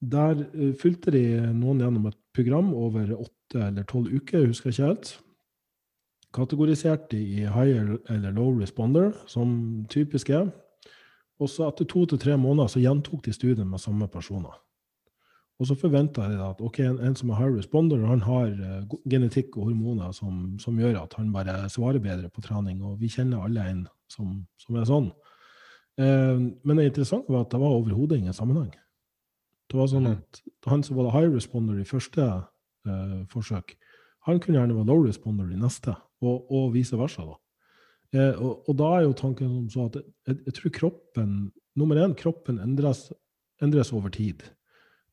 der 0.00 0.44
uh, 0.54 0.72
fulgte 0.78 1.14
de 1.14 1.24
noen 1.56 1.82
gjennom 1.82 2.06
et 2.10 2.18
program 2.36 2.70
over 2.74 3.16
åtte 3.16 3.64
eller 3.68 3.86
tolv 3.90 4.12
uker, 4.12 4.44
jeg 4.44 4.52
husker 4.52 4.70
ikke 4.70 4.90
helt. 4.92 5.16
Kategorisert 6.36 7.10
de 7.10 7.18
i 7.18 7.48
higher 7.48 7.96
eller 8.12 8.34
low 8.36 8.54
responder, 8.60 9.10
som 9.26 9.86
typisk 9.90 10.30
er. 10.30 10.50
Og 11.42 11.50
så 11.50 11.66
etter 11.68 11.88
to 11.88 12.04
til 12.08 12.20
tre 12.20 12.36
måneder 12.40 12.70
så 12.72 12.80
gjentok 12.80 13.24
de 13.26 13.34
studien 13.34 13.68
med 13.68 13.82
samme 13.82 14.08
personer. 14.08 14.54
Og 15.56 15.68
så 15.70 15.76
forventa 15.78 16.26
jeg 16.28 16.40
at 16.44 16.58
ok, 16.60 16.80
en, 16.84 16.98
en, 17.00 17.14
som 17.16 17.30
er 17.32 17.38
high 17.40 17.54
responder, 17.56 18.02
han 18.04 18.24
har 18.26 18.50
uh, 18.52 18.96
genetikk 19.08 19.56
og 19.56 19.70
hormoner 19.70 20.12
som, 20.12 20.56
som, 20.60 20.76
gjør 20.76 20.98
at 21.00 21.14
han 21.16 21.30
bare 21.32 21.54
svarer 21.72 22.02
bedre 22.02 22.28
på 22.28 22.44
trening, 22.44 22.82
og 22.84 22.98
vi 23.00 23.08
kjenner 23.12 23.46
alle 23.46 23.64
en 23.70 23.86
som, 24.12 24.42
som 24.60 24.76
er 24.76 24.88
sånn. 24.88 25.08
Uh, 25.96 26.52
men 26.60 26.76
det 26.76 26.90
interessante 26.90 27.32
var 27.32 27.46
at 27.46 27.54
det 27.54 27.62
var 27.62 27.78
overhodet 27.78 28.20
ingen 28.20 28.36
sammenheng. 28.36 28.74
Det 29.66 29.80
var 29.80 29.88
sånn 29.90 30.10
mhm. 30.10 30.20
at 30.20 30.70
Han 30.70 30.82
som 30.86 30.98
var 30.98 31.10
high 31.14 31.32
responder 31.32 31.80
i 31.80 31.88
første 31.88 32.26
uh, 32.26 33.20
forsøk, 33.32 33.78
han 34.28 34.42
kunne 34.42 34.58
gjerne 34.58 34.76
være 34.76 34.90
low 34.90 35.06
responder 35.06 35.48
i 35.54 35.58
neste, 35.58 35.94
og, 36.20 36.50
og 36.52 36.72
vice 36.74 36.98
versa. 36.98 37.24
da. 37.24 37.40
Og, 38.36 38.68
og, 38.68 38.72
da 38.78 38.90
er 38.96 39.04
jo 39.04 39.16
tanken 39.18 39.48
som 39.50 39.66
så 39.70 39.86
at 39.90 39.96
jeg, 40.00 40.38
jeg 40.46 40.54
tror 40.56 40.72
kroppen 40.74 41.30
Nummer 41.76 41.98
én, 42.00 42.14
kroppen 42.16 42.56
endres, 42.56 43.10
endres 43.60 43.90
over 43.92 44.08
tid. 44.08 44.40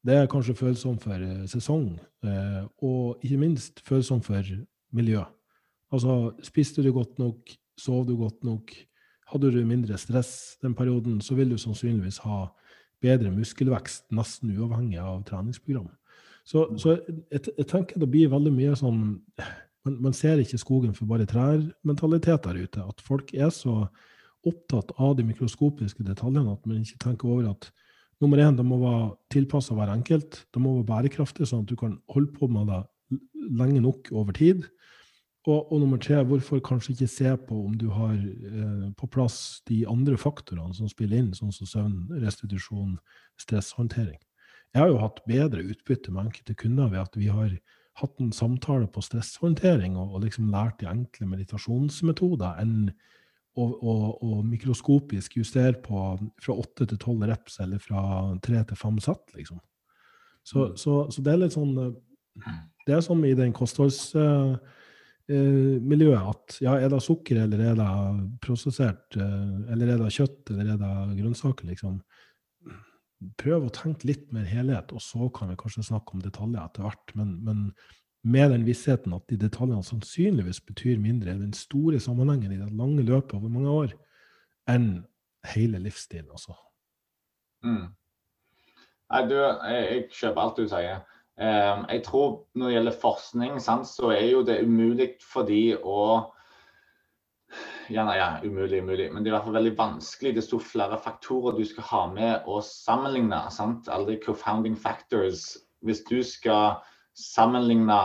Det 0.03 0.15
er 0.17 0.27
kanskje 0.31 0.55
følsomt 0.59 1.03
for 1.05 1.15
eh, 1.15 1.45
sesong, 1.47 1.93
eh, 2.27 2.63
og 2.83 3.23
ikke 3.23 3.39
minst 3.39 3.79
følsomt 3.87 4.25
for 4.27 4.49
miljø. 4.91 5.23
Altså, 5.93 6.33
spiste 6.43 6.83
du 6.83 6.91
godt 6.91 7.19
nok, 7.21 7.53
sov 7.79 8.03
du 8.07 8.17
godt 8.19 8.43
nok, 8.43 8.73
hadde 9.31 9.51
du 9.53 9.63
mindre 9.65 9.97
stress 9.97 10.57
den 10.61 10.75
perioden, 10.75 11.21
så 11.21 11.35
vil 11.35 11.53
du 11.53 11.57
sannsynligvis 11.57 12.19
ha 12.25 12.45
bedre 13.03 13.31
muskelvekst, 13.31 14.09
nesten 14.15 14.53
uavhengig 14.57 14.99
av 14.99 15.23
treningsprogram. 15.27 15.89
Så, 16.43 16.65
så 16.77 16.97
jeg, 17.31 17.45
jeg, 17.57 17.67
tenker 17.71 17.99
det 17.99 18.09
blir 18.11 18.31
veldig 18.31 18.51
mye 18.51 18.73
sånn 18.75 18.99
man, 19.83 19.95
man 20.09 20.15
ser 20.15 20.41
ikke 20.41 20.59
skogen 20.59 20.95
for 20.95 21.07
bare 21.07 21.27
trær-mentalitet 21.27 22.43
der 22.47 22.59
ute. 22.59 22.83
At 22.83 23.03
folk 23.03 23.31
er 23.35 23.51
så 23.55 23.85
opptatt 24.47 24.91
av 24.99 25.15
de 25.17 25.25
mikroskopiske 25.27 26.03
detaljene 26.07 26.55
at 26.55 26.67
man 26.67 26.83
ikke 26.83 26.99
tenker 27.03 27.31
over 27.31 27.49
at 27.53 27.69
Nummer 28.23 28.39
én, 28.39 28.55
det 28.55 28.63
må 28.63 28.79
være 28.79 29.13
tilpassa 29.33 29.75
hver 29.75 29.91
enkelt. 29.91 30.45
Det 30.53 30.61
må 30.63 30.77
være 30.77 30.87
bærekraftig, 30.87 31.47
sånn 31.49 31.65
at 31.65 31.71
du 31.71 31.75
kan 31.79 31.97
holde 32.13 32.31
på 32.37 32.47
med 32.51 32.71
det 32.71 32.83
lenge 33.59 33.81
nok 33.83 34.11
over 34.15 34.35
tid. 34.37 34.63
Og, 35.43 35.73
og, 35.73 35.79
nummer 35.81 35.99
tre, 35.99 36.21
hvorfor 36.23 36.61
kanskje 36.63 36.93
ikke 36.93 37.09
se 37.11 37.31
på 37.49 37.57
om 37.65 37.73
du 37.75 37.89
har 37.91 38.13
eh, 38.15 38.85
på 38.95 39.09
plass 39.11 39.59
de 39.67 39.81
andre 39.91 40.15
faktorene 40.15 40.71
som 40.77 40.87
spiller 40.87 41.19
inn, 41.19 41.33
sånn 41.35 41.51
som 41.51 41.67
søvn, 41.67 41.97
restitusjon, 42.23 42.95
stresshåndtering. 43.43 44.21
Jeg 44.73 44.81
har 44.81 44.93
jo 44.93 45.01
hatt 45.01 45.19
bedre 45.27 45.65
utbytte 45.67 46.13
med 46.13 46.29
enkelte 46.29 46.55
kunder 46.63 46.87
ved 46.93 47.03
at 47.03 47.17
vi 47.19 47.27
har 47.27 47.51
hatt 47.99 48.23
en 48.23 48.31
samtale 48.33 48.87
på 48.87 49.03
stresshåndtering 49.03 49.99
og, 49.99 50.15
og 50.15 50.23
liksom 50.23 50.47
lært 50.53 50.79
de 50.79 50.87
enkle 50.89 51.27
meditasjonsmetoder 51.35 52.63
enn 52.63 52.93
og, 53.53 53.73
og, 53.83 54.23
og, 54.23 54.45
mikroskopisk 54.49 55.37
justere 55.37 55.77
på 55.83 56.03
fra 56.41 56.55
åtte 56.57 56.87
til 56.89 56.99
tolv 57.01 57.25
reps, 57.29 57.59
eller 57.61 57.81
fra 57.81 58.01
tre 58.43 58.63
til 58.69 58.79
fem 58.79 58.97
sett, 59.03 59.33
liksom. 59.37 59.59
Så, 60.43 60.59
mm. 60.59 60.77
så, 60.77 60.95
så, 61.13 61.23
det 61.23 61.31
er 61.33 61.39
litt 61.39 61.55
sånn 61.55 61.77
eh, 61.79 61.93
Det 62.83 62.97
er 62.97 63.03
som 63.05 63.21
i 63.23 63.35
den 63.37 63.53
kostholdsmiljøet 63.55 64.57
uh, 65.29 66.25
uh, 66.25 66.31
at 66.33 66.57
ja, 66.65 66.73
er 66.75 66.89
det 66.91 66.99
sukker, 67.05 67.43
eller 67.45 67.61
er 67.69 67.77
det 67.79 67.91
prosessert, 68.43 69.07
uh, 69.15 69.71
eller 69.71 69.93
er 69.93 70.03
det 70.03 70.15
kjøtt, 70.17 70.51
eller 70.51 70.73
er 70.73 70.81
det 70.81 71.21
grønnsaker, 71.21 71.69
liksom. 71.69 72.01
Prøv 73.39 73.69
å 73.69 73.71
tenke 73.71 74.09
litt 74.09 74.25
mer 74.35 74.49
helhet, 74.49 74.91
og 74.91 74.99
så 74.99 75.29
kan 75.31 75.53
vi 75.53 75.59
kanskje 75.61 75.85
snakke 75.87 76.17
om 76.17 76.25
detaljer 76.25 76.65
etter 76.65 76.83
hvert. 76.83 77.13
Men, 77.15 77.37
men 77.45 77.69
med 78.23 78.53
den 78.53 78.65
vissheten 78.67 79.15
at 79.15 79.25
de 79.27 79.37
detaljene 79.39 79.83
sannsynligvis 79.83 80.61
betyr 80.63 81.01
mindre 81.01 81.33
enn 81.33 81.43
den 81.43 81.55
store 81.57 81.99
sammenhengen 82.03 82.53
i 82.55 82.59
det 82.61 82.69
lange 82.71 83.03
løpet 83.03 83.35
over 83.37 83.51
mange 83.51 83.71
år, 83.71 83.95
enn 84.71 85.03
hele 85.51 85.81
livsstilen, 85.83 86.31
altså. 86.31 86.55
Mm. 87.63 87.89
Nei, 89.11 89.25
du, 89.27 89.35
jeg, 89.35 90.05
kjøper 90.15 90.43
alt 90.43 90.61
du 90.61 90.69
sier. 90.71 91.03
Um, 91.33 91.83
jeg 91.89 92.03
tror 92.05 92.29
når 92.53 92.69
det 92.69 92.77
gjelder 92.77 93.01
forskning, 93.01 93.59
så 93.61 94.13
er 94.13 94.27
jo 94.29 94.43
det 94.47 94.61
umulig 94.63 95.15
for 95.25 95.47
de 95.47 95.75
å 95.77 95.99
ja, 97.91 98.05
nei, 98.07 98.15
ja, 98.17 98.29
umulig, 98.41 98.79
umulig. 98.81 99.09
Men 99.11 99.21
det 99.21 99.29
er 99.29 99.33
i 99.33 99.35
hvert 99.35 99.47
fall 99.49 99.57
veldig 99.59 99.75
vanskelig. 99.77 100.31
Det 100.37 100.45
står 100.45 100.63
flere 100.65 100.97
faktorer 101.01 101.57
du 101.57 101.65
skal 101.67 101.85
ha 101.89 102.01
med 102.13 102.47
og 102.49 102.63
sammenligne. 102.65 103.43
sant? 103.53 103.91
Alle 103.91 104.15
co-founding 104.23 104.77
factors. 104.79 105.51
Hvis 105.83 106.01
du 106.07 106.23
skal 106.25 106.79
sammenligne 107.17 107.99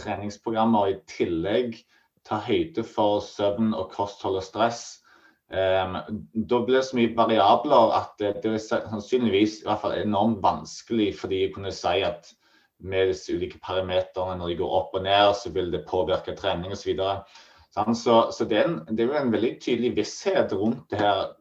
treningsprogrammer 0.00 0.86
og 0.86 0.94
i 0.94 1.00
tillegg 1.10 1.78
ta 2.26 2.40
høyde 2.44 2.84
for 2.86 3.20
søvn 3.24 3.72
og 3.74 3.90
kosthold 3.94 4.38
og 4.40 4.46
stress. 4.46 4.82
Um, 5.50 5.96
da 6.34 6.60
blir 6.62 6.78
det 6.78 6.84
så 6.86 6.96
mye 6.98 7.14
variabler 7.16 7.94
at 7.96 8.12
det, 8.22 8.36
det, 8.44 8.52
er 8.54 8.84
sannsynligvis 8.86 9.62
i 9.62 9.66
hvert 9.66 9.82
fall 9.82 9.96
enormt 9.98 10.38
vanskelig 10.44 11.08
for 11.18 11.32
de 11.32 11.40
å 11.48 11.54
kunne 11.56 11.72
si 11.74 12.04
at 12.06 12.30
med 12.80 13.10
disse 13.10 13.34
ulike 13.34 13.58
parameterne 13.64 14.38
når 14.38 14.52
de 14.52 14.58
går 14.60 14.76
opp 14.78 14.94
og 14.96 15.04
ned, 15.04 15.32
så 15.36 15.50
vil 15.52 15.72
det 15.72 15.82
påvirke 15.88 16.36
trening 16.38 16.72
osv. 16.72 16.94
Så, 16.94 17.10
sånn, 17.74 17.98
så, 17.98 18.20
så 18.34 18.46
det, 18.48 18.60
er 18.60 18.70
en, 18.70 18.78
det 18.94 19.08
er 19.08 19.18
en 19.18 19.34
veldig 19.34 19.56
tydelig 19.64 19.96
visshet 19.98 20.54
rundt 20.56 20.86
det 20.92 21.02
her, 21.02 21.34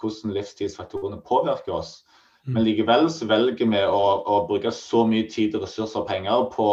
hvordan 0.00 0.34
livstidsfaktorene 0.34 1.22
påvirker 1.24 1.78
oss. 1.78 2.00
Men 2.44 2.62
mm. 2.62 2.64
likevel 2.66 3.06
så 3.10 3.28
velger 3.30 3.68
vi 3.70 3.84
å, 3.86 4.02
å, 4.26 4.42
bruke 4.48 4.72
så 4.74 5.04
mye 5.06 5.28
tid, 5.30 5.54
ressurser 5.62 6.02
og 6.02 6.08
penger 6.10 6.48
på 6.54 6.68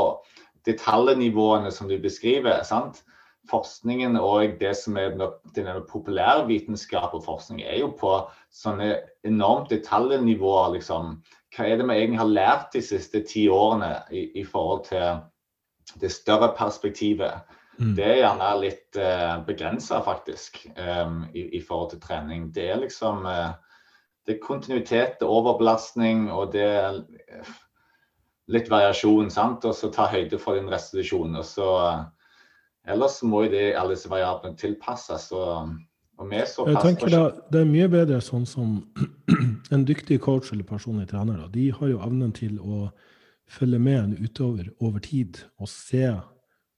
detaljnivåene 0.65 1.71
som 1.71 1.89
du 1.89 1.97
beskriver. 2.01 2.63
sant? 2.65 3.03
Forskningen 3.49 4.17
og 4.19 4.57
det 4.59 4.75
som 4.77 4.97
er 4.97 5.13
den 5.55 5.69
populærvitenskap 5.89 7.13
og 7.17 7.23
forskning, 7.25 7.61
er 7.61 7.83
jo 7.83 7.91
på 7.97 8.15
sånne 8.53 8.95
enormt 9.25 9.69
detaljnivåer. 9.73 10.73
liksom. 10.77 11.19
Hva 11.55 11.65
er 11.65 11.77
det 11.77 11.87
vi 11.89 11.99
egentlig 11.99 12.21
har 12.23 12.33
lært 12.33 12.73
de 12.73 12.81
siste 12.85 13.23
ti 13.25 13.47
årene 13.49 13.95
i, 14.11 14.25
i 14.41 14.45
forhold 14.45 14.85
til 14.89 16.01
det 16.01 16.11
større 16.13 16.51
perspektivet? 16.57 17.45
Mm. 17.79 17.93
Det 17.95 18.05
er 18.05 18.17
gjerne 18.19 18.49
litt 18.59 18.97
uh, 18.99 19.39
begrensa, 19.47 20.01
faktisk, 20.03 20.65
um, 20.75 21.23
i, 21.33 21.45
i, 21.55 21.61
forhold 21.63 21.93
til 21.93 22.01
trening. 22.03 22.49
Det 22.53 22.65
er 22.73 22.81
liksom 22.81 23.23
eh, 23.29 23.53
det 24.29 24.35
er 24.35 24.43
kontinuitet, 24.43 25.17
det 25.17 25.25
er 25.25 25.33
overbelastning 25.33 26.27
og 26.29 26.51
det 26.53 26.61
er 26.69 26.99
litt 28.53 28.69
variasjon. 28.69 29.31
sant? 29.33 29.65
Og 29.65 29.73
så 29.73 29.89
ta 29.93 30.05
høyde 30.11 30.37
for 30.37 30.59
din 30.59 30.69
restitusjon. 30.69 31.33
og 31.35 31.45
så 31.49 31.69
Ellers 32.89 33.19
må 33.25 33.43
jo 33.45 33.53
det, 33.53 33.63
alle 33.77 33.97
disse 33.97 34.09
variablene 34.09 34.57
tilpasses. 34.57 35.31
og, 35.33 35.73
og 36.21 36.29
vi 36.29 36.43
så 36.45 36.67
Jeg 36.69 36.81
tenker 36.85 37.13
da, 37.13 37.23
Det 37.49 37.61
er 37.61 37.73
mye 37.73 37.89
bedre 37.89 38.21
sånn 38.21 38.45
som 38.45 38.79
en 39.73 39.85
dyktig 39.89 40.21
coach 40.21 40.53
eller 40.53 40.63
personlig 40.63 41.09
trener. 41.09 41.41
Da. 41.41 41.49
De 41.53 41.71
har 41.73 41.89
jo 41.89 42.01
evnen 42.05 42.33
til 42.33 42.59
å 42.61 42.91
følge 43.49 43.81
med 43.81 44.03
en 44.03 44.17
utøver 44.21 44.69
over 44.77 45.01
tid 45.01 45.41
og 45.57 45.73
se 45.73 46.05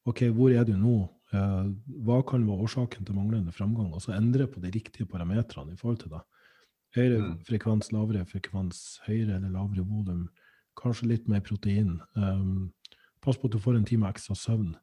OK, 0.08 0.30
hvor 0.32 0.56
er 0.56 0.64
du 0.64 0.78
nå? 0.80 1.02
Eh, 1.36 1.66
hva 2.08 2.24
kan 2.28 2.48
være 2.48 2.64
årsaken 2.64 3.06
til 3.06 3.16
manglende 3.16 3.52
framgang? 3.52 3.92
Og 3.92 4.08
så 4.08 4.16
endre 4.16 4.48
på 4.48 4.64
de 4.64 4.72
riktige 4.72 5.08
parametrene 5.08 5.76
i 5.76 5.80
forhold 5.80 6.00
til 6.00 6.16
det. 6.16 6.24
Høyere 6.96 7.20
mm. 7.22 7.36
frekvens, 7.48 7.92
lavere 7.96 8.26
frekvens, 8.28 9.00
høyere 9.06 9.38
eller 9.38 9.54
lavere 9.54 9.86
volum. 9.88 10.26
Kanskje 10.80 11.12
litt 11.14 11.30
mer 11.32 11.44
protein. 11.46 12.00
Um, 12.16 12.72
pass 13.24 13.40
på 13.40 13.48
at 13.48 13.56
du 13.56 13.62
får 13.64 13.78
en 13.80 13.88
time 13.88 14.10
ekstra 14.10 14.36
søvn. 14.36 14.74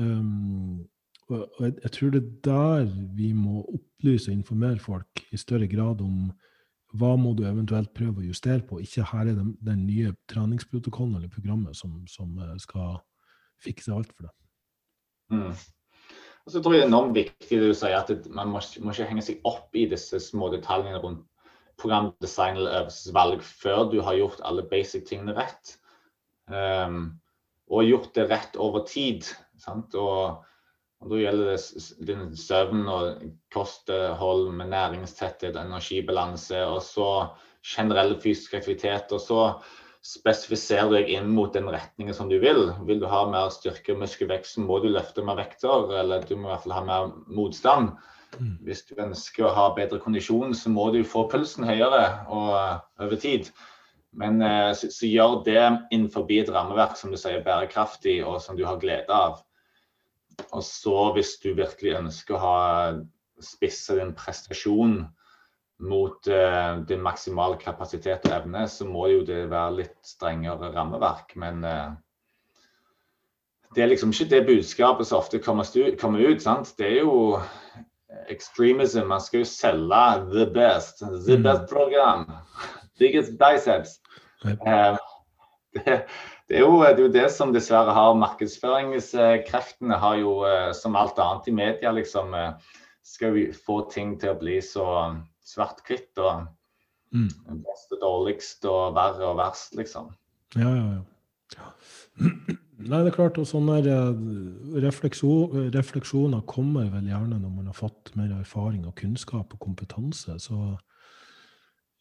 Um, 0.00 0.82
og 1.30 1.44
jeg, 1.60 1.76
jeg, 1.82 1.92
tror 1.94 2.10
det 2.12 2.20
er 2.20 2.32
der 2.44 2.88
vi 3.16 3.30
må 3.36 3.62
opplyse 3.62 4.30
og 4.30 4.36
informere 4.36 4.82
folk 4.82 5.22
i 5.32 5.40
større 5.40 5.68
grad 5.70 6.02
om 6.04 6.32
hva 6.94 7.14
må 7.18 7.32
du 7.34 7.42
eventuelt 7.48 7.90
prøve 7.96 8.22
å 8.22 8.26
justere 8.26 8.62
på. 8.66 8.78
Ikke 8.82 9.06
her 9.10 9.30
er 9.30 9.38
det 9.38 9.46
den 9.66 9.86
nye 9.86 10.12
treningsprotokollen 10.30 11.16
eller 11.18 11.32
programmet 11.32 11.78
som, 11.78 12.02
som 12.10 12.36
eh, 12.38 12.54
skal 12.62 13.00
fikse 13.62 13.94
alt 13.94 14.12
for 14.14 14.28
deg. 14.28 14.34
Mm. 15.34 15.54
Og 16.44 16.52
så 16.52 16.60
tror 16.60 16.74
jeg 16.74 16.82
det 16.82 16.86
er 16.86 16.92
enormt 16.92 17.16
viktig 17.16 17.58
det 17.58 17.70
du 17.72 17.76
sier 17.78 17.96
at 17.96 18.28
man 18.28 18.52
må, 18.52 18.60
må, 18.84 18.92
ikke 18.92 19.08
henge 19.08 19.24
seg 19.24 19.46
opp 19.48 19.74
i 19.74 19.86
disse 19.90 20.20
små 20.22 20.50
detaljene 20.52 21.00
rundt 21.00 21.24
programdesign 21.84 22.58
eller 22.58 22.80
øvelsesvalg 22.80 23.44
før 23.44 23.84
du 23.92 24.00
har 24.02 24.16
gjort 24.18 24.42
alle 24.48 24.64
basic 24.70 25.06
tingene 25.10 25.36
rett. 25.36 25.76
Um, 26.48 27.20
og 27.72 27.86
gjort 27.88 28.10
det 28.16 28.28
rett 28.32 28.58
over 28.60 28.84
tid. 28.88 29.28
Og, 29.68 30.42
og 31.00 31.12
da 31.12 31.20
gjelder 31.20 31.54
det 31.54 32.08
din 32.08 32.26
søvn 32.36 32.84
og 32.90 33.24
kosthold 33.54 34.50
med 34.56 34.72
næringstetthet, 34.72 35.56
energibalanse 35.56 36.60
og 36.66 36.82
så 36.84 37.08
generell 37.64 38.18
fysisk 38.20 38.58
aktivitet. 38.60 39.12
Og 39.12 39.22
så 39.24 39.40
spesifiserer 40.04 40.90
du 40.90 40.98
deg 40.98 41.12
inn 41.16 41.30
mot 41.32 41.54
den 41.54 41.70
retningen 41.72 42.16
som 42.16 42.28
du 42.28 42.36
vil. 42.42 42.66
Vil 42.88 43.00
du 43.00 43.08
ha 43.08 43.24
mer 43.30 43.48
styrke 43.54 43.94
og 43.94 44.02
muskelvekst, 44.02 44.60
må 44.60 44.82
du 44.84 44.90
løfte 44.92 45.24
mer 45.24 45.40
vekter, 45.40 45.88
eller 46.02 46.26
du 46.28 46.36
må 46.36 46.50
i 46.50 46.52
hvert 46.52 46.66
fall 46.66 46.76
ha 46.76 46.84
mer 46.84 47.14
motstand. 47.32 47.94
Mm. 48.40 48.56
Hvis 48.66 48.84
du 48.88 48.96
ønsker 49.00 49.46
å 49.46 49.54
ha 49.54 49.68
bedre 49.76 50.00
kondisjon, 50.02 50.54
så 50.56 50.72
må 50.72 50.90
du 50.94 51.02
få 51.06 51.26
pulsen 51.30 51.66
høyere 51.68 52.04
og, 52.32 52.52
over 53.02 53.20
tid. 53.20 53.50
Men 54.14 54.42
eh, 54.42 54.70
så, 54.78 54.90
så, 54.94 55.08
gjør 55.10 55.40
det 55.46 55.62
innenfor 55.90 56.30
et 56.30 56.52
rammeverk 56.54 56.96
som 56.98 57.10
du 57.10 57.18
sier 57.18 57.42
bærekraftig, 57.46 58.20
og 58.26 58.40
som 58.42 58.58
du 58.58 58.64
har 58.66 58.78
glede 58.82 59.10
av. 59.10 59.42
Og 60.50 60.62
så 60.66 61.10
hvis 61.14 61.36
du 61.42 61.52
virkelig 61.54 61.98
ønsker 61.98 62.36
å 62.36 62.42
ha 62.42 62.58
spisse 63.42 63.98
din 63.98 64.14
prestasjon 64.16 65.02
mot 65.84 66.28
uh, 66.30 66.80
din 66.86 67.02
maksimale 67.02 67.58
kapasitet 67.60 68.26
og 68.28 68.34
evne, 68.36 68.62
så 68.70 68.86
må 68.86 69.08
jo 69.10 69.24
det 69.26 69.48
være 69.50 69.80
litt 69.80 69.96
strengere 70.06 70.70
rammeverk. 70.74 71.34
Men 71.40 71.64
uh, 71.66 71.96
det 73.74 73.82
er 73.82 73.90
liksom 73.90 74.14
ikke 74.14 74.30
det 74.30 74.44
budskapet 74.46 75.08
som 75.08 75.18
ofte 75.18 75.42
kommer, 75.42 75.66
kommer 76.00 76.22
ut. 76.22 76.42
sant? 76.42 76.74
Det 76.78 76.86
er 76.86 77.00
jo 77.02 77.40
extremism. 78.28 79.08
Man 79.08 79.20
skal 79.20 79.42
jo 79.42 79.48
selge 79.48 80.04
the 80.32 80.46
best. 80.54 81.00
The 81.00 81.38
mm. 81.38 81.42
best 81.42 81.68
program. 81.70 82.26
Biggest 82.98 83.38
biceps. 83.38 83.98
Uh, 84.44 84.96
det, 85.74 86.04
det, 86.48 86.56
er 86.56 86.60
jo, 86.60 86.80
det, 86.82 86.92
er 86.92 87.02
jo, 87.02 87.12
det 87.12 87.28
som 87.32 87.52
dessverre 87.54 87.94
har 87.96 88.18
markedsføringskreftene 88.20 89.98
har 90.00 90.18
jo, 90.20 90.34
som 90.76 90.96
alt 90.96 91.18
annet 91.18 91.48
i 91.48 91.56
media, 91.56 91.92
liksom 91.92 92.36
skal 93.04 93.34
vi 93.36 93.48
få 93.52 93.82
ting 93.92 94.16
til 94.20 94.32
å 94.32 94.40
bli 94.40 94.60
så 94.64 94.86
svart-hvitt 95.44 96.20
og 96.22 96.46
mm. 97.12 97.28
best 97.64 97.92
og 97.96 98.00
dårligst 98.04 98.68
og 98.70 98.94
verre 98.96 99.32
og 99.32 99.38
verst, 99.42 99.74
liksom. 99.78 100.12
Ja, 100.56 100.70
ja, 100.70 101.00
ja. 101.58 101.72
Nei, 102.74 103.00
det 103.04 103.12
er 103.12 103.14
klart, 103.14 103.38
og 103.38 103.46
sånne 103.46 103.76
eh, 103.86 104.80
refleksjoner 104.82 106.40
kommer 106.50 106.88
vel 106.90 107.06
gjerne 107.06 107.38
når 107.38 107.52
man 107.52 107.68
har 107.70 107.76
fått 107.78 108.10
mer 108.18 108.32
erfaring 108.34 108.82
og 108.88 108.96
kunnskap 108.98 109.54
og 109.54 109.62
kompetanse. 109.62 110.38
så 110.42 110.74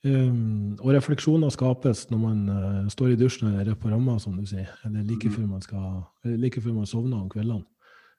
Um, 0.04 0.74
og 0.84 0.90
refleksjoner 0.92 1.48
skapes 1.56 2.10
når 2.12 2.20
man 2.20 2.40
uh, 2.52 2.88
står 2.92 3.14
i 3.14 3.20
dusjen 3.22 3.54
eller 3.54 3.70
er 3.72 3.78
på 3.80 3.88
ramma, 3.88 4.18
som 4.20 4.36
du 4.36 4.44
sier. 4.44 4.68
Eller 4.84 5.06
like 5.08 5.30
mm. 5.30 5.36
før 5.38 5.46
man, 5.48 5.62
skal, 5.64 6.02
like 6.28 6.60
før 6.60 6.74
man 6.76 6.90
sovner 6.90 7.22
om 7.22 7.30
kveldene. 7.32 7.64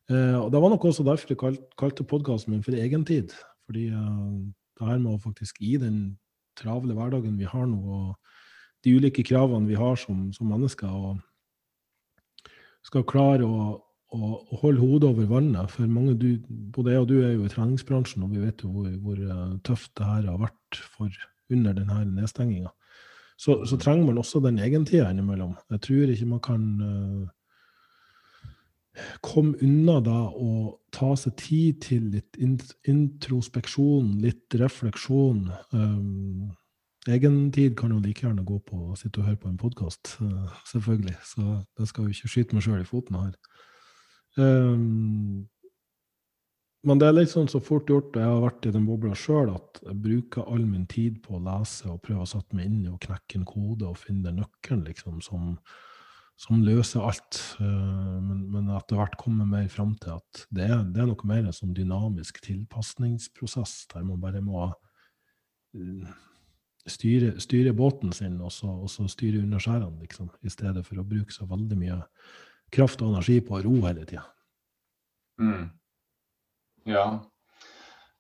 Uh, 0.09 0.39
og 0.39 0.49
Det 0.53 0.63
var 0.63 0.73
nok 0.73 0.87
også 0.89 1.05
derfor 1.05 1.35
jeg 1.35 1.41
kalt, 1.43 1.61
kalte 1.77 2.07
podkasten 2.09 2.55
min 2.55 2.65
for 2.65 2.73
Egentid. 2.73 3.37
Fordi 3.69 3.91
uh, 3.93 4.41
det 4.81 4.89
her 4.89 5.03
med 5.03 5.13
å 5.13 5.21
faktisk 5.21 5.61
i 5.61 5.75
den 5.77 6.17
travle 6.57 6.97
hverdagen 6.97 7.37
vi 7.37 7.45
har 7.45 7.69
nå, 7.69 7.77
og 7.77 8.17
de 8.85 8.97
ulike 8.97 9.25
kravene 9.27 9.69
vi 9.69 9.77
har 9.77 10.01
som, 10.01 10.31
som 10.33 10.49
mennesker, 10.49 10.89
og 10.89 11.21
skal 12.85 13.07
klare 13.09 13.47
å, 13.47 13.75
å, 14.15 14.31
holde 14.61 14.83
hodet 14.83 15.11
over 15.11 15.29
vannet. 15.31 15.73
For 15.73 15.91
mange, 15.91 16.17
du, 16.21 16.29
både 16.75 16.95
jeg 16.95 17.05
og 17.05 17.11
du 17.11 17.17
er 17.23 17.35
jo 17.35 17.47
i 17.47 17.53
treningsbransjen, 17.53 18.25
og 18.27 18.35
vi 18.35 18.43
vet 18.45 18.65
jo 18.65 18.73
hvor, 18.75 18.89
hvor 19.05 19.21
eh, 19.21 19.55
tøft 19.67 19.93
det 19.99 20.09
her 20.09 20.29
har 20.31 20.43
vært 20.43 20.83
for 20.97 21.23
under 21.53 21.77
denne 21.77 22.03
nedstenginga. 22.15 22.73
Så, 23.37 23.65
så, 23.67 23.77
trenger 23.81 24.07
man 24.07 24.21
også 24.21 24.41
den 24.45 24.61
egentida 24.63 25.09
innimellom. 25.11 25.57
Jeg 25.75 25.81
tror 25.83 26.13
ikke 26.13 26.29
man 26.31 26.43
kan 26.45 26.67
uh, 26.81 27.25
komme 29.27 29.59
unna 29.65 29.99
da 30.05 30.21
å 30.31 30.51
ta 30.95 31.17
seg 31.19 31.35
tid 31.41 31.81
til 31.83 32.13
litt 32.15 32.39
introspeksjon, 32.39 34.13
litt 34.23 34.55
refleksjon. 34.61 35.49
Um, 35.75 36.55
egen 37.13 37.51
tid 37.53 37.75
kan 37.77 37.93
jo 37.93 38.01
like 38.01 38.25
gjerne 38.25 38.45
gå 38.47 38.59
på 38.65 38.79
å 38.91 38.99
sitte 38.99 39.21
og 39.21 39.29
høre 39.29 39.41
på 39.43 39.51
en 39.51 39.61
podkast, 39.61 40.17
uh, 40.23 40.53
selvfølgelig. 40.71 41.17
Så 41.29 41.43
jeg 41.79 41.91
skal 41.91 42.07
jo 42.07 42.15
ikke 42.15 42.31
skyte 42.33 42.57
meg 42.57 42.65
sjøl 42.67 42.85
i 42.85 42.89
foten 42.89 43.19
her. 43.21 43.35
Um, 44.39 45.45
men 46.85 47.01
det 47.01 47.07
er 47.09 47.17
litt 47.17 47.33
sånn 47.33 47.49
så 47.49 47.63
fort 47.65 47.89
gjort, 47.89 48.13
og 48.13 48.21
jeg 48.21 48.29
har 48.29 48.43
vært 48.43 48.67
i 48.69 48.75
den 48.75 48.85
bobla 48.85 49.15
sjøl, 49.17 49.55
at 49.55 49.81
jeg 49.87 49.97
bruker 50.05 50.45
all 50.53 50.67
min 50.69 50.85
tid 50.91 51.23
på 51.25 51.39
å 51.39 51.43
lese 51.47 51.89
og 51.89 52.03
prøve 52.05 52.27
å 52.27 52.29
sette 52.29 52.57
meg 52.57 52.69
inn 52.69 52.83
i 52.83 52.91
og 52.93 53.01
knekke 53.07 53.41
en 53.41 53.47
kode 53.49 53.89
og 53.89 53.97
finne 53.97 54.27
den 54.27 54.43
nøkkelen 54.43 54.83
liksom, 54.91 55.23
som, 55.25 55.55
som 56.45 56.61
løser 56.67 57.07
alt. 57.09 57.41
Eh, 57.57 58.19
men, 58.27 58.45
men 58.53 58.69
etter 58.77 59.01
hvert 59.01 59.17
kommer 59.21 59.49
mer 59.49 59.71
fram 59.73 59.95
til 60.03 60.19
at 60.19 60.45
det 60.53 60.69
det 60.93 61.01
er 61.01 61.09
noe 61.09 61.31
mer 61.31 61.47
en 61.47 61.57
sånn 61.57 61.73
dynamisk 61.77 62.43
tilpasningsprosess, 62.45 63.87
der 63.95 64.05
man 64.05 64.21
bare 64.21 64.45
må 64.45 64.67
eh, 64.69 66.13
styre, 66.91 67.35
styre 67.41 67.73
båten 67.77 68.13
sin 68.13 68.41
og 68.41 68.53
så, 68.53 68.69
og 68.69 68.91
så 68.93 69.07
styre 69.09 69.43
under 69.43 69.63
skjærene, 69.63 70.01
liksom, 70.05 70.31
i 70.45 70.53
stedet 70.53 70.85
for 70.87 71.01
å 71.01 71.07
bruke 71.09 71.33
så 71.35 71.49
veldig 71.51 71.79
mye 71.81 72.01
kraft 72.75 73.03
og 73.03 73.15
energi 73.15 73.39
på 73.45 73.59
å 73.59 73.63
ro 73.65 73.77
hele 73.87 74.05
tida. 74.09 74.25
Mm. 75.41 75.71
Ja. 76.89 77.07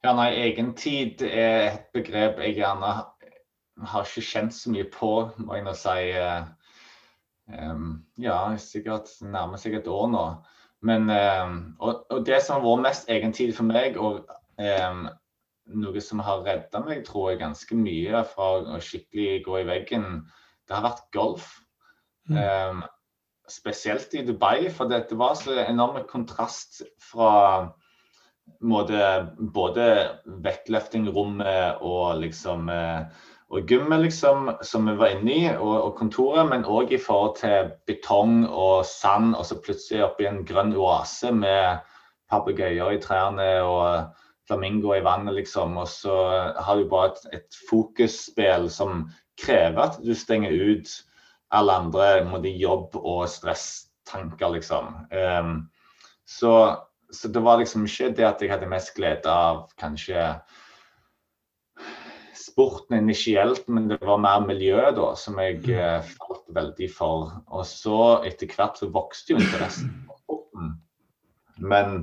Ja, 0.04 0.12
nei, 0.12 0.30
egentid 0.50 1.22
er 1.24 1.70
et 1.70 1.90
begrep 1.96 2.40
jeg 2.44 2.58
gjerne 2.58 2.94
har 3.82 4.06
ikke 4.06 4.24
kjent 4.24 4.54
så 4.54 4.72
mye 4.72 4.86
på, 4.92 5.12
må 5.42 5.56
jeg 5.56 5.66
nå 5.66 5.74
si. 5.78 5.96
Um, 7.44 7.88
ja, 8.20 8.38
sikkert 8.60 9.10
nærmer 9.24 9.60
seg 9.60 9.78
et 9.78 9.90
år 9.90 10.08
nå. 10.12 10.24
Men, 10.84 11.08
um, 11.08 11.58
og, 11.80 12.04
og, 12.10 12.24
det 12.26 12.42
som 12.44 12.58
har 12.58 12.64
vært 12.64 12.84
mest 12.84 13.10
egentid 13.12 13.54
for 13.56 13.68
meg, 13.68 13.96
og 13.96 14.24
um, 14.60 15.06
noe 15.72 16.00
som 16.04 16.20
har 16.24 16.42
redda 16.44 16.82
meg, 16.84 17.04
tror 17.06 17.30
jeg, 17.32 17.42
ganske 17.42 17.78
mye 17.78 18.24
fra 18.28 18.50
å 18.76 18.80
skikkelig 18.82 19.44
gå 19.46 19.60
i 19.60 19.68
veggen, 19.68 20.08
det 20.68 20.76
har 20.76 20.84
vært 20.90 21.06
golf. 21.16 21.52
Mm. 22.24 22.80
spesielt 23.52 24.14
i 24.16 24.22
Dubai, 24.24 24.70
for 24.72 24.88
det, 24.88 25.02
det 25.10 25.18
var 25.20 25.34
så 25.36 25.52
enorm 25.60 25.98
kontrast 26.08 26.78
fra 26.96 27.74
måte, 28.64 29.00
både 29.36 29.84
vektløftingrommet 30.24 31.84
og 31.84 32.22
liksom 32.22 32.70
eh, 32.72 33.04
og 33.54 33.68
gymmet, 33.70 34.00
liksom, 34.06 34.48
som 34.66 34.88
vi 34.88 34.96
var 34.98 35.12
inne 35.14 35.34
i, 35.34 35.42
og, 35.52 35.74
og 35.74 35.92
kontoret, 35.98 36.48
men 36.48 36.64
òg 36.64 36.94
i 36.96 36.98
forhold 36.98 37.36
til 37.38 37.70
betong 37.86 38.46
og 38.48 38.86
sand, 38.88 39.34
og 39.36 39.44
så 39.46 39.60
plutselig 39.62 40.02
oppi 40.06 40.26
en 40.26 40.42
grønn 40.48 40.72
oase 40.74 41.30
med 41.34 41.84
papegøyer 42.32 42.96
i 42.96 43.02
trærne 43.02 43.48
og 43.62 44.16
flamingoer 44.48 45.00
i 45.00 45.04
vannet, 45.04 45.34
liksom. 45.40 45.76
Og 45.80 45.88
så 45.88 46.14
har 46.56 46.78
du 46.80 46.88
bare 46.90 47.12
et, 47.12 47.40
et 47.40 47.60
fokusspill 47.70 48.68
som 48.72 49.06
krever 49.40 49.82
at 49.86 50.00
du 50.04 50.14
stenger 50.16 50.54
ut 50.54 50.90
alle 51.54 51.78
andre 51.84 52.08
måte, 52.26 52.50
jobb- 52.50 52.98
og 52.98 53.28
stresstanker, 53.30 54.56
liksom. 54.56 54.90
Um, 55.10 55.54
så, 56.26 56.76
så 57.12 57.28
det 57.28 57.42
var 57.44 57.60
liksom 57.60 57.86
ikke 57.86 58.12
det 58.16 58.26
at 58.26 58.42
jeg 58.42 58.52
hadde 58.52 58.70
mest 58.70 58.94
glede 58.96 59.30
av 59.30 59.66
kanskje 59.80 60.32
sporten 62.54 62.98
initielt, 62.98 63.68
men 63.68 63.88
det 63.88 63.98
var 64.00 64.20
mer 64.22 64.44
miljøet 64.46 64.94
da, 64.98 65.08
som 65.18 65.38
jeg 65.42 65.62
eh, 65.74 66.10
falt 66.18 66.44
veldig 66.54 66.88
for. 66.92 67.32
Og 67.50 67.64
så 67.66 68.00
etter 68.28 68.50
hvert 68.54 68.78
så 68.78 68.90
vokste 68.94 69.34
jo 69.34 69.40
interessen 69.42 69.90
for 70.06 70.20
sporten. 70.22 70.74
Men 71.58 71.96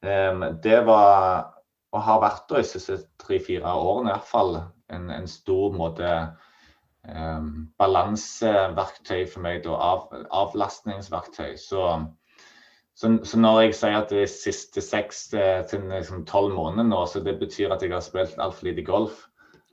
um, 0.00 0.46
det 0.64 0.78
var, 0.88 1.52
og 1.92 2.04
har 2.06 2.22
vært 2.22 2.48
da 2.48 2.60
i 2.60 2.66
siste 2.66 2.98
tre-fire 3.20 3.68
årene 3.76 4.10
i 4.10 4.14
hvert 4.14 4.30
fall, 4.30 4.56
en, 4.92 5.10
en 5.12 5.28
stor 5.28 5.74
måte 5.76 6.08
eh, 6.08 7.48
balanseverktøy 7.80 9.26
for 9.28 9.44
meg, 9.44 9.60
da, 9.66 9.76
av, 9.76 10.06
avlastningsverktøy. 10.42 11.56
Så, 11.60 11.84
så, 12.96 13.12
så, 13.24 13.40
når 13.40 13.60
jeg 13.66 13.76
sier 13.80 13.98
at 14.00 14.12
det 14.12 14.24
er 14.24 14.32
siste 14.32 14.84
seks 14.84 15.26
eh, 15.36 15.60
til 15.68 15.84
liksom 15.92 16.24
tolv 16.28 16.56
måneder 16.56 16.88
nå, 16.88 17.04
så 17.08 17.24
det 17.24 17.36
betyr 17.42 17.76
at 17.76 17.84
jeg 17.84 17.92
har 17.92 18.04
spilt 18.04 18.40
altfor 18.40 18.70
lite 18.70 18.86
golf. 18.88 19.26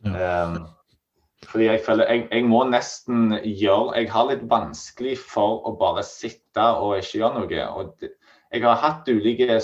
Um, 0.04 0.62
fordi 1.48 1.66
jeg 1.66 1.82
føler 1.84 2.08
jeg, 2.08 2.22
jeg, 2.32 2.46
må 2.48 2.62
nesten 2.68 3.34
gjøre 3.44 3.98
Jeg 4.00 4.08
har 4.14 4.30
litt 4.30 4.46
vanskelig 4.48 5.18
for 5.20 5.66
å 5.68 5.74
bare 5.80 6.06
sitte 6.08 6.64
og 6.80 6.98
ikke 7.00 7.20
gjøre 7.20 7.42
noe. 7.42 7.66
Og 7.76 7.92
det, 8.00 8.14
jeg 8.52 8.64
har 8.64 8.80
hatt 8.82 9.12
ulike 9.12 9.60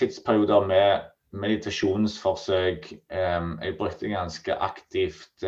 tidsperioder 0.00 0.68
med 0.68 1.11
meditasjonsforsøk. 1.32 2.92
Jeg 3.10 3.76
brukte 3.78 4.10
ganske 4.12 4.54
aktivt 4.54 5.44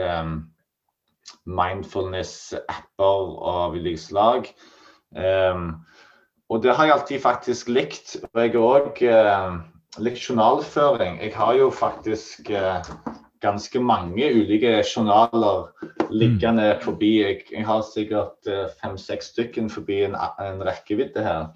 mindfulness-apper 1.44 3.34
av 3.52 3.76
ulike 3.76 4.00
slag. 4.00 4.48
Og 6.48 6.62
det 6.62 6.74
har 6.76 6.88
jeg 6.88 6.94
alltid 6.94 7.20
faktisk 7.20 7.68
likt. 7.72 8.16
Og 8.32 8.40
jeg 8.40 8.54
har 8.54 8.64
òg 8.64 9.04
likt 10.02 10.24
journalføring. 10.28 11.20
Jeg 11.22 11.34
har 11.36 11.54
jo 11.58 11.70
faktisk 11.70 12.50
uh, 12.50 12.82
ganske 13.44 13.80
mange 13.80 14.30
ulike 14.34 14.82
journaler 14.82 15.70
liggende 16.10 16.74
mm. 16.74 16.80
forbi. 16.82 17.12
Jeg, 17.22 17.40
jeg 17.52 17.66
har 17.66 17.84
sikkert 17.86 18.50
uh, 18.50 18.66
fem-seks 18.82 19.32
stykker 19.34 19.68
forbi 19.72 20.02
en, 20.08 20.16
en 20.40 20.62
rekkevidde 20.66 21.24
her. 21.24 21.46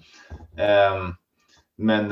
Men 1.79 2.11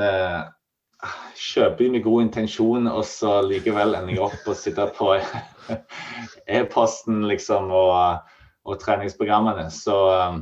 kjøper 1.38 1.92
med 1.94 2.02
god 2.02 2.22
intensjon, 2.26 2.88
og 2.90 3.04
så 3.06 3.38
likevel 3.46 3.94
ender 3.94 4.16
jeg 4.16 4.24
opp 4.26 4.48
og 4.50 4.58
sitter 4.58 4.90
på 4.96 5.12
e-posten 6.58 7.22
liksom, 7.30 7.70
og, 7.70 8.30
og, 8.66 8.78
treningsprogrammene. 8.82 9.68
Så 9.70 9.96
um, 10.10 10.40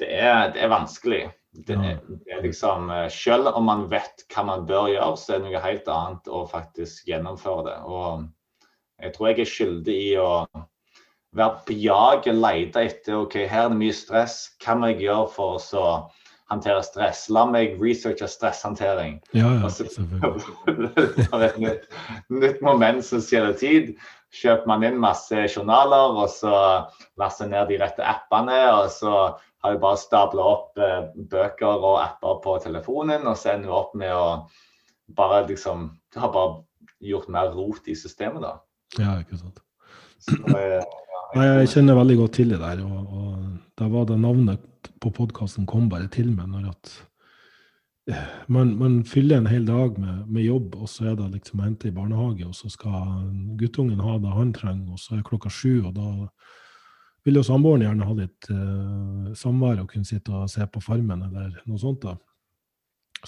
det, 0.00 0.10
er, 0.10 0.50
det, 0.52 0.64
er, 0.64 0.72
vanskelig. 0.72 1.22
Det 1.66 1.76
er, 1.76 2.02
det 2.04 2.36
er 2.36 2.44
liksom, 2.44 2.90
eh, 2.94 3.08
selv 3.10 3.50
om 3.54 3.64
man 3.66 3.88
vet 3.90 4.26
hva 4.30 4.44
man 4.46 4.68
bør 4.68 4.92
gjøre, 4.92 5.16
så 5.18 5.34
er 5.34 5.40
det 5.40 5.48
noe 5.48 5.64
helt 5.64 5.88
annet 5.90 6.28
å 6.28 6.44
faktisk 6.50 7.08
gjennomføre 7.10 7.66
det. 7.70 7.78
Og 7.88 8.28
jeg 9.00 9.16
tror 9.16 9.30
jeg 9.30 9.40
er 9.40 9.54
skyldig 9.54 9.96
i 9.96 10.12
å 10.20 10.30
være 11.36 11.64
på 11.66 11.76
jaget, 11.80 12.36
lete 12.36 12.84
etter 12.84 13.16
ok, 13.22 13.36
her 13.48 13.66
er 13.66 13.72
det 13.72 13.80
mye 13.80 13.96
stress. 13.96 14.42
Hva 14.60 14.76
må 14.76 14.92
jeg 14.92 15.06
gjøre 15.08 15.28
for 15.34 15.56
å 15.56 15.64
håndtere 16.50 16.82
stress? 16.86 17.26
La 17.32 17.44
meg 17.48 17.76
researche 17.82 18.28
stresshåndtering. 18.28 19.20
Ja, 19.36 19.50
ja, 19.60 19.70
selvfølgelig. 19.72 21.44
et 21.48 21.60
nytt, 21.62 21.86
nytt 22.30 22.64
moment 22.66 23.04
som 23.06 23.22
stjeler 23.24 23.54
tid. 23.58 23.94
Kjøper 24.34 24.68
man 24.70 24.86
inn 24.86 24.98
masse 25.02 25.46
journaler, 25.50 26.18
og 26.22 26.30
så 26.30 26.54
laster 27.18 27.50
ned 27.50 27.70
de 27.70 27.80
rette 27.82 28.06
appene. 28.06 28.60
og 28.76 28.90
så 28.94 29.14
har 29.60 29.74
jeg 29.74 29.82
bare 29.82 30.00
stabla 30.00 30.48
opp 30.54 30.80
eh, 30.80 31.10
bøker 31.30 31.84
og 31.84 32.00
apper 32.00 32.40
på 32.44 32.56
telefonen, 32.64 33.26
og 33.28 33.36
så 33.36 33.54
ender 33.54 33.70
du 33.70 33.76
opp 33.76 33.96
med 33.98 34.14
å 34.14 34.26
bare 35.16 35.42
liksom 35.48 35.90
Du 36.14 36.20
har 36.22 36.30
bare 36.34 36.62
gjort 37.00 37.28
mer 37.30 37.52
rot 37.54 37.86
i 37.86 37.94
systemet, 37.94 38.42
da. 38.42 38.56
Ja, 38.98 39.18
ikke 39.22 39.38
sant. 39.38 39.60
Så, 40.20 40.36
Nei, 40.50 40.80
jeg 41.36 41.70
kjenner 41.74 41.98
veldig 41.98 42.16
godt 42.18 42.34
til 42.38 42.54
det 42.54 42.58
der. 42.62 42.82
Og, 42.86 43.14
og 43.20 43.46
da 43.78 43.88
var 43.90 44.08
det 44.08 44.18
navnet 44.20 44.90
på 45.00 45.12
podkasten 45.16 45.68
kom 45.68 45.88
bare 45.90 46.08
til 46.12 46.30
meg 46.32 46.50
når 46.50 46.70
at 46.72 46.92
eh, 48.10 48.30
man, 48.52 48.74
man 48.80 49.00
fyller 49.08 49.40
en 49.40 49.50
hel 49.50 49.66
dag 49.68 49.98
med, 50.00 50.24
med, 50.28 50.44
jobb, 50.44 50.76
og 50.76 50.88
så 50.90 51.10
er 51.10 51.18
det 51.20 51.30
liksom 51.36 51.60
å 51.60 51.66
hente 51.68 51.90
i 51.90 51.94
barnehage, 51.94 52.46
og 52.48 52.56
så 52.56 52.70
skal 52.72 53.28
guttungen 53.60 54.02
ha 54.04 54.16
det 54.20 54.32
han 54.36 54.54
trenger, 54.56 54.96
og 54.96 55.00
så 55.00 55.16
er 55.16 55.26
klokka 55.26 55.52
sju, 55.52 55.86
og 55.88 55.94
da 55.96 56.10
vil 57.28 57.36
jo 57.36 57.44
samboeren 57.44 57.84
gjerne 57.84 58.08
ha 58.08 58.16
litt 58.16 58.50
uh, 58.52 59.30
samvær 59.36 59.82
og 59.82 59.90
kunne 59.92 60.08
sitte 60.08 60.32
og 60.32 60.48
se 60.48 60.64
på 60.64 60.80
Farmen 60.80 61.26
eller 61.28 61.58
noe 61.68 61.80
sånt. 61.80 62.06
da. 62.06 62.16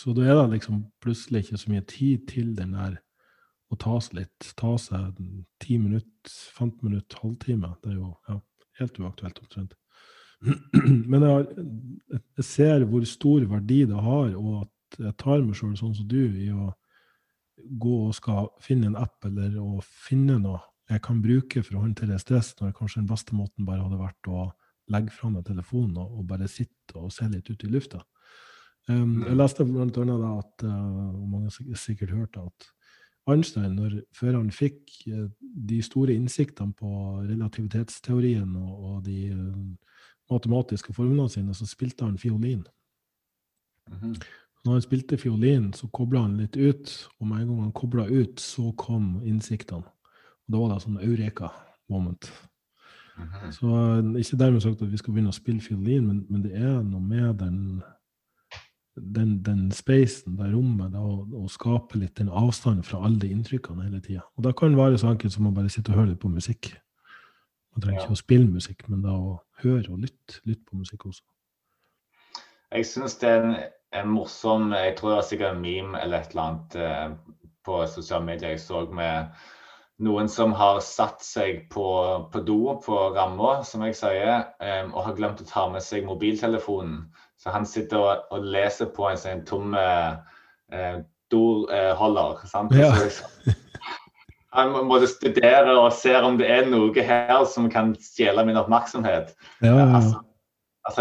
Så 0.01 0.15
da 0.17 0.25
er 0.25 0.39
det 0.39 0.55
liksom 0.55 0.87
plutselig 1.05 1.45
ikke 1.45 1.61
så 1.61 1.73
mye 1.75 1.85
tid 1.89 2.23
til 2.31 2.55
den 2.57 2.73
der 2.73 2.97
å 3.73 3.79
ta 3.81 3.99
seg 4.05 4.20
litt. 4.20 4.51
Ta 4.59 4.75
seg 4.81 5.20
10 5.64 5.87
minutter, 5.87 6.35
15 6.59 6.89
minutter, 6.89 7.23
halvtime. 7.25 7.73
Det 7.83 7.95
er 7.95 7.99
jo 8.01 8.11
ja, 8.29 8.39
helt 8.81 9.01
uaktuelt 9.01 9.41
omtrent. 9.43 9.79
Men 11.11 11.25
jeg, 11.27 11.66
jeg, 12.18 12.47
ser 12.47 12.87
hvor 12.91 13.05
stor 13.09 13.47
verdi 13.51 13.85
det 13.89 14.05
har, 14.09 14.33
og 14.37 14.64
at 14.64 15.03
jeg 15.07 15.16
tar 15.23 15.45
meg 15.45 15.57
sjøl 15.57 15.77
sånn 15.79 15.95
som 15.97 16.09
du 16.09 16.20
i 16.20 16.51
å 16.53 16.73
gå 17.81 17.97
og 18.09 18.14
skal 18.16 18.51
finne 18.61 18.91
en 18.91 18.99
app 18.99 19.25
eller 19.29 19.55
å 19.61 19.81
finne 19.87 20.41
noe 20.43 20.61
jeg 20.91 21.03
kan 21.05 21.20
bruke 21.25 21.62
for 21.62 21.79
å 21.79 21.85
håndtere 21.85 22.18
stress, 22.20 22.53
når 22.59 22.75
kanskje 22.77 23.01
den 23.01 23.11
beste 23.11 23.37
måten 23.37 23.66
bare 23.68 23.85
hadde 23.85 24.01
vært 24.01 24.29
å 24.29 24.49
legge 24.93 25.14
fra 25.14 25.31
meg 25.33 25.47
telefonen 25.47 26.01
og, 26.03 26.18
og, 26.18 26.25
bare 26.29 26.51
sitte 26.51 26.99
og 26.99 27.12
se 27.14 27.29
litt 27.31 27.49
ut 27.49 27.64
i 27.64 27.70
lufta. 27.70 28.03
Um, 28.91 29.23
jeg 29.23 29.31
mm. 29.31 29.39
leste 29.39 29.64
blant 29.68 29.99
annet 30.03 30.25
at, 30.27 30.64
uh, 30.66 31.14
og 31.14 31.27
mange 31.31 31.53
har 31.53 31.79
sikkert 31.79 32.16
hørt 32.16 32.39
at 32.41 32.66
Einstein, 33.31 33.77
når, 33.79 34.01
før 34.16 34.37
han 34.41 34.51
fikk 34.51 35.07
eh, 35.07 35.27
de 35.41 35.79
store 35.83 36.14
innsiktene 36.14 36.75
på 36.75 36.91
relativitetsteorien 37.29 38.57
og, 38.59 39.05
de 39.07 39.31
uh, 39.31 39.99
matematiske 40.33 40.95
formlene 40.97 41.29
sine, 41.31 41.55
så 41.55 41.66
spilte 41.68 42.05
han 42.05 42.18
fiolin. 42.18 42.64
Mm 43.91 43.99
-hmm. 43.99 44.23
Når 44.64 44.73
han 44.73 44.83
spilte 44.83 45.18
fiolin, 45.18 45.73
så 45.73 45.87
kobla 45.87 46.20
han 46.23 46.37
litt 46.37 46.57
ut, 46.57 47.09
og 47.20 47.27
med 47.27 47.41
en 47.41 47.49
gang 47.49 47.61
han 47.61 47.73
kobla 47.73 48.07
ut, 48.07 48.41
så 48.41 48.73
kom 48.73 49.23
innsiktene. 49.25 49.85
Og 50.47 50.49
da 50.53 50.59
var 50.59 50.75
det 50.75 50.83
sånn 50.83 50.99
eureka-moment. 50.99 52.33
Mm 53.18 53.29
-hmm. 53.29 53.51
Så 53.51 53.66
uh, 53.66 54.20
Ikke 54.20 54.37
dermed 54.37 54.61
sagt 54.61 54.83
at 54.83 54.93
vi 54.93 54.97
skal 54.97 55.12
begynne 55.14 55.29
å 55.29 55.33
spille 55.33 55.61
fiolin, 55.61 56.07
men, 56.07 56.27
men 56.29 56.43
det 56.43 56.53
er 56.55 56.83
noe 56.83 57.01
med 57.01 57.35
den 57.35 57.83
den, 58.95 59.43
den 59.43 59.70
spacen, 59.72 60.36
det 60.36 60.51
rommet, 60.53 60.93
da, 60.93 61.01
og, 61.01 61.32
å, 61.36 61.49
skape 61.51 61.99
litt 62.01 62.18
den 62.20 62.28
avstanden 62.28 62.84
fra 62.84 63.01
alle 63.07 63.20
de 63.22 63.30
inntrykkene 63.32 63.86
hele 63.86 64.03
tida. 64.05 64.24
Og 64.36 64.47
da 64.47 64.53
kan 64.57 64.74
det 64.74 64.80
være 64.80 65.01
så 65.01 65.12
enkelt 65.12 65.34
som 65.34 65.49
å 65.49 65.55
bare 65.57 65.72
sitte 65.72 65.95
og 65.95 66.01
høre 66.01 66.12
litt 66.12 66.22
på 66.22 66.32
musikk. 66.32 66.74
Man 67.72 67.84
trenger 67.84 68.03
ikke 68.03 68.16
å 68.18 68.20
spille 68.20 68.51
musikk, 68.53 68.84
men 68.93 69.05
da 69.05 69.14
å 69.16 69.38
høre 69.62 69.95
og 69.95 70.03
lytte, 70.05 70.43
lytte 70.49 70.66
på 70.68 70.82
musikk 70.82 71.07
også. 71.09 71.24
Jeg 72.72 72.88
syns 72.88 73.16
det 73.20 73.28
er 73.28 73.43
en, 73.47 73.57
en, 74.01 74.12
morsom 74.12 74.70
Jeg 74.72 74.95
tror 74.97 75.11
det 75.11 75.16
var 75.18 75.26
sikkert 75.28 75.57
en 75.57 75.64
meme 75.64 75.99
eller 76.01 76.22
et 76.22 76.32
eller 76.32 76.45
annet 76.45 76.76
eh, 76.80 77.43
på 77.64 77.82
sosiale 77.88 78.24
medier 78.24 78.55
jeg 78.55 78.62
så 78.64 78.86
med 78.93 79.34
noen 80.03 80.28
som 80.32 80.55
har 80.57 80.80
satt 80.84 81.20
seg 81.24 81.66
på, 81.72 81.86
på 82.32 82.45
do 82.49 82.76
på 82.82 82.97
ramma, 83.14 83.61
som 83.64 83.84
jeg 83.86 83.97
sier, 83.97 84.49
eh, 84.61 84.84
og 84.88 85.05
har 85.07 85.18
glemt 85.18 85.45
å 85.45 85.49
ta 85.49 85.66
med 85.72 85.84
seg 85.84 86.09
mobiltelefonen. 86.09 87.05
Så 87.43 87.51
han 87.51 87.66
sitter 87.66 87.99
og, 87.99 88.28
og 88.30 88.45
leser 88.55 88.93
på 88.95 89.09
en 89.11 89.18
sånn 89.18 89.43
tomme 89.49 89.82
eh, 90.70 91.01
sant? 92.47 92.74
Ja. 92.76 92.93
han 94.53 94.74
må 94.86 94.99
studere 95.09 95.74
og 95.78 95.93
se 95.97 96.12
om 96.20 96.36
det 96.38 96.51
er 96.53 96.68
noe 96.70 97.07
her 97.07 97.45
som 97.49 97.70
kan 97.72 97.95
stjele 97.99 98.45
min 98.47 98.61
oppmerksomhet. 98.61 99.32
Ja, 99.64 99.72
ja, 99.74 99.88
altså, 99.97 100.22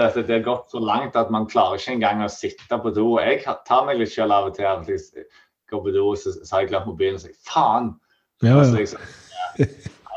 altså, 0.07 0.25
det 0.25 0.39
er 0.39 0.47
gått 0.47 0.71
så 0.71 0.79
langt 0.79 1.17
at 1.19 1.29
man 1.29 1.49
klarer 1.51 1.77
ikke 1.77 1.97
engang 1.97 2.23
å 2.25 2.31
sitte 2.31 2.79
på 2.79 2.93
do. 2.95 3.19
Jeg 3.21 3.43
tar 3.67 3.85
meg 3.85 3.99
litt 4.01 4.13
selv 4.13 4.33
av 4.33 4.49
og 4.49 4.57
til 4.57 4.69
at 4.71 4.87
jeg 4.89 5.27
går 5.69 5.85
på 5.85 5.93
do, 5.93 6.09
så, 6.15 6.33
så 6.41 6.55
har 6.55 6.65
jeg 6.65 6.73
glemt 6.73 6.89
mobilen 6.89 7.19
og 7.19 7.25
sier 7.25 7.37
faen. 7.45 7.93
Altså, 8.41 8.85
jeg, 9.59 9.67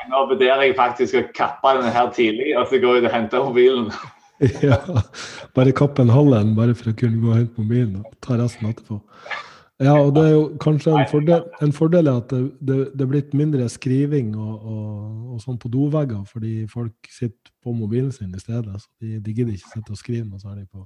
nå 0.08 0.26
vurderer 0.30 0.62
jeg 0.68 0.76
faktisk 0.78 1.18
å 1.18 1.24
kappe 1.36 1.76
den 1.80 1.92
her 1.92 2.10
tidlig, 2.14 2.52
og 2.58 2.68
så 2.70 2.80
går 2.80 3.00
jeg 3.00 3.08
og 3.08 3.16
henter 3.18 3.48
mobilen. 3.50 3.90
ja, 4.64 4.78
bare 5.54 5.74
kappe 5.76 6.02
en 6.02 6.12
halv 6.12 6.34
en 6.36 6.54
bare 6.56 6.74
for 6.78 6.90
å 6.90 6.96
kunne 6.98 7.20
gå 7.22 7.32
og 7.32 7.38
hente 7.38 7.62
mobilen 7.62 7.98
og 8.00 8.14
ta 8.24 8.38
resten 8.40 8.70
etterpå. 8.70 9.00
Ja, 9.82 9.96
og 9.98 10.12
det 10.14 10.22
er 10.22 10.32
jo 10.36 10.42
kanskje 10.62 10.92
en 10.94 11.08
fordel, 11.10 11.46
en 11.64 11.72
fordel 11.74 12.08
at 12.12 12.30
det, 12.30 12.42
det, 12.62 12.76
det, 12.94 13.02
er 13.02 13.10
blitt 13.10 13.32
mindre 13.34 13.66
skriving 13.68 14.30
og, 14.38 14.66
og, 14.70 14.98
og 15.34 15.40
sånn 15.42 15.58
på 15.58 15.70
dovegger, 15.72 16.22
fordi 16.30 16.52
folk 16.70 17.10
sitter 17.10 17.50
på 17.64 17.74
mobilen 17.74 18.12
sin 18.14 18.30
i 18.30 18.42
stedet. 18.42 18.76
Så 18.78 18.86
de, 19.02 19.18
de 19.18 19.34
gidder 19.34 19.56
ikke 19.56 19.72
sitte 19.72 19.96
og 19.96 19.98
skrive 19.98 20.28
noe 20.28 20.42
særlig 20.42 20.68
på. 20.70 20.84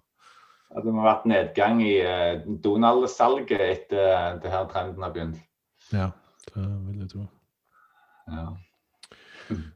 Ja, 0.73 0.85
det 0.85 0.93
må 0.93 1.05
ha 1.05 1.11
vært 1.11 1.29
nedgang 1.29 1.83
i 1.85 1.99
uh, 2.01 2.41
Donald-salget 2.64 3.61
etter 3.64 4.09
uh, 4.09 4.41
det 4.41 4.53
her 4.53 4.64
trenden 4.73 5.05
har 5.05 5.12
begynt. 5.12 5.45
Ja, 5.93 6.09
det 6.49 6.64
vil 6.64 7.05
jeg 7.05 7.12
tro. 7.12 7.29
Ja. 8.33 8.49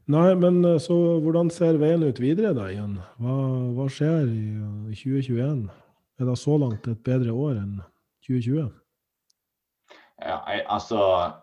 Nei, 0.05 0.29
men 0.37 0.61
eh, 0.67 0.79
så 0.81 0.95
hvordan 1.23 1.49
ser 1.53 1.79
veien 1.81 2.05
ut 2.05 2.21
videre 2.21 2.53
da 2.57 2.69
igjen? 2.71 2.99
Hva, 3.21 3.37
hva 3.77 3.89
skjer 3.91 4.29
i 4.29 4.93
2021? 4.93 5.65
Er 6.21 6.29
det 6.29 6.37
så 6.39 6.57
langt 6.61 6.87
et 6.87 7.03
bedre 7.05 7.33
år 7.33 7.57
enn 7.57 7.75
2020? 8.27 8.69
Ja, 10.23 10.37
jeg, 10.47 10.61
altså, 10.71 10.99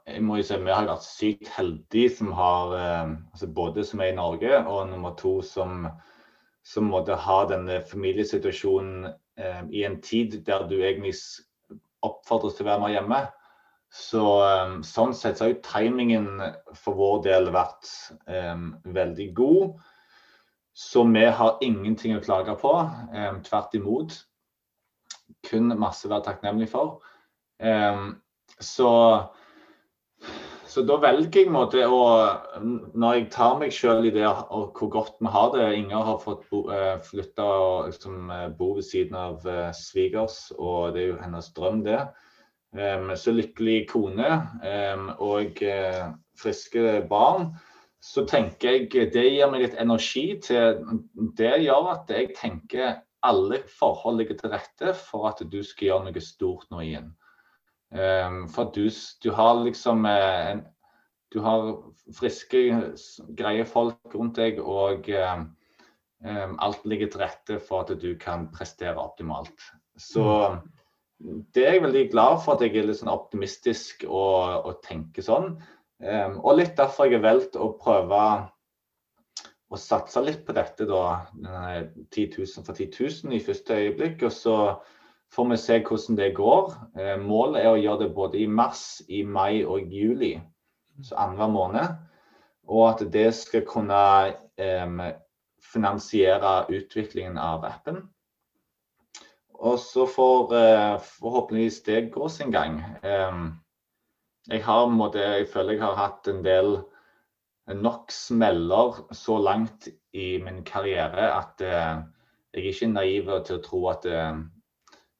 jeg 0.08 0.22
må 0.24 0.38
jo 0.38 0.44
si 0.46 0.56
Vi 0.62 0.72
har 0.72 0.86
vært 0.88 1.04
sykt 1.04 1.50
heldige 1.52 2.12
som 2.20 2.30
har 2.36 2.76
eh, 2.78 3.10
altså 3.34 3.50
både 3.56 3.84
som 3.84 4.00
er 4.00 4.12
i 4.12 4.16
Norge, 4.16 4.62
og 4.62 4.88
nummer 4.92 5.16
to 5.18 5.40
som, 5.44 5.88
som 6.64 6.88
måtte 6.92 7.18
ha 7.18 7.42
denne 7.50 7.80
familiesituasjonen 7.90 9.10
eh, 9.10 9.62
i 9.74 9.84
en 9.88 10.00
tid 10.04 10.38
der 10.46 10.68
du 10.70 10.78
egentlig 10.78 11.16
oppfordres 12.06 12.56
til 12.56 12.64
å 12.64 12.70
være 12.70 12.84
med 12.86 12.96
hjemme. 12.96 13.20
Så 13.90 14.22
um, 14.22 14.80
sånn 14.86 15.14
sett 15.18 15.38
så 15.38 15.46
har 15.46 15.54
jo 15.54 15.62
timingen 15.66 16.28
for 16.78 16.94
vår 16.98 17.22
del 17.26 17.50
vært 17.54 17.90
um, 18.30 18.68
veldig 18.94 19.28
god. 19.34 19.80
Så 20.70 21.02
vi 21.10 21.24
har 21.26 21.58
ingenting 21.66 22.14
å 22.14 22.22
klage 22.22 22.54
på. 22.60 22.74
Um, 23.10 23.40
tvert 23.46 23.74
imot. 23.74 24.14
Kun 25.46 25.74
masse 25.74 26.06
å 26.06 26.12
være 26.14 26.28
takknemlig 26.30 26.70
for. 26.70 27.00
så 28.60 28.90
så 30.70 30.84
da 30.86 30.96
velger 31.02 31.42
jeg 31.42 31.50
måte 31.50 31.82
å 31.82 32.02
Når 32.62 33.14
jeg 33.16 33.28
tar 33.34 33.56
meg 33.58 33.72
sjøl 33.74 34.06
i 34.06 34.12
det 34.14 34.26
og 34.28 34.76
hvor 34.78 34.90
godt 34.94 35.16
vi 35.18 35.32
har 35.34 35.50
det 35.54 35.66
Inger 35.80 36.04
har 36.06 36.20
fått 36.22 36.44
bo, 36.50 36.62
uh, 36.70 37.00
flytta 37.02 37.46
og 37.46 37.88
liksom, 37.90 38.30
uh, 38.30 38.46
bo 38.54 38.74
ved 38.76 38.86
siden 38.86 39.18
av 39.18 39.46
uh, 39.48 39.70
svigers, 39.74 40.52
og 40.58 40.94
det 40.94 41.02
er 41.02 41.08
jo 41.08 41.18
hennes 41.24 41.50
drøm, 41.56 41.82
det. 41.86 41.98
Så 42.70 43.32
lykkelig 43.34 43.88
kone 43.90 44.26
og 45.18 45.58
uh, 45.66 46.04
friske 46.38 47.00
barn, 47.10 47.48
så 48.00 48.22
tenker 48.30 48.76
jeg 48.76 49.10
det 49.12 49.24
gir 49.26 49.50
meg 49.50 49.64
litt 49.64 49.74
energi 49.82 50.38
til 50.40 50.78
Det 51.36 51.50
gjør 51.64 51.90
at 51.96 52.12
jeg 52.14 52.30
tenker 52.38 53.00
alle 53.26 53.58
forhold 53.68 54.22
ligger 54.22 54.38
til 54.38 54.54
rette 54.54 54.94
for 54.96 55.26
at 55.28 55.42
du 55.42 55.58
skal 55.66 55.90
gjøre 55.90 56.06
noe 56.06 56.22
stort 56.24 56.70
nå 56.70 56.80
igjen. 56.86 57.10
For 58.54 58.70
du, 58.70 58.86
du, 58.86 59.30
har 59.34 59.64
liksom 59.66 60.06
uh, 60.06 60.54
en, 60.54 60.62
Du 61.34 61.40
har 61.42 61.74
friske, 62.14 62.62
greie 63.38 63.66
folk 63.66 64.14
rundt 64.14 64.38
deg, 64.38 64.62
og 64.62 65.10
alt 65.10 66.86
ligger 66.86 67.10
til 67.10 67.22
rette 67.22 67.58
for 67.62 67.82
at 67.82 68.00
du 68.02 68.14
kan 68.18 68.48
prestere 68.54 68.98
optimalt. 68.98 69.58
Så 69.98 70.22
mm 70.22 70.79
det 71.20 71.66
er 71.66 71.76
jeg 71.76 71.82
veldig 71.84 72.06
glad 72.12 72.38
for 72.44 72.56
at 72.56 72.64
jeg 72.64 72.78
er 72.80 72.88
litt 72.88 73.00
sånn 73.00 73.12
optimistisk 73.12 74.06
og, 74.08 74.64
og 74.64 74.80
tenker 74.86 75.24
sånn. 75.24 75.52
Um, 76.00 76.38
og 76.40 76.56
litt 76.56 76.78
derfor 76.78 77.08
jeg 77.08 77.18
har 77.18 77.26
valgt 77.26 77.58
å 77.60 77.74
prøve 77.80 78.20
å 79.70 79.78
satse 79.78 80.22
litt 80.24 80.46
på 80.46 80.56
dette, 80.56 80.86
da. 80.88 81.26
10 81.36 82.38
000 82.40 82.64
for 82.66 82.72
10 82.72 82.88
000 83.28 83.36
i 83.36 83.42
første 83.44 83.76
øyeblikk. 83.76 84.24
Og 84.26 84.32
så 84.34 84.56
får 85.34 85.50
vi 85.52 85.58
se 85.60 85.80
hvordan 85.84 86.20
det 86.22 86.30
går. 86.38 86.72
Um, 86.96 87.26
målet 87.28 87.62
er 87.62 87.72
å 87.74 87.80
gjøre 87.82 88.06
det 88.06 88.14
både 88.16 88.40
i 88.40 88.48
mars, 88.48 88.84
i 89.08 89.20
mai 89.22 89.60
og 89.62 89.92
juli. 89.92 90.38
Så 91.04 91.16
annenhver 91.20 91.52
måned. 91.52 91.98
og 92.70 92.84
at 92.86 93.00
det 93.12 93.32
skal 93.34 93.64
kunne 93.66 94.00
um, 94.62 95.00
finansiere 95.72 96.68
utviklingen 96.70 97.38
av 97.38 97.64
appen. 97.66 98.04
Og 99.60 99.76
så 99.82 100.06
får 100.08 100.54
uh, 100.54 101.00
forhåpentligvis 101.20 101.82
det 101.88 101.98
gå 102.14 102.28
sin 102.32 102.52
gang. 102.54 102.78
Um, 103.04 103.50
jeg, 104.48 104.64
har, 104.64 104.86
måtte, 104.88 105.20
jeg 105.20 105.50
føler 105.52 105.76
jeg 105.76 105.84
har 105.84 105.98
hatt 105.98 106.30
en 106.32 106.40
del 106.44 106.78
nok 107.70 108.10
smeller 108.10 109.02
så 109.14 109.36
langt 109.38 109.90
i 110.16 110.32
min 110.42 110.64
karriere 110.66 111.28
at 111.36 111.60
uh, 111.62 112.00
jeg 112.50 112.64
er 112.64 112.70
ikke 112.72 112.92
naiv 112.94 113.28
til 113.46 113.60
å 113.60 113.64
tro 113.64 113.82
at 113.92 114.06
det, 114.08 114.22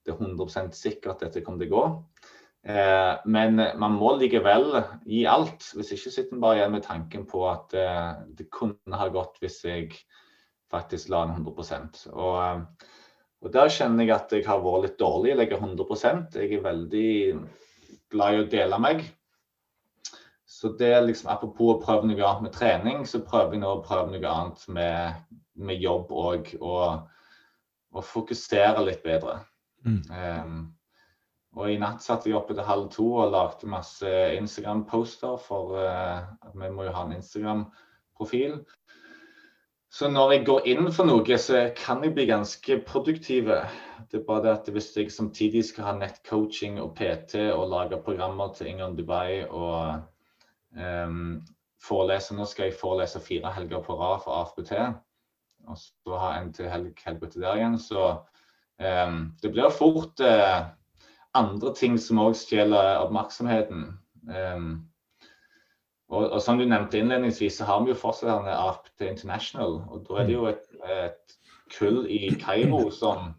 det 0.07 0.15
er 0.15 0.25
100 0.25 0.73
sikkert 0.75 1.19
at 1.19 1.29
dette 1.29 1.45
kommer 1.47 1.63
til 1.63 1.71
å 1.71 1.77
gå. 1.77 1.85
Eh, 2.61 3.13
men 3.25 3.57
man 3.81 3.97
må 3.97 4.15
likevel 4.21 4.75
gi 5.09 5.25
alt. 5.29 5.65
Hvis 5.77 5.95
ikke 5.97 6.13
sitter 6.13 6.37
man 6.37 6.45
bare 6.45 6.59
igjen 6.59 6.75
med 6.75 6.85
tanken 6.85 7.27
på 7.29 7.45
at 7.49 7.77
eh, 7.77 8.09
det 8.37 8.51
kunne 8.53 9.01
ha 9.01 9.09
gått 9.13 9.41
hvis 9.41 9.63
jeg 9.65 9.95
faktisk 10.71 11.11
la 11.11 11.25
en 11.25 11.39
100 11.41 12.11
og, 12.13 12.35
eh, 12.45 12.91
og 13.41 13.53
Der 13.55 13.73
kjenner 13.73 14.05
jeg 14.05 14.13
at 14.17 14.33
jeg 14.37 14.45
har 14.45 14.61
vært 14.61 14.85
litt 14.85 14.99
dårlig. 15.01 15.31
Jeg 15.31 15.39
legger 15.41 15.63
100 15.63 16.37
Jeg 16.37 16.53
er 16.53 16.65
veldig 16.65 17.13
glad 18.13 18.35
i 18.35 18.43
å 18.43 18.49
dele 18.53 18.81
meg. 18.83 19.07
Så 20.45 20.75
det 20.77 20.91
er 20.93 21.07
liksom 21.07 21.31
Apropos 21.33 21.73
å 21.73 21.79
prøve 21.81 22.09
noe 22.09 22.21
annet 22.21 22.45
med 22.45 22.53
trening, 22.53 23.07
så 23.09 23.23
prøver 23.25 23.57
jeg 23.57 23.63
nå 23.63 23.71
å 23.79 23.85
prøve 23.85 24.13
noe 24.13 24.35
annet 24.35 24.67
med, 24.69 25.23
med 25.57 25.81
jobb 25.81 26.13
òg. 26.13 26.53
Og, 26.61 27.07
og, 27.95 28.05
fokusere 28.05 28.85
litt 28.85 29.01
bedre. 29.07 29.39
Mm. 29.87 30.03
Um, 30.13 30.59
og 31.57 31.73
i 31.73 31.79
natt 31.81 32.05
satt 32.05 32.29
jeg 32.29 32.37
oppe 32.37 32.55
til 32.55 32.69
halv 32.69 32.91
to 32.93 33.07
og 33.23 33.33
lagde 33.33 33.71
masse 33.73 34.11
Instagram-poster, 34.37 35.41
for 35.41 35.81
uh, 35.81 36.29
vi 36.53 36.69
må 36.75 36.85
jo 36.87 36.93
ha 36.99 37.07
en 37.07 37.17
Instagram-profil. 37.17 38.61
Så 39.91 40.07
når 40.07 40.33
jeg 40.33 40.45
går 40.47 40.67
inn 40.71 40.87
for 40.95 41.09
noe, 41.09 41.37
så 41.43 41.65
kan 41.75 42.05
jeg 42.07 42.15
bli 42.15 42.29
ganske 42.31 42.77
produktiv. 42.87 43.49
Det 44.11 44.21
er 44.21 44.27
bare 44.27 44.45
det 44.45 44.53
at 44.53 44.69
hvis 44.71 44.93
jeg 44.95 45.11
samtidig 45.11 45.65
skal 45.67 45.89
ha 45.89 45.95
nettcoaching 45.99 46.79
og 46.83 46.93
PT 46.99 47.41
og 47.51 47.67
lage 47.73 47.99
programmer 48.05 48.53
til 48.55 48.71
Ingon 48.71 48.95
Dubai 48.99 49.43
og 49.49 50.05
um, 50.79 51.41
forelese 51.83 52.37
Nå 52.39 52.47
skal 52.47 52.69
jeg 52.69 52.79
forelese 52.79 53.23
fire 53.25 53.51
helger 53.57 53.83
på 53.83 53.97
rad 53.99 54.23
for 54.23 54.39
AFBT, 54.39 54.73
og 55.67 55.79
så 55.79 56.21
ha 56.23 56.37
en 56.39 56.53
til 56.55 56.71
helg, 56.71 56.95
etter 56.95 57.41
der 57.41 57.59
igjen. 57.59 57.79
Så 57.83 58.13
um, 58.79 59.19
det 59.43 59.51
blir 59.51 59.75
fort 59.75 60.23
uh, 60.23 60.71
andre 61.35 61.75
ting 61.75 61.99
som 61.99 62.23
òg 62.23 62.39
stjeler 62.39 63.03
oppmerksomheten. 63.03 63.89
Um, 64.31 64.71
og, 66.11 66.25
og, 66.25 66.41
som 66.43 66.59
du 66.59 66.67
nevnte 66.67 66.99
innledningsvis, 66.99 67.61
så 67.61 67.69
har 67.69 67.85
vi 67.85 67.93
jo 67.93 67.99
fortsatt 67.99 68.49
opp 68.57 68.89
til 68.99 69.13
International. 69.13 69.79
Og 69.91 70.03
da 70.09 70.21
er 70.21 70.27
det 70.27 70.35
jo 70.35 70.49
et, 70.51 70.65
et 70.83 71.37
kull 71.77 72.03
i 72.11 72.33
Kairo 72.41 72.89
som, 73.01 73.31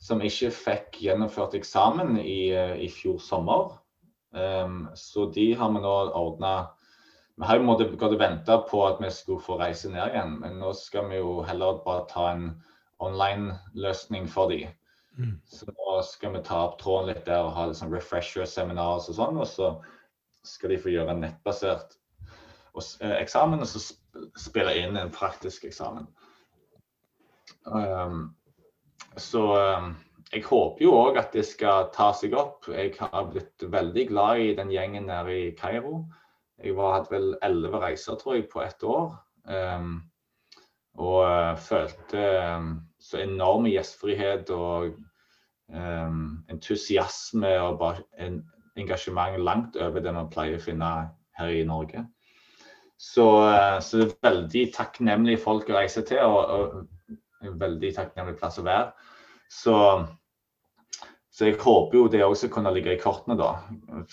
som 0.00 0.22
ikke 0.24 0.52
fikk 0.54 1.02
gjennomført 1.04 1.58
eksamen 1.58 2.16
i, 2.22 2.54
i 2.56 2.88
fjor 2.92 3.20
sommer. 3.20 3.76
Um, 4.36 4.86
så 4.96 5.28
de 5.32 5.50
har 5.56 5.70
vi 5.72 5.80
nå 5.80 5.92
ordna 6.12 6.72
Vi 7.36 7.46
har 7.48 7.56
jo 7.56 7.64
måttet 7.68 7.94
gått 7.96 8.12
og 8.16 8.20
vente 8.20 8.56
på 8.68 8.80
at 8.84 8.98
vi 9.00 9.08
skulle 9.12 9.44
få 9.44 9.58
reise 9.60 9.90
ned 9.92 10.08
igjen, 10.08 10.38
men 10.40 10.56
nå 10.60 10.72
skal 10.76 11.10
vi 11.10 11.18
jo 11.20 11.42
heller 11.44 11.82
bare 11.84 12.06
ta 12.08 12.30
en 12.32 12.46
online-løsning 13.04 14.24
for 14.32 14.48
dem. 14.48 14.72
Mm. 15.20 15.34
Så 15.44 15.68
nå 15.68 15.98
skal 16.08 16.32
vi 16.32 16.40
ta 16.44 16.62
opp 16.64 16.78
tråden 16.80 17.12
litt 17.12 17.26
der 17.28 17.44
og 17.44 17.52
ha 17.58 17.66
liksom 17.68 17.92
refresher-seminarer 17.92 19.04
og 19.04 19.18
sånn. 19.20 19.36
Og 19.36 19.50
så 19.52 19.68
skal 20.46 20.72
de 20.72 20.80
få 20.80 20.92
gjøre 20.92 21.14
en 21.14 21.22
nettbasert 21.24 21.96
eh, 22.76 23.16
eksamen, 23.18 23.62
og 23.64 23.70
så 23.70 23.82
spille 24.38 24.74
inn 24.80 24.98
en 25.00 25.12
praktisk 25.12 25.66
eksamen. 25.68 26.06
Um, 27.66 28.36
så 29.18 29.42
um, 29.58 29.94
jeg 30.32 30.44
håper 30.46 30.84
jo 30.84 30.92
òg 30.98 31.18
at 31.20 31.34
det 31.34 31.46
skal 31.48 31.90
ta 31.94 32.10
seg 32.16 32.34
opp. 32.38 32.68
Jeg 32.70 32.94
har 32.98 33.30
blitt 33.30 33.62
veldig 33.72 34.06
glad 34.10 34.42
i 34.42 34.54
den 34.58 34.72
gjengen 34.74 35.08
nede 35.10 35.34
i 35.34 35.50
Kairo. 35.58 36.04
Jeg 36.62 36.76
var, 36.76 36.98
hadde 36.98 37.12
vel 37.12 37.32
elleve 37.44 37.80
reiser, 37.82 38.16
tror 38.18 38.38
jeg, 38.38 38.48
på 38.52 38.62
ett 38.64 38.82
år. 38.86 39.14
Um, 39.46 39.98
og 40.96 41.20
uh, 41.28 41.52
følte 41.60 42.22
um, 42.56 42.70
så 42.98 43.20
enorm 43.22 43.68
gjestfrihet 43.68 44.50
og 44.54 44.96
um, 45.68 46.22
entusiasme 46.50 47.52
og 47.60 47.78
bare 47.82 48.06
en 48.18 48.40
engasjement 48.80 49.38
langt 49.40 49.78
over 49.80 50.04
det 50.04 50.12
man 50.14 50.30
pleier 50.32 50.58
å 50.58 50.62
finne 50.62 50.90
her 51.38 51.52
i 51.52 51.64
Norge. 51.68 52.04
Så, 52.96 53.26
uh, 53.44 53.78
så 53.84 54.00
det 54.00 54.06
er 54.06 54.28
veldig 54.28 54.62
takknemlige 54.76 55.42
folk 55.42 55.68
å 55.70 55.78
reise 55.78 56.04
til, 56.06 56.22
og, 56.24 56.38
og 57.16 57.16
en 57.46 57.58
veldig 57.60 57.92
takknemlig 57.96 58.38
plass 58.40 58.60
å 58.60 58.66
være. 58.66 59.10
Så, 59.52 59.76
så 61.30 61.50
jeg 61.50 61.58
håper 61.60 61.98
jo 61.98 62.06
det 62.12 62.24
også 62.24 62.50
kunne 62.52 62.72
ligge 62.74 62.96
i 62.96 63.00
kortene, 63.00 63.36
da. 63.38 63.52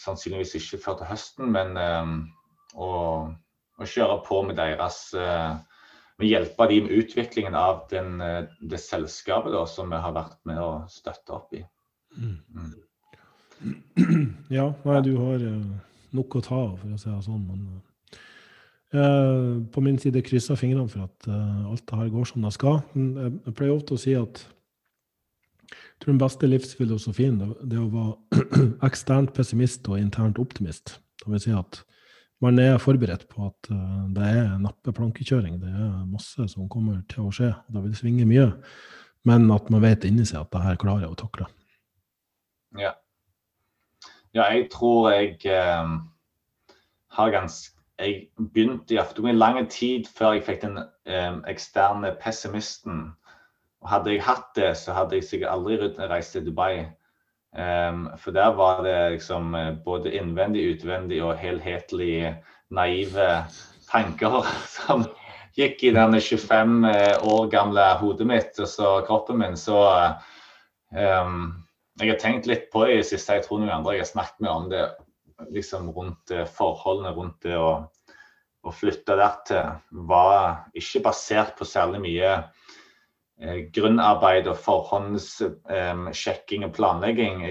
Sannsynligvis 0.03 0.57
ikke 0.59 0.82
før 0.84 0.99
til 0.99 1.11
høsten, 1.14 1.53
men 1.55 1.78
um, 1.80 2.18
å, 2.76 2.89
å, 3.80 3.88
kjøre 3.88 4.20
på 4.28 4.43
med 4.49 4.59
deres 4.59 5.05
uh, 5.18 5.55
vi 6.22 6.32
hjelpe 6.32 6.68
dem 6.70 6.88
med 6.88 6.97
utviklingen 7.01 7.55
av 7.57 7.86
den, 7.89 8.22
eh, 8.22 8.45
det 8.61 8.80
selskapet 8.82 9.53
da, 9.53 9.66
som 9.68 9.89
vi 9.89 9.99
har 9.99 10.14
vært 10.16 10.39
med 10.45 10.61
å 10.61 10.72
støtte 10.91 11.34
opp 11.36 11.53
i. 11.57 11.64
Mm. 12.16 12.74
Ja, 14.54 14.70
nei, 14.86 14.99
du 15.06 15.14
har 15.18 15.41
uh, 15.41 15.60
nok 16.16 16.38
å 16.38 16.43
ta 16.43 16.58
av, 16.58 16.74
for 16.82 16.93
å 16.93 16.99
si 16.99 17.10
det 17.10 17.20
sånn. 17.26 17.43
Men 17.47 17.62
uh, 18.95 19.62
på 19.74 19.84
min 19.86 19.99
side 20.01 20.24
krysser 20.26 20.60
fingrene 20.60 20.89
for 20.91 21.08
at 21.08 21.30
uh, 21.30 21.70
alt 21.72 21.86
det 21.89 22.01
her 22.01 22.12
går 22.14 22.30
som 22.30 22.45
det 22.45 22.54
skal. 22.58 22.82
Men 22.97 23.39
jeg 23.45 23.56
pleier 23.58 23.76
ofte 23.76 23.97
å 23.97 24.01
si 24.01 24.18
at 24.18 24.43
jeg 25.74 26.04
tror 26.04 26.16
den 26.16 26.22
beste 26.22 26.49
livsfilosofien 26.49 27.39
det, 27.39 27.78
er 27.78 27.82
å 27.82 27.89
være 27.93 28.68
eksternt 28.89 29.32
pessimist 29.36 29.88
og 29.88 30.01
internt 30.01 30.41
optimist. 30.41 30.97
Det 31.24 31.32
vil 31.32 31.43
si 31.45 31.54
at 31.56 31.84
man 32.43 32.60
er 32.60 32.76
forberedt 32.82 33.24
på 33.32 33.45
at 33.45 33.70
det 34.12 34.26
er 34.28 34.58
nappe 34.60 34.91
plankekjøring. 34.91 35.62
Det 35.62 35.70
er 35.72 36.01
masse 36.10 36.43
som 36.51 36.68
kommer 36.68 36.97
til 37.08 37.30
å 37.30 37.32
skje, 37.32 37.54
og 37.56 37.78
det 37.78 37.86
vil 37.86 37.95
svinge 37.95 38.28
mye. 38.28 38.49
Men 39.24 39.47
at 39.56 39.70
man 39.72 39.86
vet 39.86 40.04
inni 40.10 40.26
seg 40.28 40.41
at 40.41 40.51
det 40.51 40.66
her 40.66 40.82
klarer 40.82 41.06
jeg 41.06 41.14
å 41.14 41.22
takle. 41.24 41.47
Ja. 42.82 42.91
Ja 44.34 44.50
jeg 44.54 44.70
tror 44.72 45.12
jeg 45.12 45.38
eh, 45.46 45.94
har 47.14 47.30
ganske 47.32 47.72
Jeg 48.00 48.28
begynte 48.36 48.94
i 48.94 48.98
Aftenposten 48.98 49.38
lang 49.38 49.70
tid 49.70 50.08
før 50.18 50.34
jeg 50.34 50.44
fikk 50.44 50.64
den 50.64 50.80
eh, 51.06 51.36
eksterne 51.48 52.16
pessimisten. 52.20 53.14
Og 53.82 53.90
hadde 53.90 54.16
jeg 54.16 54.24
hatt 54.26 54.50
det, 54.56 54.72
så 54.78 54.96
hadde 54.98 55.16
jeg 55.16 55.28
sikkert 55.28 55.54
aldri 55.54 56.08
reist 56.10 56.34
til 56.34 56.46
Dubai. 56.46 56.88
Um, 57.54 58.10
for 58.18 58.34
der 58.34 58.50
var 58.58 58.82
det 58.84 59.12
liksom 59.12 59.56
eh, 59.56 59.76
både 59.86 60.14
innvendig, 60.14 60.64
utvendig 60.74 61.24
og 61.24 61.38
helhetlig 61.38 62.34
naive 62.74 63.46
tanker 63.92 64.42
som 64.78 65.06
gikk 65.54 65.84
i 65.84 65.92
den 65.94 66.18
25 66.18 66.86
eh, 66.90 67.20
år 67.22 67.50
gamle 67.52 67.84
hodet 68.00 68.28
mitt 68.28 68.58
og 68.60 68.68
så 68.68 68.96
kroppen 69.06 69.38
min. 69.44 69.58
Så 69.58 69.78
um, 70.90 71.52
jeg 72.02 72.10
har 72.10 72.22
tenkt 72.22 72.48
litt 72.50 72.70
på 72.74 72.86
det 72.86 72.94
i 72.94 73.02
det 73.02 73.10
siste. 73.12 73.38
Jeg 73.38 73.46
tror 73.46 73.62
noen 73.62 73.76
andre 73.76 73.98
jeg 73.98 74.06
har 74.06 74.12
snakket 74.12 74.46
med 74.46 74.52
om 74.52 74.70
det 74.72 74.86
liksom 75.54 75.91
rundt 75.94 76.34
forholdene 76.56 77.12
rundt 77.14 77.46
det 77.46 77.58
å, 77.60 77.72
å 78.64 78.74
flytte 78.74 79.18
dertil, 79.20 79.76
var 80.10 80.64
ikke 80.78 81.04
basert 81.06 81.58
på 81.60 81.68
særlig 81.68 82.02
mye 82.06 82.38
Eh, 83.41 83.66
grunnarbeid 83.74 84.46
og 84.48 84.58
forhåndssjekking 84.62 86.66
og 86.68 86.74
planlegging. 86.76 87.41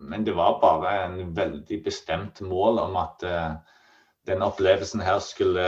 Men 0.00 0.24
det 0.24 0.36
var 0.36 0.60
bare 0.62 1.04
en 1.04 1.36
veldig 1.36 1.84
bestemt 1.84 2.40
mål 2.40 2.78
om 2.86 2.96
at 2.96 3.22
eh, 3.28 3.52
denne 4.26 4.46
opplevelsen 4.48 5.00
her 5.04 5.18
skulle 5.20 5.66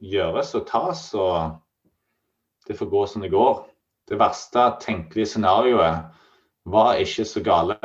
gjøres 0.00 0.54
og 0.56 0.66
tas, 0.70 1.14
og 1.14 1.60
det 2.66 2.78
får 2.78 2.92
gå 2.92 3.06
som 3.06 3.22
det 3.22 3.34
går. 3.34 3.66
Det 4.06 4.18
verste 4.20 4.68
tenkelige 4.80 5.26
scenarioet 5.26 6.12
var 6.66 6.98
ikke 7.02 7.24
så 7.26 7.42
gale. 7.42 7.76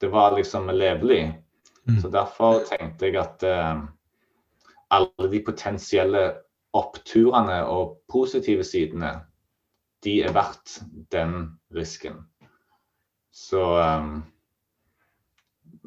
Det 0.00 0.10
var 0.12 0.36
liksom 0.36 0.70
levelig. 0.70 1.32
Mm. 1.88 2.00
Så 2.02 2.08
derfor 2.08 2.62
tenkte 2.68 3.08
jeg 3.08 3.18
at 3.18 3.42
uh, 3.42 3.82
alle 4.90 5.30
de 5.32 5.40
potensielle 5.44 6.22
oppturene 6.76 7.62
og 7.66 8.00
positive 8.12 8.64
sidene, 8.64 9.14
de 10.04 10.20
er 10.22 10.34
verdt 10.34 10.78
den 11.12 11.58
risken. 11.74 12.20
Så, 13.34 13.62
um, 13.62 14.22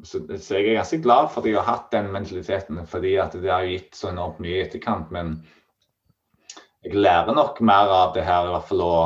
så, 0.04 0.20
så, 0.38 0.58
jeg 0.58 0.72
er 0.72 0.80
ganske 0.80 1.00
glad 1.02 1.30
for 1.32 1.40
at 1.40 1.48
jeg 1.48 1.60
har 1.60 1.68
hatt 1.68 1.92
den 1.92 2.12
mentaliteten, 2.12 2.80
fordi 2.86 3.16
at 3.20 3.36
det 3.40 3.52
har 3.52 3.68
gitt 3.68 3.96
så 3.96 4.10
enormt 4.10 4.40
mye 4.42 4.58
i 4.58 4.64
etterkant. 4.66 5.12
Men 5.14 5.38
jeg 6.82 6.98
lærer 6.98 7.32
nok 7.36 7.60
mer 7.64 7.92
av 7.92 8.16
det 8.16 8.26
her, 8.26 8.48
i 8.48 8.56
hvert 8.56 8.68
fall 8.68 8.84
å 8.84 8.96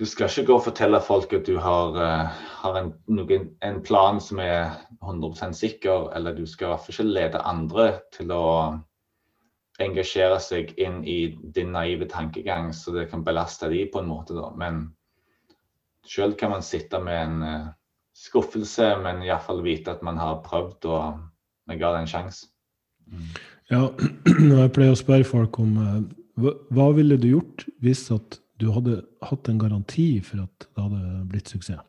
du 0.00 0.06
skal 0.08 0.30
ikke 0.30 0.46
gå 0.48 0.54
og 0.56 0.62
fortelle 0.64 0.98
folk 1.04 1.32
at 1.36 1.44
du 1.44 1.58
har, 1.60 1.96
uh, 1.96 2.44
har 2.62 2.76
en, 2.78 2.92
en, 3.60 3.80
plan 3.84 4.20
som 4.20 4.38
er 4.40 4.78
100 5.02 5.52
sikker, 5.58 6.08
eller 6.16 6.32
du 6.32 6.46
skal 6.48 6.66
i 6.66 6.70
hvert 6.70 6.86
fall 6.86 6.94
ikke 6.94 7.18
lede 7.18 7.42
andre 7.44 7.84
til 8.16 8.32
å 8.32 8.46
engasjere 9.80 10.38
seg 10.40 10.72
inn 10.80 11.02
i 11.04 11.18
din 11.52 11.74
naive 11.76 12.08
tankegang, 12.08 12.72
så 12.72 12.96
det 12.96 13.10
kan 13.12 13.24
belaste 13.24 13.68
de 13.68 13.84
på 13.92 14.00
en 14.00 14.08
måte. 14.08 14.36
Da. 14.36 14.48
Men 14.56 14.86
sjøl 16.08 16.32
kan 16.32 16.54
man 16.56 16.64
sitte 16.64 17.00
med 17.04 17.20
en 17.20 17.44
uh, 17.44 17.70
skuffelse, 18.16 18.94
men 19.04 19.20
iallfall 19.28 19.60
vite 19.68 19.92
at 19.92 20.04
man 20.06 20.20
har 20.20 20.40
prøvd 20.48 20.88
og 20.88 21.24
man 21.68 21.80
ga 21.80 21.92
det 21.92 22.06
en 22.06 22.14
sjanse. 22.16 22.46
Mm. 23.04 23.32
Ja, 23.68 23.86
jeg 24.64 24.76
pleier 24.76 24.96
å 24.96 25.02
spørre 25.04 25.28
folk 25.28 25.60
om 25.60 25.76
uh, 25.76 25.98
hva, 26.40 26.56
hva 26.72 26.94
ville 26.96 27.20
du 27.20 27.34
gjort 27.34 27.68
hvis 27.84 28.08
at 28.16 28.40
du 28.60 28.68
hadde 28.74 29.00
hatt 29.24 29.48
en 29.48 29.60
garanti 29.60 30.20
for 30.24 30.44
at 30.44 30.66
det 30.66 30.84
hadde 30.84 31.24
blitt 31.30 31.50
suksess. 31.52 31.80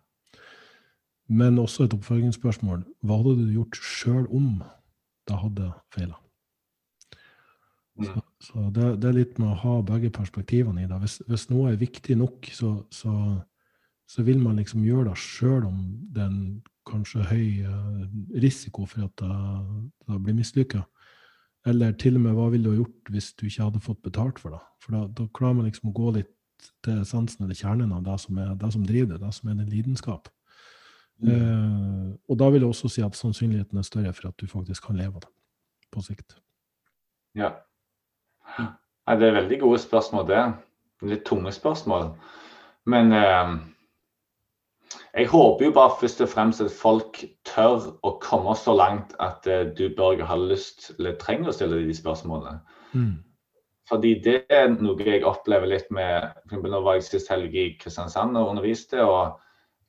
Men 1.32 1.60
også 1.62 1.86
et 1.86 1.94
oppfølgingsspørsmål. 1.96 2.82
Hva 3.08 3.22
hadde 3.22 3.38
du 3.40 3.54
gjort 3.56 3.78
sjøl 3.80 4.26
om 4.36 4.58
det 5.30 5.38
hadde 5.40 5.70
feila? 5.94 6.18
Mm. 8.00 8.08
Så, 8.08 8.24
så 8.48 8.66
det, 8.76 8.90
det, 9.04 9.08
er 9.08 9.16
litt 9.16 9.40
med 9.40 9.54
å 9.54 9.60
ha 9.62 9.78
begge 9.86 10.12
perspektivene 10.12 10.84
i 10.84 10.90
det. 10.90 10.98
Hvis, 11.04 11.22
hvis 11.30 11.48
noe 11.52 11.72
er 11.72 11.80
viktig 11.80 12.18
nok, 12.20 12.50
så, 12.56 12.74
så, 12.92 13.14
så, 14.12 14.26
vil 14.28 14.42
man 14.44 14.60
liksom 14.60 14.84
gjøre 14.84 15.12
det 15.12 15.24
sjøl 15.24 15.70
om 15.70 15.80
det 16.12 16.26
er 16.26 16.34
en 16.34 16.44
kanskje 16.90 17.24
høy 17.30 17.48
eh, 17.70 18.04
risiko 18.42 18.88
for 18.90 19.06
at 19.08 19.16
det, 19.22 19.40
det 20.10 20.20
blir 20.26 20.40
mislykka. 20.40 20.84
Eller 21.70 21.96
til 22.02 22.18
og 22.18 22.26
med 22.26 22.36
hva 22.36 22.50
ville 22.52 22.66
du 22.66 22.74
ha 22.74 22.80
gjort 22.82 23.12
hvis 23.14 23.32
du 23.38 23.46
ikke 23.46 23.68
hadde 23.70 23.84
fått 23.86 24.04
betalt 24.04 24.42
for 24.42 24.58
det? 24.58 24.62
For 24.84 24.98
da, 24.98 25.06
da 25.16 25.28
klarer 25.38 25.60
man 25.60 25.70
liksom 25.70 25.92
å 25.92 25.96
gå 25.96 26.16
litt 26.18 26.32
til 26.86 27.02
essensen 27.02 27.46
eller 27.46 27.58
kjernen 27.58 27.92
av 27.96 28.04
det 28.06 28.18
som, 28.24 28.38
er, 28.42 28.54
det 28.60 28.72
som 28.74 28.86
driver 28.86 29.16
det, 29.16 29.24
det 29.24 29.34
som 29.38 29.50
er 29.50 29.58
din 29.60 29.72
lidenskap. 29.72 30.30
Mm. 31.22 31.32
Eh, 31.32 32.14
og 32.30 32.40
da 32.40 32.50
vil 32.50 32.64
jeg 32.64 32.74
også 32.74 32.90
si 32.90 33.04
at 33.06 33.18
sannsynligheten 33.18 33.78
er 33.78 33.88
større 33.88 34.14
for 34.18 34.32
at 34.32 34.38
du 34.42 34.48
faktisk 34.50 34.88
kan 34.88 34.98
leve 34.98 35.20
av 35.20 35.26
det 35.26 35.34
på 35.92 36.04
sikt. 36.06 36.38
Ja. 37.38 37.52
Nei, 38.58 39.18
det 39.20 39.28
er 39.28 39.38
veldig 39.40 39.60
gode 39.62 39.82
spørsmål, 39.82 40.28
det. 40.30 40.46
Litt 41.08 41.26
tunge 41.26 41.52
spørsmål. 41.54 42.12
Men 42.90 43.14
eh, 43.14 43.54
jeg 45.14 45.28
håper 45.28 45.66
jo 45.66 45.74
bare 45.76 45.98
først 46.00 46.22
og 46.24 46.30
fremst 46.32 46.64
at 46.64 46.74
folk 46.74 47.24
tør 47.48 47.92
å 48.08 48.16
komme 48.24 48.56
så 48.58 48.74
langt 48.76 49.16
at 49.20 49.48
eh, 49.48 49.68
du, 49.78 49.90
Børge, 49.98 50.26
har 50.28 50.40
lyst 50.40 50.92
eller 50.98 51.20
trenger 51.22 51.52
å 51.52 51.56
stille 51.56 51.82
de 51.86 51.96
spørsmålene. 51.96 52.62
Mm. 52.94 53.20
Fordi 53.92 54.14
det 54.24 54.38
er 54.48 54.70
noe 54.72 54.96
jeg 55.04 55.26
opplever 55.28 55.68
litt 55.68 55.90
med 55.92 56.32
for 56.48 56.72
Nå 56.72 56.80
var 56.86 56.98
jeg 56.98 57.10
sist 57.10 57.32
helg 57.32 57.56
i 57.56 57.74
Kristiansand 57.82 58.40
og 58.40 58.54
underviste. 58.54 59.04
og 59.04 59.38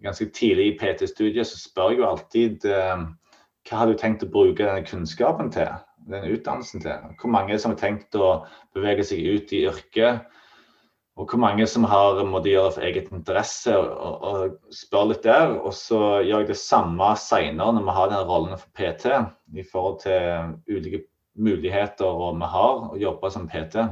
Ganske 0.02 0.26
tidlig 0.34 0.72
i 0.72 0.76
PT-studiet 0.80 1.46
så 1.46 1.60
spør 1.60 1.92
jeg 1.92 2.02
jo 2.02 2.08
alltid 2.08 2.66
eh, 2.66 3.04
hva 3.68 3.78
har 3.78 3.86
du 3.86 3.94
tenkt 3.94 4.24
å 4.26 4.30
bruke 4.32 4.64
denne 4.64 4.82
kunnskapen 4.82 5.52
til? 5.54 5.70
denne 6.10 6.32
utdannelsen 6.34 6.82
til? 6.82 7.10
Hvor 7.20 7.32
mange 7.32 7.58
som 7.60 7.74
har 7.74 7.80
tenkt 7.80 8.16
å 8.18 8.42
bevege 8.76 9.04
seg 9.06 9.22
ut 9.22 9.52
i 9.54 9.64
yrket? 9.68 10.26
Og 11.20 11.28
hvor 11.28 11.42
mange 11.42 11.66
som 11.68 11.84
har 11.84 12.22
måttet 12.24 12.54
gjøre 12.54 12.72
for 12.72 12.86
eget 12.88 13.10
interesse, 13.12 13.74
og, 13.76 14.22
og, 14.24 14.54
spør 14.72 15.10
litt 15.10 15.26
der. 15.26 15.58
Og 15.60 15.74
så 15.76 16.00
gjør 16.24 16.44
jeg 16.44 16.52
det 16.54 16.60
samme 16.60 17.10
seinere 17.20 17.76
når 17.76 17.88
vi 17.88 17.96
har 17.98 18.12
denne 18.12 18.28
rollen 18.30 18.60
for 18.60 18.70
PT 18.78 19.10
i 19.60 19.66
forhold 19.68 19.98
til 20.06 20.54
ulike 20.72 21.04
muligheter 21.38 22.18
vi 22.38 22.48
har 22.54 22.88
å 22.92 22.98
jobbe 23.00 23.30
som 23.32 23.48
PT. 23.48 23.86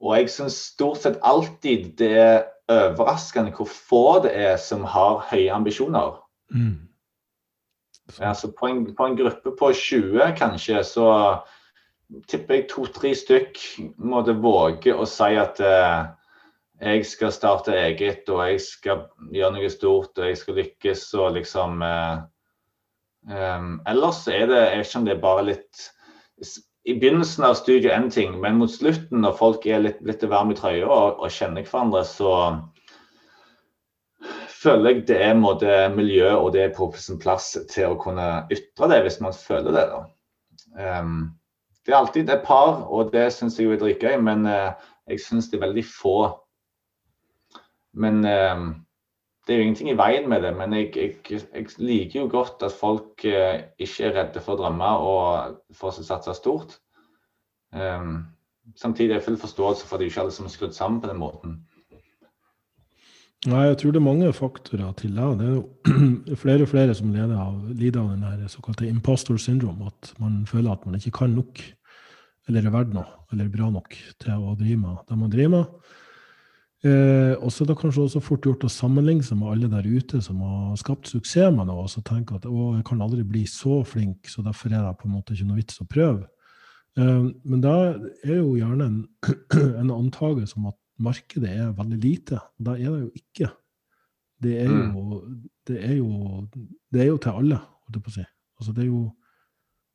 Og 0.00 0.16
jeg 0.16 0.30
syns 0.32 0.56
stort 0.72 1.02
sett 1.02 1.18
alltid 1.26 1.92
det 2.00 2.12
er 2.16 2.38
overraskende 2.70 3.52
hvor 3.56 3.68
få 3.68 4.04
det 4.24 4.32
er 4.36 4.56
som 4.62 4.84
har 4.88 5.26
høye 5.30 5.50
ambisjoner. 5.52 6.20
Mm. 6.54 6.88
Altså 8.18 8.50
på, 8.50 8.66
en, 8.66 8.84
på, 8.94 9.06
en, 9.06 9.16
gruppe 9.16 9.52
på 9.58 9.72
20 9.76 10.32
kanskje, 10.38 10.80
så 10.84 11.10
tipper 12.30 12.58
jeg 12.58 12.70
to-tre 12.72 13.12
stykk 13.14 13.60
måtte 14.02 14.34
våge 14.42 14.94
å 14.96 15.06
si 15.06 15.36
at 15.38 15.60
eh, 15.62 16.08
jeg 16.80 17.06
skal 17.06 17.32
starte 17.34 17.76
eget, 17.76 18.24
og 18.32 18.42
jeg 18.48 18.62
skal 18.64 19.04
gjøre 19.30 19.54
noe 19.54 19.70
stort, 19.70 20.18
og 20.18 20.26
jeg 20.26 20.40
skal 20.40 20.58
lykkes, 20.58 21.04
og 21.20 21.36
liksom 21.36 21.84
eh, 21.86 22.22
Um, 23.28 23.80
ellers 23.86 24.22
er 24.32 24.46
det 24.48 24.60
jeg 24.60 24.86
om 24.96 25.04
det 25.04 25.12
er 25.12 25.20
bare 25.20 25.42
litt 25.44 25.82
I 26.88 26.94
begynnelsen 26.96 27.44
av 27.44 27.58
studiet 27.58 27.92
én 27.92 28.08
ting, 28.08 28.38
men 28.40 28.56
mot 28.56 28.72
slutten, 28.72 29.20
når 29.20 29.34
folk 29.36 29.66
er 29.68 29.82
litt, 29.84 29.98
litt 30.08 30.22
varme 30.24 30.56
i 30.56 30.56
trøya 30.56 30.86
og, 30.88 31.20
og, 31.20 31.28
kjenner 31.34 31.66
hverandre, 31.68 32.00
så 32.08 32.30
føler 34.62 34.94
jeg 34.94 35.04
det 35.10 35.18
er 35.26 35.36
måte, 35.36 35.74
miljø 35.92 36.30
og 36.38 36.54
det 36.56 36.64
er 36.64 36.72
på 36.76 36.88
sin 36.96 37.20
plass 37.20 37.52
til 37.68 37.92
å 37.92 38.00
kunne 38.00 38.46
ytre 38.52 38.88
det, 38.92 39.02
hvis 39.04 39.20
man 39.20 39.36
føler 39.36 39.76
det. 39.76 39.84
Um, 40.80 41.20
det 41.84 41.92
er 41.92 42.00
alltid 42.00 42.32
et 42.32 42.44
par, 42.48 42.86
og 42.88 43.12
det 43.12 43.28
syns 43.36 43.60
jeg 43.60 43.68
er 43.74 43.80
dritgøy, 43.80 44.16
men 44.24 44.48
uh, 44.48 44.72
jeg 45.12 45.20
syns 45.20 45.52
det 45.52 45.60
er 45.60 45.66
veldig 45.68 45.84
få. 45.84 46.16
Men 48.00 48.24
um, 48.24 48.66
det 49.46 49.54
er 49.54 49.58
jo 49.58 49.66
ingenting 49.66 49.90
i 49.90 49.98
veien 49.98 50.28
med 50.28 50.44
det, 50.44 50.50
men 50.56 50.74
jeg, 50.76 50.90
jeg, 50.96 51.40
jeg 51.54 51.66
liker 51.78 52.20
jo 52.20 52.28
godt 52.30 52.62
at 52.66 52.76
folk 52.76 53.24
eh, 53.24 53.62
ikke 53.80 54.10
er 54.10 54.14
redde 54.18 54.42
for 54.44 54.54
å 54.54 54.60
drømme 54.60 54.90
og 55.06 55.56
for 55.76 55.90
å 55.90 56.04
satse 56.04 56.34
stort. 56.36 56.76
Um, 57.72 58.26
samtidig 58.76 59.14
er 59.14 59.20
det 59.20 59.26
full 59.26 59.38
forståelse 59.40 59.86
for 59.86 59.96
at 59.96 60.02
det 60.02 60.10
ikke 60.10 60.24
alle 60.24 60.34
som 60.34 60.46
er 60.46 60.54
skrudd 60.54 60.76
sammen 60.76 61.00
på 61.02 61.10
den 61.10 61.20
måten. 61.22 61.60
Nei, 63.48 63.62
jeg 63.70 63.78
tror 63.80 63.94
det 63.94 64.00
er 64.02 64.04
mange 64.04 64.32
faktorer 64.36 64.90
til 64.98 65.14
det. 65.16 65.28
Det 65.40 65.46
er 65.48 65.54
jo 65.54 66.36
flere 66.42 66.66
og 66.66 66.72
flere 66.74 66.96
som 66.96 67.12
lider 67.14 67.38
av, 67.40 67.54
lider 67.72 68.02
av 68.02 68.10
den 68.12 68.52
såkalte 68.52 68.88
impostor 68.88 69.40
syndrome. 69.40 69.88
At 69.88 70.12
man 70.20 70.42
føler 70.50 70.74
at 70.74 70.84
man 70.84 70.98
ikke 70.98 71.14
kan 71.22 71.32
nok, 71.32 71.62
eller 72.50 72.68
er 72.68 72.74
verdt 72.74 72.92
noe, 72.92 73.08
eller 73.32 73.48
er 73.48 73.54
bra 73.54 73.70
nok 73.72 73.96
til 74.20 74.36
å 74.36 74.52
drive 74.60 74.82
med 74.82 75.00
det 75.08 75.18
man 75.22 75.32
driver 75.32 75.54
med. 75.54 75.96
Eh, 76.80 77.34
og 77.36 77.50
så 77.52 77.64
er 77.64 77.68
det 77.68 77.76
kanskje 77.76 78.06
også 78.06 78.22
fort 78.24 78.46
gjort 78.46 78.62
å 78.64 78.72
sammenligne 78.72 79.24
seg 79.24 79.36
med 79.36 79.50
alle 79.52 79.68
der 79.68 79.84
ute 79.84 80.22
som 80.24 80.38
har 80.40 80.78
skapt 80.80 81.10
suksess 81.10 81.52
med 81.52 81.68
noe, 81.68 81.84
og 81.84 81.90
så 81.92 82.00
tenke 82.06 82.38
at 82.38 82.46
å, 82.48 82.70
jeg 82.78 82.86
kan 82.88 83.02
aldri 83.04 83.24
bli 83.28 83.42
så 83.50 83.82
flink, 83.84 84.30
så 84.32 84.44
derfor 84.46 84.72
er 84.72 84.86
det 84.86 84.94
på 84.96 85.08
en 85.08 85.18
måte 85.18 85.36
ikke 85.36 85.48
noe 85.50 85.60
vits 85.60 85.82
å 85.82 85.88
prøve. 85.90 86.24
Eh, 86.96 87.26
men 87.44 87.64
da 87.64 87.74
er 88.24 88.38
jo 88.38 88.56
gjerne 88.56 88.88
en, 88.88 89.00
en 89.82 89.92
antagelse 89.98 90.56
om 90.56 90.70
at 90.72 90.78
markedet 91.00 91.52
er 91.52 91.76
veldig 91.76 92.00
lite. 92.00 92.40
Og 92.58 92.70
da 92.70 92.76
er 92.78 92.88
det 92.88 93.02
jo 93.02 93.10
ikke. 93.20 93.52
Det 94.40 94.56
er 94.62 94.70
jo, 94.72 95.20
mm. 95.20 95.40
det 95.68 95.80
er 95.84 95.96
jo, 95.98 96.10
det 96.92 97.02
er 97.02 97.10
jo 97.10 97.18
til 97.20 97.42
alle, 97.42 97.60
holdt 97.60 97.98
jeg 97.98 98.04
på 98.06 98.12
å 98.12 98.16
si. 98.16 98.26
Altså, 98.60 98.72
det 98.76 98.86
er 98.86 98.88
jo, 98.88 99.02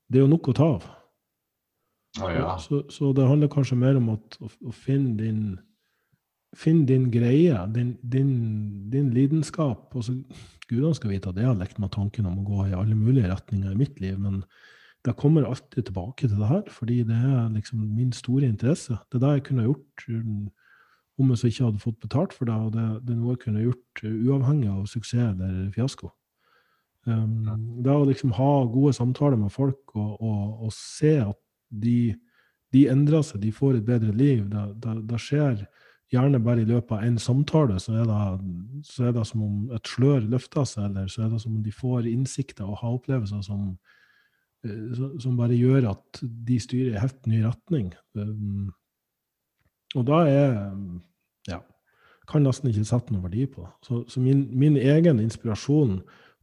det 0.05 0.19
er 0.19 0.25
jo 0.27 0.33
nok 0.35 0.49
å 0.51 0.55
ta 0.57 0.67
av. 0.77 0.89
Ah, 2.21 2.31
ja. 2.31 2.51
så, 2.61 2.85
så, 2.93 3.09
det 3.11 3.25
handler 3.27 3.49
kanskje 3.51 3.75
mer 3.75 3.97
om 3.99 4.13
at, 4.13 4.37
å, 4.39 4.47
å 4.69 4.71
finne 4.71 5.17
din 5.19 5.39
Finn 6.55 6.85
din 6.87 7.09
greie, 7.11 7.57
din, 7.75 7.95
din, 8.01 8.29
din 8.91 9.09
lidenskap. 9.13 9.89
Også, 9.95 10.15
Gudene 10.69 10.95
skal 10.97 11.11
vite 11.11 11.29
at 11.29 11.39
jeg 11.39 11.49
har 11.49 11.57
lekt 11.59 11.81
med 11.81 11.91
tanken 11.93 12.27
om 12.29 12.39
å 12.41 12.45
gå 12.47 12.69
i 12.69 12.77
alle 12.77 12.95
mulige 12.97 13.29
retninger 13.29 13.73
i 13.73 13.79
mitt 13.79 13.99
liv, 14.01 14.17
men 14.21 14.41
det 15.05 15.13
kommer 15.19 15.45
alltid 15.45 15.85
tilbake 15.85 16.27
til 16.27 16.39
det 16.39 16.49
her, 16.49 16.63
fordi 16.73 17.03
det 17.05 17.15
er 17.15 17.49
liksom 17.53 17.83
min 17.93 18.13
store 18.15 18.47
interesse. 18.49 18.97
Det 19.11 19.19
er 19.19 19.25
det 19.25 19.33
jeg 19.35 19.43
kunne 19.49 19.67
gjort 19.67 20.05
um, 20.09 20.47
om 21.21 21.29
jeg 21.31 21.39
så 21.39 21.49
ikke 21.51 21.65
hadde 21.67 21.83
fått 21.83 21.99
betalt 22.01 22.33
for 22.33 22.49
det, 22.49 22.55
og 22.55 22.71
det, 22.73 22.85
det 23.05 23.13
er 23.13 23.19
noe 23.19 23.35
jeg 23.35 23.43
kunne 23.45 23.65
gjort 23.67 24.03
uh, 24.03 24.15
uavhengig 24.25 24.71
av 24.71 24.87
suksess 24.89 25.35
eller 25.35 25.69
fiasko. 25.75 26.09
Um, 27.05 27.83
det 27.85 27.93
å 27.93 28.07
liksom 28.09 28.33
ha 28.33 28.51
gode 28.73 28.95
samtaler 28.97 29.37
med 29.37 29.53
folk 29.53 29.93
og, 29.93 30.15
og, 30.17 30.65
og 30.65 30.73
se 30.73 31.19
at 31.21 31.37
de, 31.69 32.15
de, 32.73 32.87
endrer 32.89 33.21
seg, 33.25 33.43
de 33.43 33.53
får 33.53 33.77
et 33.77 33.85
bedre 33.85 34.13
liv, 34.15 34.47
det, 34.49 34.65
det, 34.81 34.95
det 35.11 35.21
skjer 35.21 35.59
gjerne 36.13 36.39
bare 36.43 36.61
i 36.61 36.69
løpet 36.69 36.93
av 36.95 37.03
én 37.05 37.17
samtale, 37.21 37.79
så 37.81 37.95
er, 37.99 38.07
det, 38.09 38.85
så 38.85 39.07
er, 39.07 39.13
det, 39.15 39.25
som 39.27 39.43
om 39.45 39.75
et 39.75 39.89
slør 39.89 40.25
løfter 40.29 40.67
seg, 40.69 40.89
eller 40.89 41.09
så 41.11 41.25
er 41.25 41.31
det 41.33 41.41
som 41.41 41.55
om 41.57 41.63
de 41.65 41.73
får 41.73 42.09
innsikter 42.09 42.67
og 42.67 42.79
har 42.81 42.97
opplevelser 42.99 43.41
som, 43.45 43.71
eh, 44.65 45.05
som 45.21 45.37
bare 45.39 45.57
gjør 45.57 45.89
at 45.95 46.21
de 46.21 46.59
styrer 46.61 46.95
i 46.95 47.01
helt 47.01 47.31
ny 47.31 47.41
retning. 47.45 47.93
Um, 48.17 48.73
og 49.95 50.05
da 50.09 50.25
er 50.27 50.53
Ja. 51.47 51.61
Kan 52.27 52.41
nesten 52.41 52.71
ikke 52.71 52.85
sette 52.85 53.13
noen 53.13 53.23
verdi 53.27 53.45
på 53.45 53.61
det. 53.61 53.71
Så, 53.85 54.03
så 54.09 54.19
min, 54.19 54.47
min, 54.57 54.77
egen 54.77 55.19
inspirasjon 55.19 55.99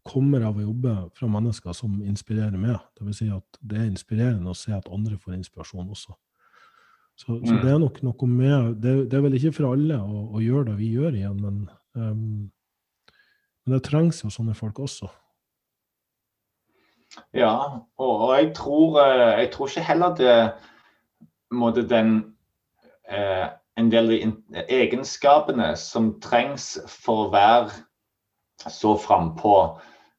kommer 0.06 0.44
av 0.46 0.58
å 0.58 0.62
jobbe 0.62 0.92
fra 1.14 1.26
mennesker 1.26 1.74
som 1.74 2.02
inspirerer 2.02 2.58
meg. 2.58 2.78
Det 2.94 3.06
vil 3.06 3.14
si 3.14 3.26
at 3.30 3.58
det 3.60 3.80
er 3.80 3.88
inspirerende 3.90 4.50
å 4.50 4.54
se 4.54 4.70
at 4.74 4.86
andre 4.94 5.18
får 5.18 5.34
inspirasjon 5.40 5.90
også. 5.90 6.14
Så, 7.22 7.36
så, 7.46 7.54
det 7.62 7.70
er 7.70 7.78
nok 7.78 8.00
noe 8.02 8.26
med 8.26 8.80
Det, 8.82 8.92
det 9.10 9.14
er 9.14 9.22
vel 9.22 9.36
ikke 9.38 9.52
for 9.54 9.68
alle 9.76 9.94
å, 10.02 10.24
å, 10.34 10.40
gjøre 10.42 10.72
det 10.72 10.78
vi 10.80 10.88
gjør 10.96 11.14
igjen, 11.20 11.38
men, 11.38 11.60
um, 11.94 12.48
men 13.62 13.76
det 13.76 13.84
trengs 13.86 14.24
jo 14.24 14.30
sånne 14.32 14.56
folk 14.58 14.80
også. 14.82 15.06
Ja, 17.36 17.54
og, 18.00 18.12
og 18.26 18.32
jeg, 18.40 18.50
tror, 18.56 18.98
eh, 19.04 19.42
jeg 19.44 19.52
tror 19.52 19.70
ikke 19.70 19.86
heller 19.86 20.14
det 20.18 20.36
måtte 21.52 21.84
den 21.86 22.14
eh, 23.06 23.46
en 23.78 23.92
del 23.92 24.10
egenskapene 24.66 25.72
som 25.80 26.14
trengs 26.24 26.74
for 26.88 27.26
å 27.26 27.30
være 27.32 28.70
så 28.72 28.94
frampå, 29.00 29.56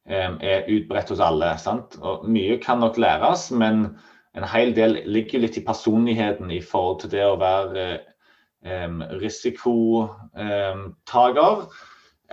eh, 0.10 0.32
er 0.42 0.70
utbredt 0.72 1.14
hos 1.14 1.22
alle. 1.24 1.54
Sant? 1.62 1.98
Og 2.02 2.26
mye 2.30 2.60
kan 2.62 2.82
nok 2.84 3.00
læres, 3.02 3.50
men 3.52 3.88
en 4.34 4.44
hel 4.50 4.74
del 4.74 5.04
ligger 5.06 5.40
litt 5.44 5.58
i 5.60 5.66
personligheten 5.66 6.52
i 6.52 6.62
forhold 6.66 7.00
til 7.04 7.12
det 7.14 7.26
å 7.26 7.40
være 7.42 8.00
um, 8.66 9.04
risikotaker. 9.22 11.68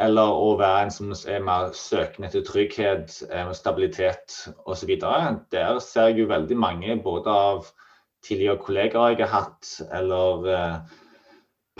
eller 0.01 0.29
å 0.33 0.57
være 0.57 0.83
en 0.87 0.93
som 0.95 1.13
er 1.29 1.41
mer 1.45 1.75
søkende 1.77 2.29
etter 2.31 2.41
trygghet, 2.47 3.23
stabilitet 3.53 4.49
osv. 4.65 4.97
Der 4.97 5.79
ser 5.85 6.07
jeg 6.09 6.19
jo 6.23 6.27
veldig 6.31 6.57
mange 6.57 6.97
både 7.05 7.31
av 7.31 7.67
tidligere 8.25 8.57
kollegaer 8.63 9.19
jeg 9.19 9.27
har 9.27 9.35
hatt, 9.35 9.83
eller 9.93 10.49
uh, 10.49 10.81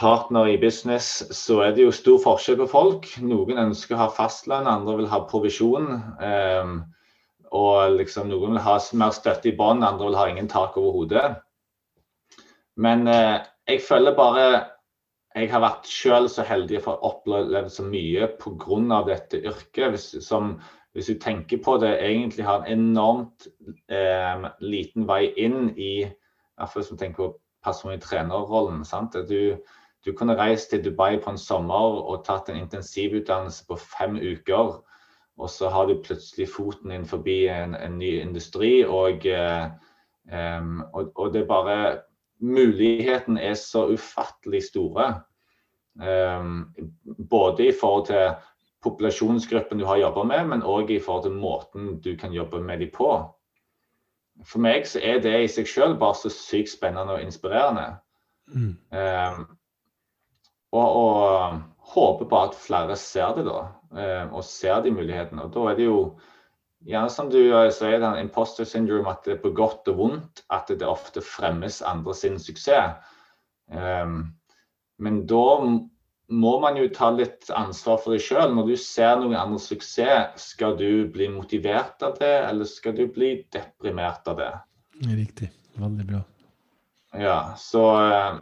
partner 0.01 0.53
i 0.53 0.59
business, 0.61 1.23
så 1.31 1.61
er 1.65 1.75
det 1.77 1.85
jo 1.85 1.93
stor 1.93 2.21
forskjell 2.23 2.59
på 2.63 2.69
folk. 2.73 3.09
Noen 3.25 3.61
ønsker 3.61 3.97
å 3.97 4.05
ha 4.05 4.09
fastlønn, 4.13 4.69
andre 4.69 4.97
vil 5.01 5.11
ha 5.13 5.21
provisjon. 5.29 5.91
Um, 6.21 6.81
og 7.57 7.97
liksom 7.99 8.29
noen 8.31 8.55
vil 8.55 8.65
ha 8.65 8.77
mer 8.99 9.15
støtte 9.15 9.51
i 9.51 9.57
bånn, 9.59 9.83
andre 9.83 10.07
vil 10.09 10.19
ha 10.19 10.27
ingen 10.31 10.51
tak 10.51 10.77
over 10.79 10.99
hodet. 10.99 11.25
Men 12.81 13.09
eh, 13.11 13.41
jeg 13.69 13.83
føler 13.87 14.17
bare 14.17 14.45
jeg 15.35 15.51
har 15.53 15.63
vært 15.63 15.87
selv 15.87 16.31
så 16.33 16.43
heldig 16.43 16.81
for 16.83 16.99
å 16.99 17.13
oppleve 17.13 17.69
så 17.71 17.85
mye 17.87 18.27
pga. 18.41 19.03
dette 19.07 19.39
yrket. 19.39 19.91
Hvis, 19.95 20.07
som, 20.27 20.57
hvis 20.93 21.07
du 21.07 21.19
tenker 21.23 21.61
på 21.63 21.77
det, 21.79 21.93
egentlig 22.03 22.47
har 22.47 22.65
en 22.65 22.73
enormt 22.91 23.47
eh, 23.89 24.49
liten 24.61 25.07
vei 25.07 25.31
inn 25.37 25.71
i 25.77 25.93
Iallfall 26.03 26.83
hvis 26.83 26.91
du 26.91 26.97
tenker 26.97 27.29
på 27.29 27.39
personlig 27.65 28.03
trenerrollen. 28.03 28.85
sant? 28.85 29.15
Du, 29.29 29.57
du 30.05 30.13
kunne 30.13 30.37
reist 30.37 30.71
til 30.71 30.83
Dubai 30.85 31.21
på 31.23 31.31
en 31.31 31.39
sommer 31.39 32.03
og 32.03 32.25
tatt 32.27 32.51
en 32.51 32.59
intensivutdannelse 32.65 33.67
på 33.69 33.79
fem 33.79 34.19
uker. 34.19 34.81
Og 35.39 35.51
så 35.51 35.69
har 35.69 35.87
du 35.87 36.01
plutselig 36.05 36.49
foten 36.53 36.93
inn 36.93 37.07
forbi 37.09 37.47
en, 37.49 37.75
en 37.75 37.99
ny 37.99 38.19
industri, 38.21 38.85
og, 38.85 39.25
um, 39.25 40.83
og, 40.93 41.13
og, 41.15 41.33
det 41.33 41.43
er 41.43 41.51
bare 41.51 41.81
Muligheten 42.41 43.37
er 43.37 43.55
så 43.55 43.85
ufattelig 43.93 44.63
store. 44.71 45.11
Um, 46.01 46.71
både 47.29 47.67
i 47.67 47.73
forhold 47.81 48.07
til 48.07 48.31
populasjonsgruppen 48.83 49.79
du 49.79 49.85
har 49.85 50.01
jobba 50.01 50.25
med, 50.25 50.47
men 50.49 50.63
òg 50.65 50.91
i 50.91 51.01
forhold 51.05 51.27
til 51.27 51.37
måten 51.37 51.99
du 52.01 52.15
kan 52.17 52.33
jobbe 52.33 52.63
med 52.65 52.81
dem 52.81 52.93
på. 52.95 53.11
For 54.45 54.63
meg 54.65 54.87
så 54.89 55.03
er 55.05 55.21
det 55.21 55.35
i 55.43 55.51
seg 55.53 55.69
selv 55.69 55.99
bare 56.01 56.17
så 56.17 56.33
sykt 56.33 56.73
spennende 56.73 57.19
og 57.19 57.23
inspirerende. 57.23 57.99
Mm. 58.49 58.73
Um, 58.89 59.45
og, 60.73 60.89
og, 60.97 61.61
håper 61.91 62.29
på 62.31 62.43
at 62.47 62.59
flere 62.59 62.97
ser 62.99 63.37
det, 63.39 63.47
da. 63.49 63.61
Eh, 63.99 64.27
og 64.31 64.45
ser 64.47 64.83
de 64.85 64.93
mulighetene. 64.95 65.47
Og 65.47 65.55
da 65.55 65.71
er 65.71 65.79
det 65.79 65.89
jo 65.89 66.01
gjerne 66.87 67.13
som 67.13 67.31
du 67.33 67.41
eh, 67.43 67.71
sier, 67.75 68.01
den 68.03 68.21
imposter 68.25 68.69
syndrome, 68.69 69.11
at 69.11 69.27
det 69.27 69.37
er 69.37 69.45
på 69.45 69.55
godt 69.57 69.89
og 69.93 70.01
vondt 70.01 70.45
at 70.55 70.71
det 70.71 70.87
ofte 70.87 71.25
fremmes 71.25 71.81
andre 71.87 72.15
sin 72.17 72.39
suksess. 72.43 72.99
Um, 73.71 74.33
men 74.99 75.23
da 75.31 75.45
må 76.31 76.53
man 76.63 76.79
jo 76.79 76.89
ta 76.95 77.11
litt 77.15 77.49
ansvar 77.55 78.01
for 78.03 78.15
deg 78.15 78.23
sjøl. 78.25 78.55
Når 78.55 78.71
du 78.71 78.75
ser 78.79 79.19
noen 79.19 79.37
andres 79.39 79.69
suksess, 79.71 80.51
skal 80.53 80.77
du 80.79 81.07
bli 81.11 81.29
motivert 81.33 82.03
av 82.07 82.19
det, 82.21 82.35
eller 82.49 82.69
skal 82.69 82.95
du 82.99 83.07
bli 83.11 83.37
deprimert 83.55 84.27
av 84.31 84.39
det? 84.43 84.53
Riktig. 85.07 85.51
Veldig 85.81 86.07
bra. 86.07 86.21
Ja, 87.19 87.55
så 87.59 87.85
eh, 88.05 88.39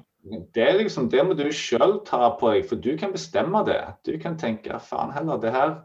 det, 0.54 0.68
liksom, 0.78 1.08
det 1.10 1.24
må 1.26 1.34
du 1.36 1.46
sjøl 1.54 1.98
ta 2.06 2.30
på 2.40 2.52
deg, 2.52 2.66
for 2.68 2.80
du 2.80 2.92
kan 2.98 3.12
bestemme 3.14 3.62
det. 3.66 3.80
Du 4.06 4.14
kan 4.20 4.38
tenke 4.38 4.80
faen 4.82 5.12
heller, 5.14 5.40
det 5.40 5.54
her 5.54 5.80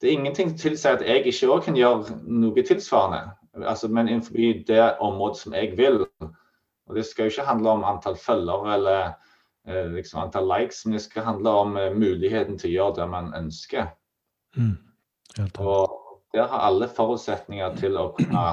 Det 0.00 0.08
er 0.08 0.14
ingenting 0.14 0.52
som 0.52 0.58
tilsier 0.58 0.94
at 0.94 1.00
jeg 1.02 1.26
ikke 1.26 1.48
òg 1.50 1.64
kan 1.64 1.76
gjøre 1.76 2.20
noe 2.22 2.62
tilsvarende. 2.62 3.32
Altså, 3.66 3.88
men 3.88 4.06
innenfor 4.08 4.36
det 4.68 4.84
området 5.02 5.40
som 5.40 5.54
jeg 5.54 5.72
vil. 5.76 6.04
Og 6.86 6.94
det 6.94 7.04
skal 7.06 7.26
jo 7.26 7.32
ikke 7.32 7.46
handle 7.48 7.70
om 7.70 7.84
antall 7.84 8.16
følgere 8.16 8.74
eller 8.76 9.00
eh, 9.66 9.88
liksom 9.96 10.20
antall 10.22 10.46
likes, 10.46 10.84
men 10.86 10.94
det 10.94 11.02
skal 11.02 11.26
handle 11.26 11.50
om 11.50 11.76
eh, 11.76 11.90
muligheten 11.90 12.58
til 12.58 12.70
å 12.70 12.74
gjøre 12.76 12.96
det 13.00 13.08
man 13.10 13.34
ønsker. 13.34 13.90
Mm. 14.56 14.76
Og 15.58 15.98
der 16.34 16.46
har 16.46 16.68
alle 16.70 16.88
forutsetninger 16.88 17.74
til 17.76 17.98
å 17.98 18.12
kunne 18.14 18.44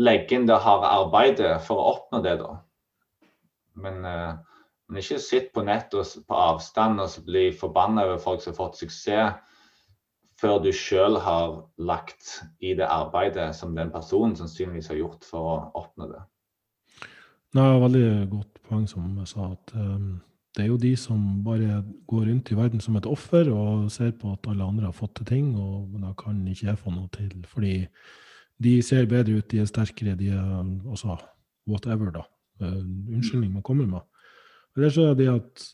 legge 0.00 0.36
inn 0.36 0.48
det 0.48 0.60
harde 0.60 0.92
arbeidet 0.92 1.54
for 1.64 1.80
å 1.80 1.94
oppnå 1.94 2.20
det, 2.24 2.36
da. 2.40 2.58
Men, 3.82 4.04
uh, 4.04 4.38
men 4.88 5.02
ikke 5.02 5.20
sitt 5.22 5.52
på 5.54 5.64
nett 5.66 5.94
og 5.96 6.08
på 6.26 6.36
avstand 6.36 7.00
og 7.02 7.20
bli 7.26 7.50
forbanna 7.56 8.06
over 8.08 8.20
folk 8.22 8.42
som 8.42 8.52
har 8.52 8.60
fått 8.62 8.80
suksess, 8.82 9.38
før 10.40 10.62
du 10.64 10.70
sjøl 10.72 11.18
har 11.20 11.58
lagt 11.76 12.38
i 12.64 12.72
det 12.78 12.88
arbeidet 12.88 13.50
som 13.56 13.74
den 13.76 13.92
personen 13.92 14.36
sannsynligvis 14.38 14.88
har 14.88 15.00
gjort 15.02 15.26
for 15.28 15.50
å 15.50 15.56
oppnå 15.82 16.08
det. 16.14 16.22
Nei, 17.58 17.68
veldig 17.82 18.08
godt 18.30 18.60
poeng 18.68 18.86
som 18.88 19.18
jeg 19.20 19.28
sa. 19.32 19.50
at 19.52 19.74
um, 19.74 20.20
Det 20.56 20.64
er 20.64 20.70
jo 20.70 20.80
de 20.80 20.94
som 20.96 21.42
bare 21.44 21.82
går 22.08 22.26
rundt 22.30 22.52
i 22.52 22.56
verden 22.58 22.80
som 22.80 22.96
et 22.96 23.08
offer 23.10 23.50
og 23.52 23.90
ser 23.92 24.14
på 24.16 24.32
at 24.32 24.48
alle 24.48 24.64
andre 24.64 24.88
har 24.88 24.96
fått 24.96 25.18
til 25.18 25.28
ting, 25.28 25.52
og 25.58 25.92
da 26.00 26.14
kan 26.18 26.40
ikke 26.48 26.70
jeg 26.70 26.80
få 26.80 26.94
noe 26.94 27.10
til. 27.14 27.34
Fordi 27.50 27.74
de 28.62 28.74
ser 28.86 29.10
bedre 29.10 29.40
ut, 29.40 29.50
de 29.50 29.60
er 29.60 29.68
sterkere, 29.68 30.16
de 30.16 30.32
er 30.36 30.62
også 30.88 31.18
whatever, 31.68 32.14
da 32.14 32.24
unnskyldning 32.66 33.52
man 33.54 33.64
kommer 33.66 33.86
med. 33.86 34.04
Eller 34.76 34.92
det 34.94 35.06
er 35.06 35.14
det 35.18 35.28
at 35.32 35.64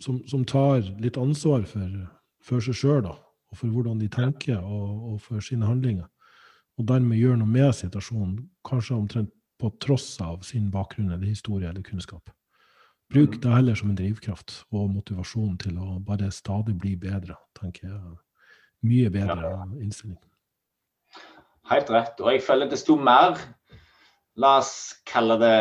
som, 0.00 0.22
som, 0.28 0.44
tar 0.44 0.80
litt 1.02 1.18
ansvar 1.20 1.66
for, 1.68 1.90
for 2.44 2.64
seg 2.64 2.78
sjøl, 2.78 3.10
og 3.10 3.58
for 3.58 3.68
hvordan 3.68 4.00
de 4.00 4.08
tenker, 4.08 4.62
og, 4.62 5.12
og, 5.12 5.20
for 5.20 5.44
sine 5.44 5.68
handlinger. 5.68 6.08
Og 6.80 6.86
dermed 6.88 7.20
gjør 7.20 7.36
noe 7.40 7.50
med 7.50 7.74
situasjonen, 7.76 8.38
kanskje 8.64 8.96
omtrent 8.96 9.34
på 9.60 9.68
tross 9.84 10.14
av 10.24 10.40
sin 10.46 10.70
bakgrunn 10.72 11.10
eller 11.10 11.28
historie 11.28 11.68
eller 11.68 11.84
kunnskap. 11.84 12.30
Bruk 13.12 13.36
mm. 13.36 13.40
det 13.42 13.52
heller 13.52 13.76
som 13.76 13.90
en 13.90 13.98
drivkraft 13.98 14.62
og 14.70 14.88
motivasjon 14.94 15.58
til 15.60 15.76
å 15.82 15.98
bare 16.06 16.30
stadig 16.32 16.78
bli 16.80 16.94
bedre, 16.96 17.36
tenker 17.58 17.90
jeg. 17.90 18.18
Mye 18.86 19.10
bedre 19.12 19.50
innstilling. 19.76 20.16
Helt 21.68 21.90
rett. 21.92 22.22
Og 22.22 22.32
jeg 22.32 22.44
føler 22.46 22.70
desto 22.70 22.96
mer 22.96 23.36
La 24.40 24.54
oss 24.60 25.02
kalle 25.04 25.36
det 25.40 25.56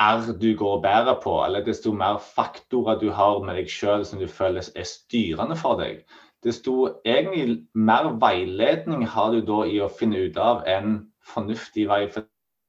R 0.00 0.32
du 0.40 0.50
går 0.58 0.76
og 0.76 0.82
bærer 0.84 1.18
på, 1.22 1.32
eller 1.44 1.64
desto 1.64 1.92
mer 1.92 2.18
faktorer 2.22 3.00
du 3.00 3.10
har 3.10 3.40
med 3.44 3.56
deg 3.58 3.70
sjøl 3.72 4.04
som 4.06 4.20
du 4.20 4.28
føler 4.28 4.66
er 4.76 4.88
styrende 4.88 5.56
for 5.58 5.80
deg, 5.80 6.04
desto 6.44 7.00
egentlig 7.04 7.64
mer 7.74 8.12
veiledning 8.22 9.06
har 9.08 9.32
du 9.34 9.40
da 9.46 9.64
i 9.66 9.80
å 9.82 9.90
finne 9.90 10.28
ut 10.28 10.36
av 10.38 10.62
en 10.70 11.00
fornuftig 11.26 11.88
vei 11.90 12.04
for 12.12 12.28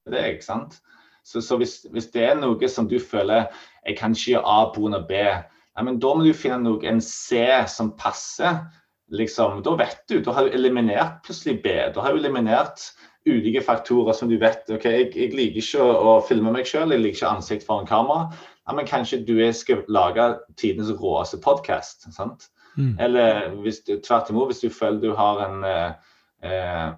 deg. 0.09 0.37
ikke 0.37 0.47
sant? 0.47 0.79
Så, 1.27 1.41
så 1.43 1.57
hvis, 1.59 1.81
hvis, 1.91 2.09
det 2.13 2.23
er 2.23 2.39
noe 2.39 2.69
som 2.71 2.87
du 2.87 2.97
føler 3.03 3.49
jeg 3.83 3.97
kan 3.99 4.15
ikke 4.15 4.37
gjøre 4.37 4.47
A 4.47 4.59
av 4.97 5.07
B, 5.09 5.21
ja, 5.77 5.83
men 5.83 5.99
da 6.01 6.13
må 6.15 6.25
du 6.25 6.33
finne 6.33 6.63
noe, 6.63 6.81
en 6.87 7.01
C 7.03 7.43
som 7.69 7.91
passer. 7.99 8.63
Liksom, 9.13 9.61
da 9.63 9.75
vet 9.79 10.01
du, 10.09 10.17
da 10.23 10.33
har 10.35 10.47
du 10.47 10.55
eliminert 10.55 11.21
plutselig 11.23 11.61
B. 11.63 11.75
Da 11.95 12.01
har 12.03 12.15
du 12.15 12.19
eliminert 12.19 12.81
ulike 13.27 13.61
faktorer 13.63 14.15
som 14.15 14.29
du 14.31 14.37
vet 14.41 14.69
ok, 14.71 14.85
jeg, 14.85 15.09
jeg 15.15 15.33
liker 15.35 15.61
ikke 15.61 15.87
å, 15.87 16.17
filme 16.27 16.53
meg 16.53 16.67
selv, 16.69 16.95
jeg 16.95 17.03
liker 17.03 17.21
ikke 17.21 17.33
ansikt 17.37 17.67
foran 17.67 17.89
kamera. 17.89 18.27
Ja, 18.67 18.75
men 18.75 18.87
kanskje 18.87 19.23
du 19.27 19.35
skal 19.55 19.83
lage 19.91 20.29
tidenes 20.59 20.91
råeste 20.99 21.39
podkast. 21.43 22.07
Mm. 22.75 22.95
Eller 22.99 23.51
hvis 23.63 23.81
du, 23.87 23.95
tvert 24.03 24.31
imot, 24.31 24.51
hvis 24.51 24.63
du 24.65 24.73
føler 24.73 24.99
du 25.01 25.13
har 25.17 25.43
en, 25.45 25.63
eh, 26.43 26.89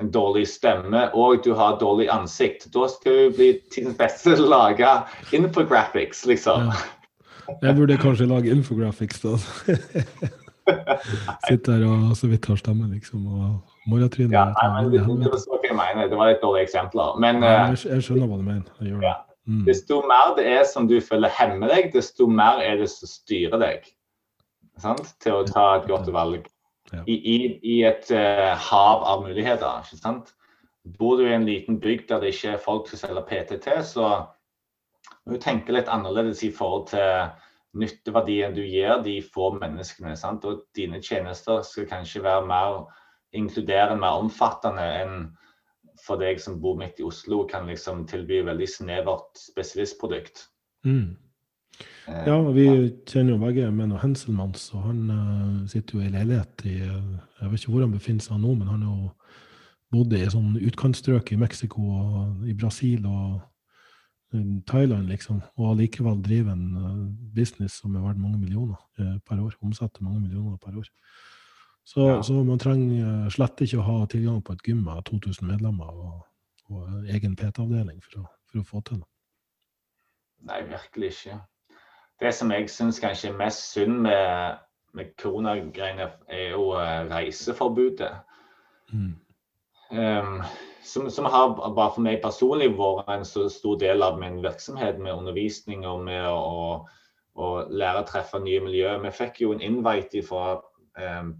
en 0.00 0.10
dårlig 0.14 0.48
stemme 0.50 1.06
og 1.14 1.44
du 1.44 1.52
har 1.54 1.78
dårlig 1.80 2.10
ansikt, 2.12 2.66
da 2.74 2.88
skal 2.90 3.20
du 3.20 3.38
bli 3.38 3.52
tidens 3.70 3.98
beste 4.00 4.34
til 4.34 4.48
å 4.48 4.52
lage 4.56 4.96
infographics, 5.36 6.26
liksom. 6.26 6.70
Ja. 6.70 6.82
Jeg 7.60 7.76
burde 7.76 8.00
kanskje 8.00 8.26
lage 8.26 8.50
infographics, 8.50 9.20
da. 9.20 9.36
Sitte 11.48 11.76
her 11.76 11.84
og 11.86 12.14
så 12.16 12.30
vidt 12.30 12.46
har 12.48 12.56
stemme, 12.56 12.88
liksom. 12.94 13.26
og 13.28 13.73
Morgentrynet. 13.90 14.32
Ja, 14.32 14.44
nei, 14.54 14.84
det, 14.88 15.02
det, 15.04 15.30
jeg 15.68 15.76
mener. 15.76 16.08
det 16.08 16.18
var 16.18 16.30
litt 16.30 16.42
dårlige 16.42 16.68
eksempler. 16.68 17.18
Men 17.20 17.42
nei, 17.42 17.52
jeg, 17.52 17.78
eh, 17.78 17.90
jeg, 17.96 18.06
skjønner 18.06 18.30
hva 18.30 18.38
du 18.40 18.46
mener. 18.46 18.70
Jeg 18.80 19.00
det. 19.02 19.14
Mm. 19.44 19.64
Desto 19.66 20.00
mer 20.08 20.32
det 20.38 20.46
er 20.48 20.64
som 20.64 20.88
du 20.88 20.96
føler 21.04 21.32
hemmer 21.36 21.68
deg, 21.68 21.90
desto 21.92 22.26
mer 22.30 22.62
er 22.64 22.78
det 22.80 22.88
som 22.92 23.10
styrer 23.10 23.60
deg 23.60 23.90
sant? 24.80 25.12
til 25.22 25.42
å 25.42 25.44
ta 25.48 25.66
et 25.78 25.88
godt 25.90 26.08
valg. 26.14 26.48
I, 26.94 27.14
i, 27.16 27.36
I, 27.58 27.76
et 27.88 28.10
uh, 28.14 28.54
hav 28.70 29.04
av 29.08 29.24
muligheter. 29.24 29.84
ikke 29.84 30.00
sant? 30.00 30.32
Bor 30.98 31.18
du 31.18 31.26
i 31.26 31.34
en 31.34 31.46
liten 31.48 31.80
bygd 31.80 32.08
der 32.10 32.22
det 32.22 32.34
ikke 32.34 32.54
er 32.54 32.62
folk 32.62 32.88
som 32.88 33.00
selger 33.00 33.24
PTT, 33.28 33.70
så 33.88 34.08
må 35.24 35.34
du 35.34 35.40
tenke 35.40 35.72
litt 35.72 35.88
annerledes 35.90 36.44
i 36.44 36.52
forhold 36.54 36.90
til 36.92 37.32
nytteverdien 37.80 38.54
du 38.54 38.62
gir 38.62 39.00
de 39.04 39.18
få 39.34 39.50
menneskene. 39.56 40.14
Sant? 40.16 40.44
Og 40.44 40.64
dine 40.76 41.00
tjenester 41.02 41.64
skal 41.66 41.88
kanskje 41.90 42.22
være 42.24 42.46
mer 42.48 42.84
inkluderende, 43.34 44.00
mer 44.00 44.22
omfattende 44.22 44.84
enn 45.02 45.18
for 46.04 46.20
deg 46.20 46.40
som 46.42 46.58
bor 46.60 46.76
midt 46.78 47.00
i 47.00 47.06
Oslo, 47.06 47.44
kan 47.48 47.68
liksom 47.70 48.04
tilby 48.10 48.42
veldig 48.44 48.66
snevert 48.68 49.38
spesialistprodukt. 49.40 50.48
Mm. 50.84 51.14
Ja, 52.04 52.36
vi 52.52 52.66
kjenner 53.08 53.34
jo 53.34 53.40
begge 53.40 53.70
Menno 53.72 53.96
Henselmanns, 53.98 54.68
og 54.76 54.84
han 54.84 55.00
uh, 55.08 55.64
sitter 55.70 55.98
jo 55.98 56.04
i 56.04 56.12
leilighet 56.12 56.66
i 56.68 56.76
Jeg 56.84 57.48
vet 57.48 57.62
ikke 57.62 57.72
hvor 57.72 57.86
han 57.86 57.94
befinner 57.94 58.26
seg 58.26 58.42
nå, 58.42 58.52
men 58.58 58.68
han 58.68 58.84
har 58.84 58.98
jo 59.00 59.08
bodd 59.94 60.14
i 60.16 60.22
sånn 60.30 60.58
utkantstrøk 60.60 61.32
i 61.32 61.40
Mexico 61.40 61.82
og 61.96 62.46
i 62.50 62.54
Brasil 62.58 63.06
og 63.08 63.40
Thailand, 64.66 65.06
liksom, 65.08 65.38
og 65.54 65.68
allikevel 65.70 66.18
driver 66.24 66.56
en 66.56 67.12
business 67.36 67.78
som 67.78 67.94
er 67.94 68.02
verdt 68.02 68.18
mange 68.18 68.40
millioner 68.40 68.80
per 69.28 69.38
år. 69.38 69.54
Omsetter 69.62 70.02
mange 70.02 70.24
millioner 70.24 70.58
per 70.58 70.74
år. 70.80 70.88
Så, 71.84 72.00
ja. 72.00 72.22
så, 72.22 72.32
man 72.32 72.60
trenger 72.60 73.26
slett 73.32 73.60
ikke 73.60 73.82
å 73.82 73.84
ha 73.88 73.96
tilgang 74.08 74.40
på 74.44 74.54
et 74.56 74.62
gym 74.68 74.84
med 74.86 75.04
2000 75.04 75.50
medlemmer 75.50 75.90
og, 75.92 76.22
og 76.72 77.10
egen 77.12 77.36
PT-avdeling 77.36 78.00
for, 78.04 78.24
for, 78.48 78.62
å 78.62 78.68
få 78.68 78.80
til 78.88 79.02
det. 79.02 79.10
Nei, 80.48 80.62
virkelig 80.68 81.10
ikke. 81.12 81.40
Det 82.20 82.32
som 82.36 82.52
jeg 82.54 82.70
syns 82.72 83.00
kanskje 83.02 83.30
er 83.32 83.36
mest 83.36 83.66
synd 83.74 84.00
med, 84.06 84.62
med 84.96 85.12
koronagreiene, 85.20 86.08
er 86.32 86.54
jo 86.54 86.70
uh, 86.72 87.04
reiseforbudet. 87.10 88.12
Mm. 88.92 89.12
Um, 89.92 90.40
som, 90.84 91.10
som, 91.10 91.28
har 91.28 91.54
bare 91.56 91.92
for 91.92 92.04
meg 92.04 92.20
personlig 92.22 92.70
vært 92.76 93.08
en 93.12 93.24
så 93.28 93.46
stor 93.52 93.78
del 93.80 94.04
av 94.04 94.18
min 94.20 94.40
virksomhet 94.44 95.00
med 95.00 95.16
undervisning 95.16 95.84
og 95.88 96.04
med 96.08 96.28
å, 96.28 96.84
å 97.36 97.50
lære 97.68 98.04
å 98.04 98.08
treffe 98.08 98.40
nye 98.40 98.62
miljøer. 98.64 99.00
Vi 99.04 99.12
fikk 99.16 99.42
jo 99.44 99.52
en 99.54 99.64
invite 99.64 100.24
fra 100.24 100.44
eh, 100.56 100.70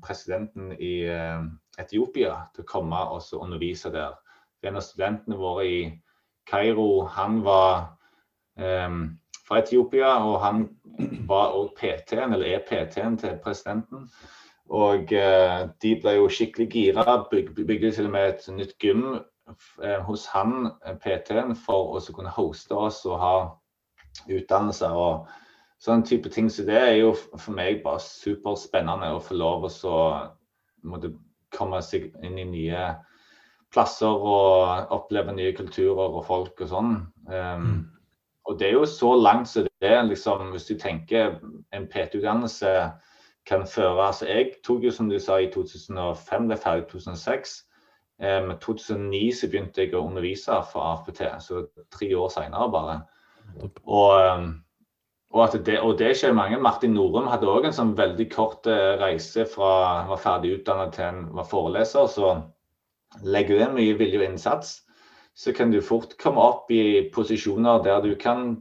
presidenten 0.03 0.73
i 0.73 1.05
eh, 1.07 1.43
Etiopia 1.79 2.37
til 2.55 2.65
å 2.65 2.71
komme 2.71 3.01
og 3.15 3.23
undervise 3.41 3.93
der. 3.95 4.17
En 4.65 4.79
av 4.81 4.87
studentene 4.87 5.37
våre 5.37 5.67
i 5.67 5.81
Kairo, 6.49 7.05
han 7.09 7.43
var 7.45 7.97
um, 8.57 9.19
fra 9.45 9.61
Etiopia, 9.61 10.15
og 10.25 10.41
han 10.41 10.65
var 11.29 11.53
òg 11.57 11.75
PT-en, 11.79 12.33
eller 12.33 12.55
er 12.55 12.65
PT-en 12.69 13.19
til 13.21 13.39
presidenten. 13.45 14.09
Og 14.73 15.13
uh, 15.13 15.69
de 15.85 15.95
ble 16.01 16.17
jo 16.17 16.31
skikkelig 16.33 16.69
gira. 16.73 17.05
Byg, 17.31 17.53
bygde 17.57 17.93
til 17.93 18.09
og 18.09 18.15
med 18.17 18.31
et 18.33 18.49
nytt 18.57 18.77
gym 18.81 19.05
uh, 19.15 20.01
hos 20.09 20.27
han, 20.33 20.71
eh, 20.85 20.97
PT-en, 21.01 21.53
for 21.57 21.97
å 21.97 22.05
kunne 22.17 22.33
hoste 22.33 22.77
oss 22.77 23.05
og 23.05 23.21
ha 23.21 23.37
utdannelse. 24.29 24.89
og 24.89 25.29
Sånn 25.85 26.05
type 26.07 26.31
ting 26.33 26.49
så 26.49 26.65
det 26.65 26.79
er 26.81 26.95
jo 27.03 27.13
for 27.17 27.53
meg 27.57 27.83
bare 27.85 28.01
superspennende 28.01 29.11
å 29.13 29.23
få 29.23 29.37
lov 29.37 29.67
å 29.69 29.97
måtte 30.89 31.13
komme 31.55 31.81
seg 31.85 32.09
inn 32.25 32.39
i 32.41 32.47
nye 32.49 32.87
plasser 33.75 34.09
og 34.09 34.95
oppleve 34.95 35.35
nye 35.35 35.53
kulturer 35.57 36.17
og 36.17 36.25
folk 36.25 36.63
og 36.65 36.71
sånn. 36.71 36.95
Um, 37.29 37.69
og 38.49 38.59
det 38.61 38.69
er 38.69 38.79
jo 38.79 38.89
så 38.89 39.13
langt 39.17 39.51
som 39.51 39.69
det 39.83 39.91
er, 39.91 40.03
liksom, 40.09 40.51
hvis 40.53 40.69
du 40.69 40.75
tenker 40.81 41.39
en 41.73 41.87
PT-utdannelse 41.91 42.73
kan 43.45 43.67
føre 43.69 44.07
altså 44.07 44.27
Jeg 44.29 44.53
tok 44.65 44.85
jo, 44.85 44.91
som 44.91 45.09
du 45.09 45.19
sa, 45.21 45.37
i 45.41 45.51
2005, 45.53 46.49
det 46.49 46.57
er 46.57 46.63
ferdig 46.63 46.85
i 46.87 46.91
2006. 46.93 47.55
Med 48.25 48.57
2009 48.63 49.33
så 49.37 49.49
begynte 49.51 49.83
jeg 49.83 49.97
å 49.97 50.05
undervise 50.07 50.61
for 50.71 50.87
AFPT, 50.93 51.25
så 51.45 51.65
tre 51.93 52.09
år 52.17 52.31
seinere 52.33 52.71
bare. 52.73 53.01
Og, 53.85 54.13
ehm, 54.21 54.64
og, 55.35 55.57
det, 55.67 55.81
og 55.83 55.97
det 55.99 56.13
skjer 56.19 56.35
mange. 56.37 56.61
Martin 56.63 56.95
Norum 56.95 57.27
hadde 57.31 57.51
òg 57.51 57.67
en 57.69 57.75
sånn 57.75 57.95
veldig 57.99 58.29
kort 58.33 58.69
eh, 58.71 58.95
reise 59.01 59.47
fra 59.51 59.71
han 60.05 60.13
var 60.13 60.23
ferdig 60.23 60.53
utdannet 60.61 60.95
til 60.95 61.09
han 61.09 61.21
var 61.35 61.49
foreleser. 61.51 62.07
Så 62.11 62.31
legger 63.27 63.59
du 63.59 63.65
inn 63.65 63.77
mye 63.77 63.99
vilje 63.99 64.21
og 64.21 64.27
innsats, 64.29 64.75
så 65.35 65.55
kan 65.55 65.75
du 65.75 65.81
fort 65.83 66.15
komme 66.23 66.43
opp 66.43 66.71
i 66.71 67.09
posisjoner 67.15 67.83
der 67.83 68.05
du 68.05 68.13
kan 68.19 68.61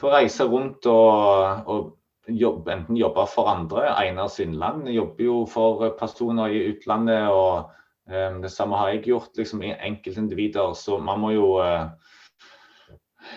få 0.00 0.12
reise 0.14 0.46
rundt 0.48 0.88
og, 0.88 1.68
og 1.68 2.32
jobbe, 2.32 2.72
enten 2.72 2.96
jobbe 2.96 3.26
for 3.28 3.50
andre. 3.52 3.90
Einar 4.00 4.32
Svindland 4.32 4.88
jobber 4.88 5.26
jo 5.26 5.42
for 5.50 5.92
personer 6.00 6.56
i 6.56 6.64
utlandet. 6.72 7.28
og 7.28 7.76
Um, 8.10 8.40
det 8.42 8.50
samme 8.50 8.74
har 8.76 8.88
jeg 8.90 9.04
gjort 9.06 9.36
liksom, 9.38 9.62
enkeltindivider. 9.62 10.72
Så 10.74 10.98
man 10.98 11.20
må 11.22 11.30
jo 11.30 11.50
uh, 11.62 11.92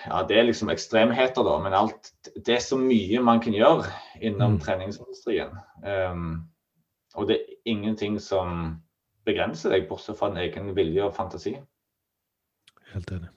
Ja, 0.05 0.23
det 0.27 0.37
er 0.37 0.47
liksom 0.47 0.71
ekstremheter, 0.73 1.43
da. 1.45 1.57
Men 1.63 1.75
alt, 1.77 2.11
det 2.35 2.57
er 2.57 2.63
så 2.63 2.77
mye 2.79 3.21
man 3.23 3.41
kan 3.43 3.55
gjøre 3.55 3.87
innom 4.21 4.57
mm. 4.57 4.59
treningsindustrien. 4.65 5.53
Um, 5.85 6.43
og 7.15 7.29
det 7.29 7.37
er 7.39 7.71
ingenting 7.71 8.19
som 8.21 8.77
begrenser 9.27 9.73
deg, 9.73 9.87
bortsett 9.89 10.17
fra 10.19 10.31
din 10.31 10.41
egen 10.43 10.73
vilje 10.75 11.05
og 11.05 11.15
fantasi. 11.15 11.55
Helt 12.93 13.13
enig. 13.15 13.29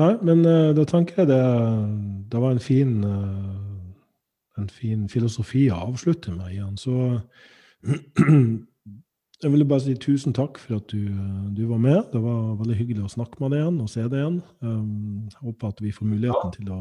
Nei, 0.00 0.12
men 0.26 0.42
uh, 0.46 0.72
da 0.74 0.84
tenker 0.90 1.22
jeg 1.22 1.30
det, 1.30 1.42
det 2.32 2.40
var 2.42 2.54
en 2.54 2.62
fin, 2.62 2.96
uh, 3.04 4.58
en 4.58 4.70
fin 4.70 5.08
filosofi 5.10 5.68
å 5.70 5.84
avslutte 5.90 6.34
med 6.34 6.54
igjen. 6.56 6.78
Så 6.80 6.94
Jeg 9.44 9.52
ville 9.52 9.66
bare 9.68 9.82
si 9.84 9.92
tusen 10.00 10.32
takk 10.32 10.56
for 10.56 10.78
at 10.78 10.86
du, 10.88 11.10
du, 11.52 11.66
var 11.68 11.76
med. 11.76 11.98
Det 12.14 12.20
var 12.24 12.54
veldig 12.62 12.76
hyggelig 12.78 13.02
å 13.04 13.10
snakke 13.12 13.42
med 13.42 13.52
deg 13.52 13.60
igjen 13.60 13.80
og 13.84 13.88
se 13.92 14.04
deg 14.06 14.14
igjen. 14.16 14.38
Um, 14.64 15.26
jeg 15.28 15.40
håper 15.42 15.74
at 15.74 15.82
vi 15.84 15.90
får 15.92 16.08
muligheten 16.08 16.54
til 16.54 16.70
å 16.72 16.78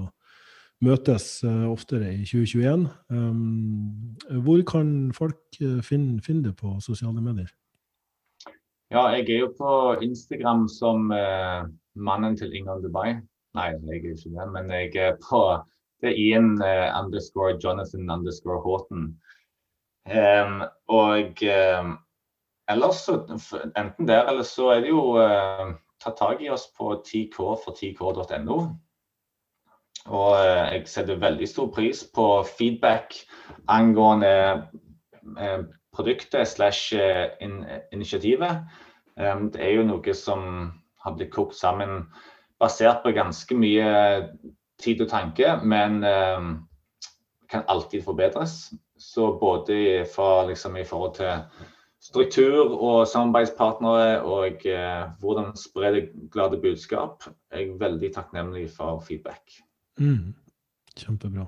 møtes 0.87 1.25
uh, 1.43 1.65
oftere 1.67 2.13
i 2.13 2.21
2021. 2.23 2.85
Um, 3.11 4.13
hvor 4.45 4.63
kan 4.69 4.93
folk 5.17 5.59
uh, 5.59 5.81
finne, 5.83 6.21
finne 6.23 6.45
det 6.45 6.53
på 6.61 6.71
sosiale 6.85 7.19
medier? 7.25 7.51
Ja, 8.93 9.09
jeg 9.11 9.27
er 9.27 9.43
jo 9.43 9.51
på 9.57 9.73
Instagram 10.05 10.69
som 10.71 11.11
uh, 11.11 11.67
mannen 11.99 12.39
til 12.39 12.55
Ingon 12.55 12.79
Dubai. 12.85 13.17
Nei, 13.59 13.67
jeg 13.73 13.83
er 13.83 13.99
ikke 13.99 14.15
det, 14.37 14.47
men 14.55 14.71
jeg 14.71 14.95
er 15.09 15.19
på 15.19 15.43
det 15.99 16.13
er 16.13 16.19
Ian 16.19 16.55
underscore 16.95 17.59
Jonathan 17.59 18.07
underscore 18.11 18.63
Horton. 18.63 19.11
Um, 20.07 20.63
og 20.91 21.43
um, 21.43 21.93
ellers 22.67 23.09
enten 23.09 24.07
der 24.07 24.27
eller 24.27 24.43
så 24.43 24.69
er 24.69 24.81
det 24.81 24.89
jo 24.89 25.17
eh, 25.21 25.73
ta 25.99 26.13
tak 26.17 26.41
i 26.41 26.49
oss 26.49 26.67
på 26.77 26.95
10k 27.05 27.35
for 27.35 27.75
10k.no. 27.75 28.57
Og 30.05 30.31
eh, 30.37 30.73
jeg 30.75 30.87
setter 30.87 31.21
veldig 31.21 31.47
stor 31.47 31.71
pris 31.75 32.03
på 32.15 32.27
feedback 32.57 33.15
angående 33.67 34.33
eh, 35.39 35.59
produktet 35.93 36.47
slash 36.47 36.95
in, 37.41 37.63
initiativet. 37.91 38.63
Um, 39.13 39.51
det 39.53 39.61
er 39.61 39.75
jo 39.75 39.83
noe 39.85 40.13
som 40.17 40.71
har 41.05 41.13
blitt 41.13 41.29
kokt 41.35 41.53
sammen 41.53 42.07
basert 42.57 43.03
på 43.03 43.11
ganske 43.13 43.53
mye 43.53 43.91
tid 44.81 45.03
og 45.05 45.11
tanke, 45.11 45.51
men 45.61 46.01
kan 47.45 47.67
alltid 47.69 48.01
forbedres. 48.07 48.73
Så 48.97 49.35
både 49.37 50.05
fra, 50.09 50.47
liksom, 50.47 50.77
i 50.81 50.87
forhold 50.87 51.13
til 51.19 51.43
struktur 52.03 52.73
og 52.75 53.07
samarbeidspartnere 53.07 54.21
og 54.27 54.65
eh, 54.67 55.03
hvordan 55.23 55.53
spre 55.59 55.91
det 55.95 56.03
glade 56.33 56.59
budskap, 56.61 57.23
er 57.51 57.75
veldig 57.79 58.11
takknemlig 58.15 58.67
for 58.75 59.03
feedback. 59.07 59.61
Mm. 59.99 60.33
Kjempebra. 60.99 61.47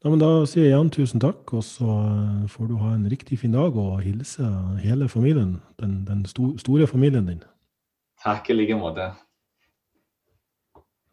Ja, 0.00 0.10
da 0.16 0.28
sier 0.48 0.64
jeg 0.64 0.72
igjen 0.72 0.92
tusen 0.94 1.20
takk, 1.20 1.50
og 1.52 1.64
så 1.66 1.84
eh, 1.84 2.46
får 2.48 2.70
du 2.70 2.76
ha 2.80 2.94
en 2.94 3.08
riktig 3.10 3.40
fin 3.42 3.52
dag 3.56 3.76
og 3.76 3.98
hilse 4.04 4.46
hele 4.80 5.10
familien, 5.12 5.58
den, 5.82 6.04
den 6.08 6.22
sto, 6.30 6.54
store 6.62 6.86
familien 6.88 7.26
din. 7.28 7.42
Takk 8.22 8.52
i 8.52 8.56
like 8.56 8.78
måte. 8.78 9.10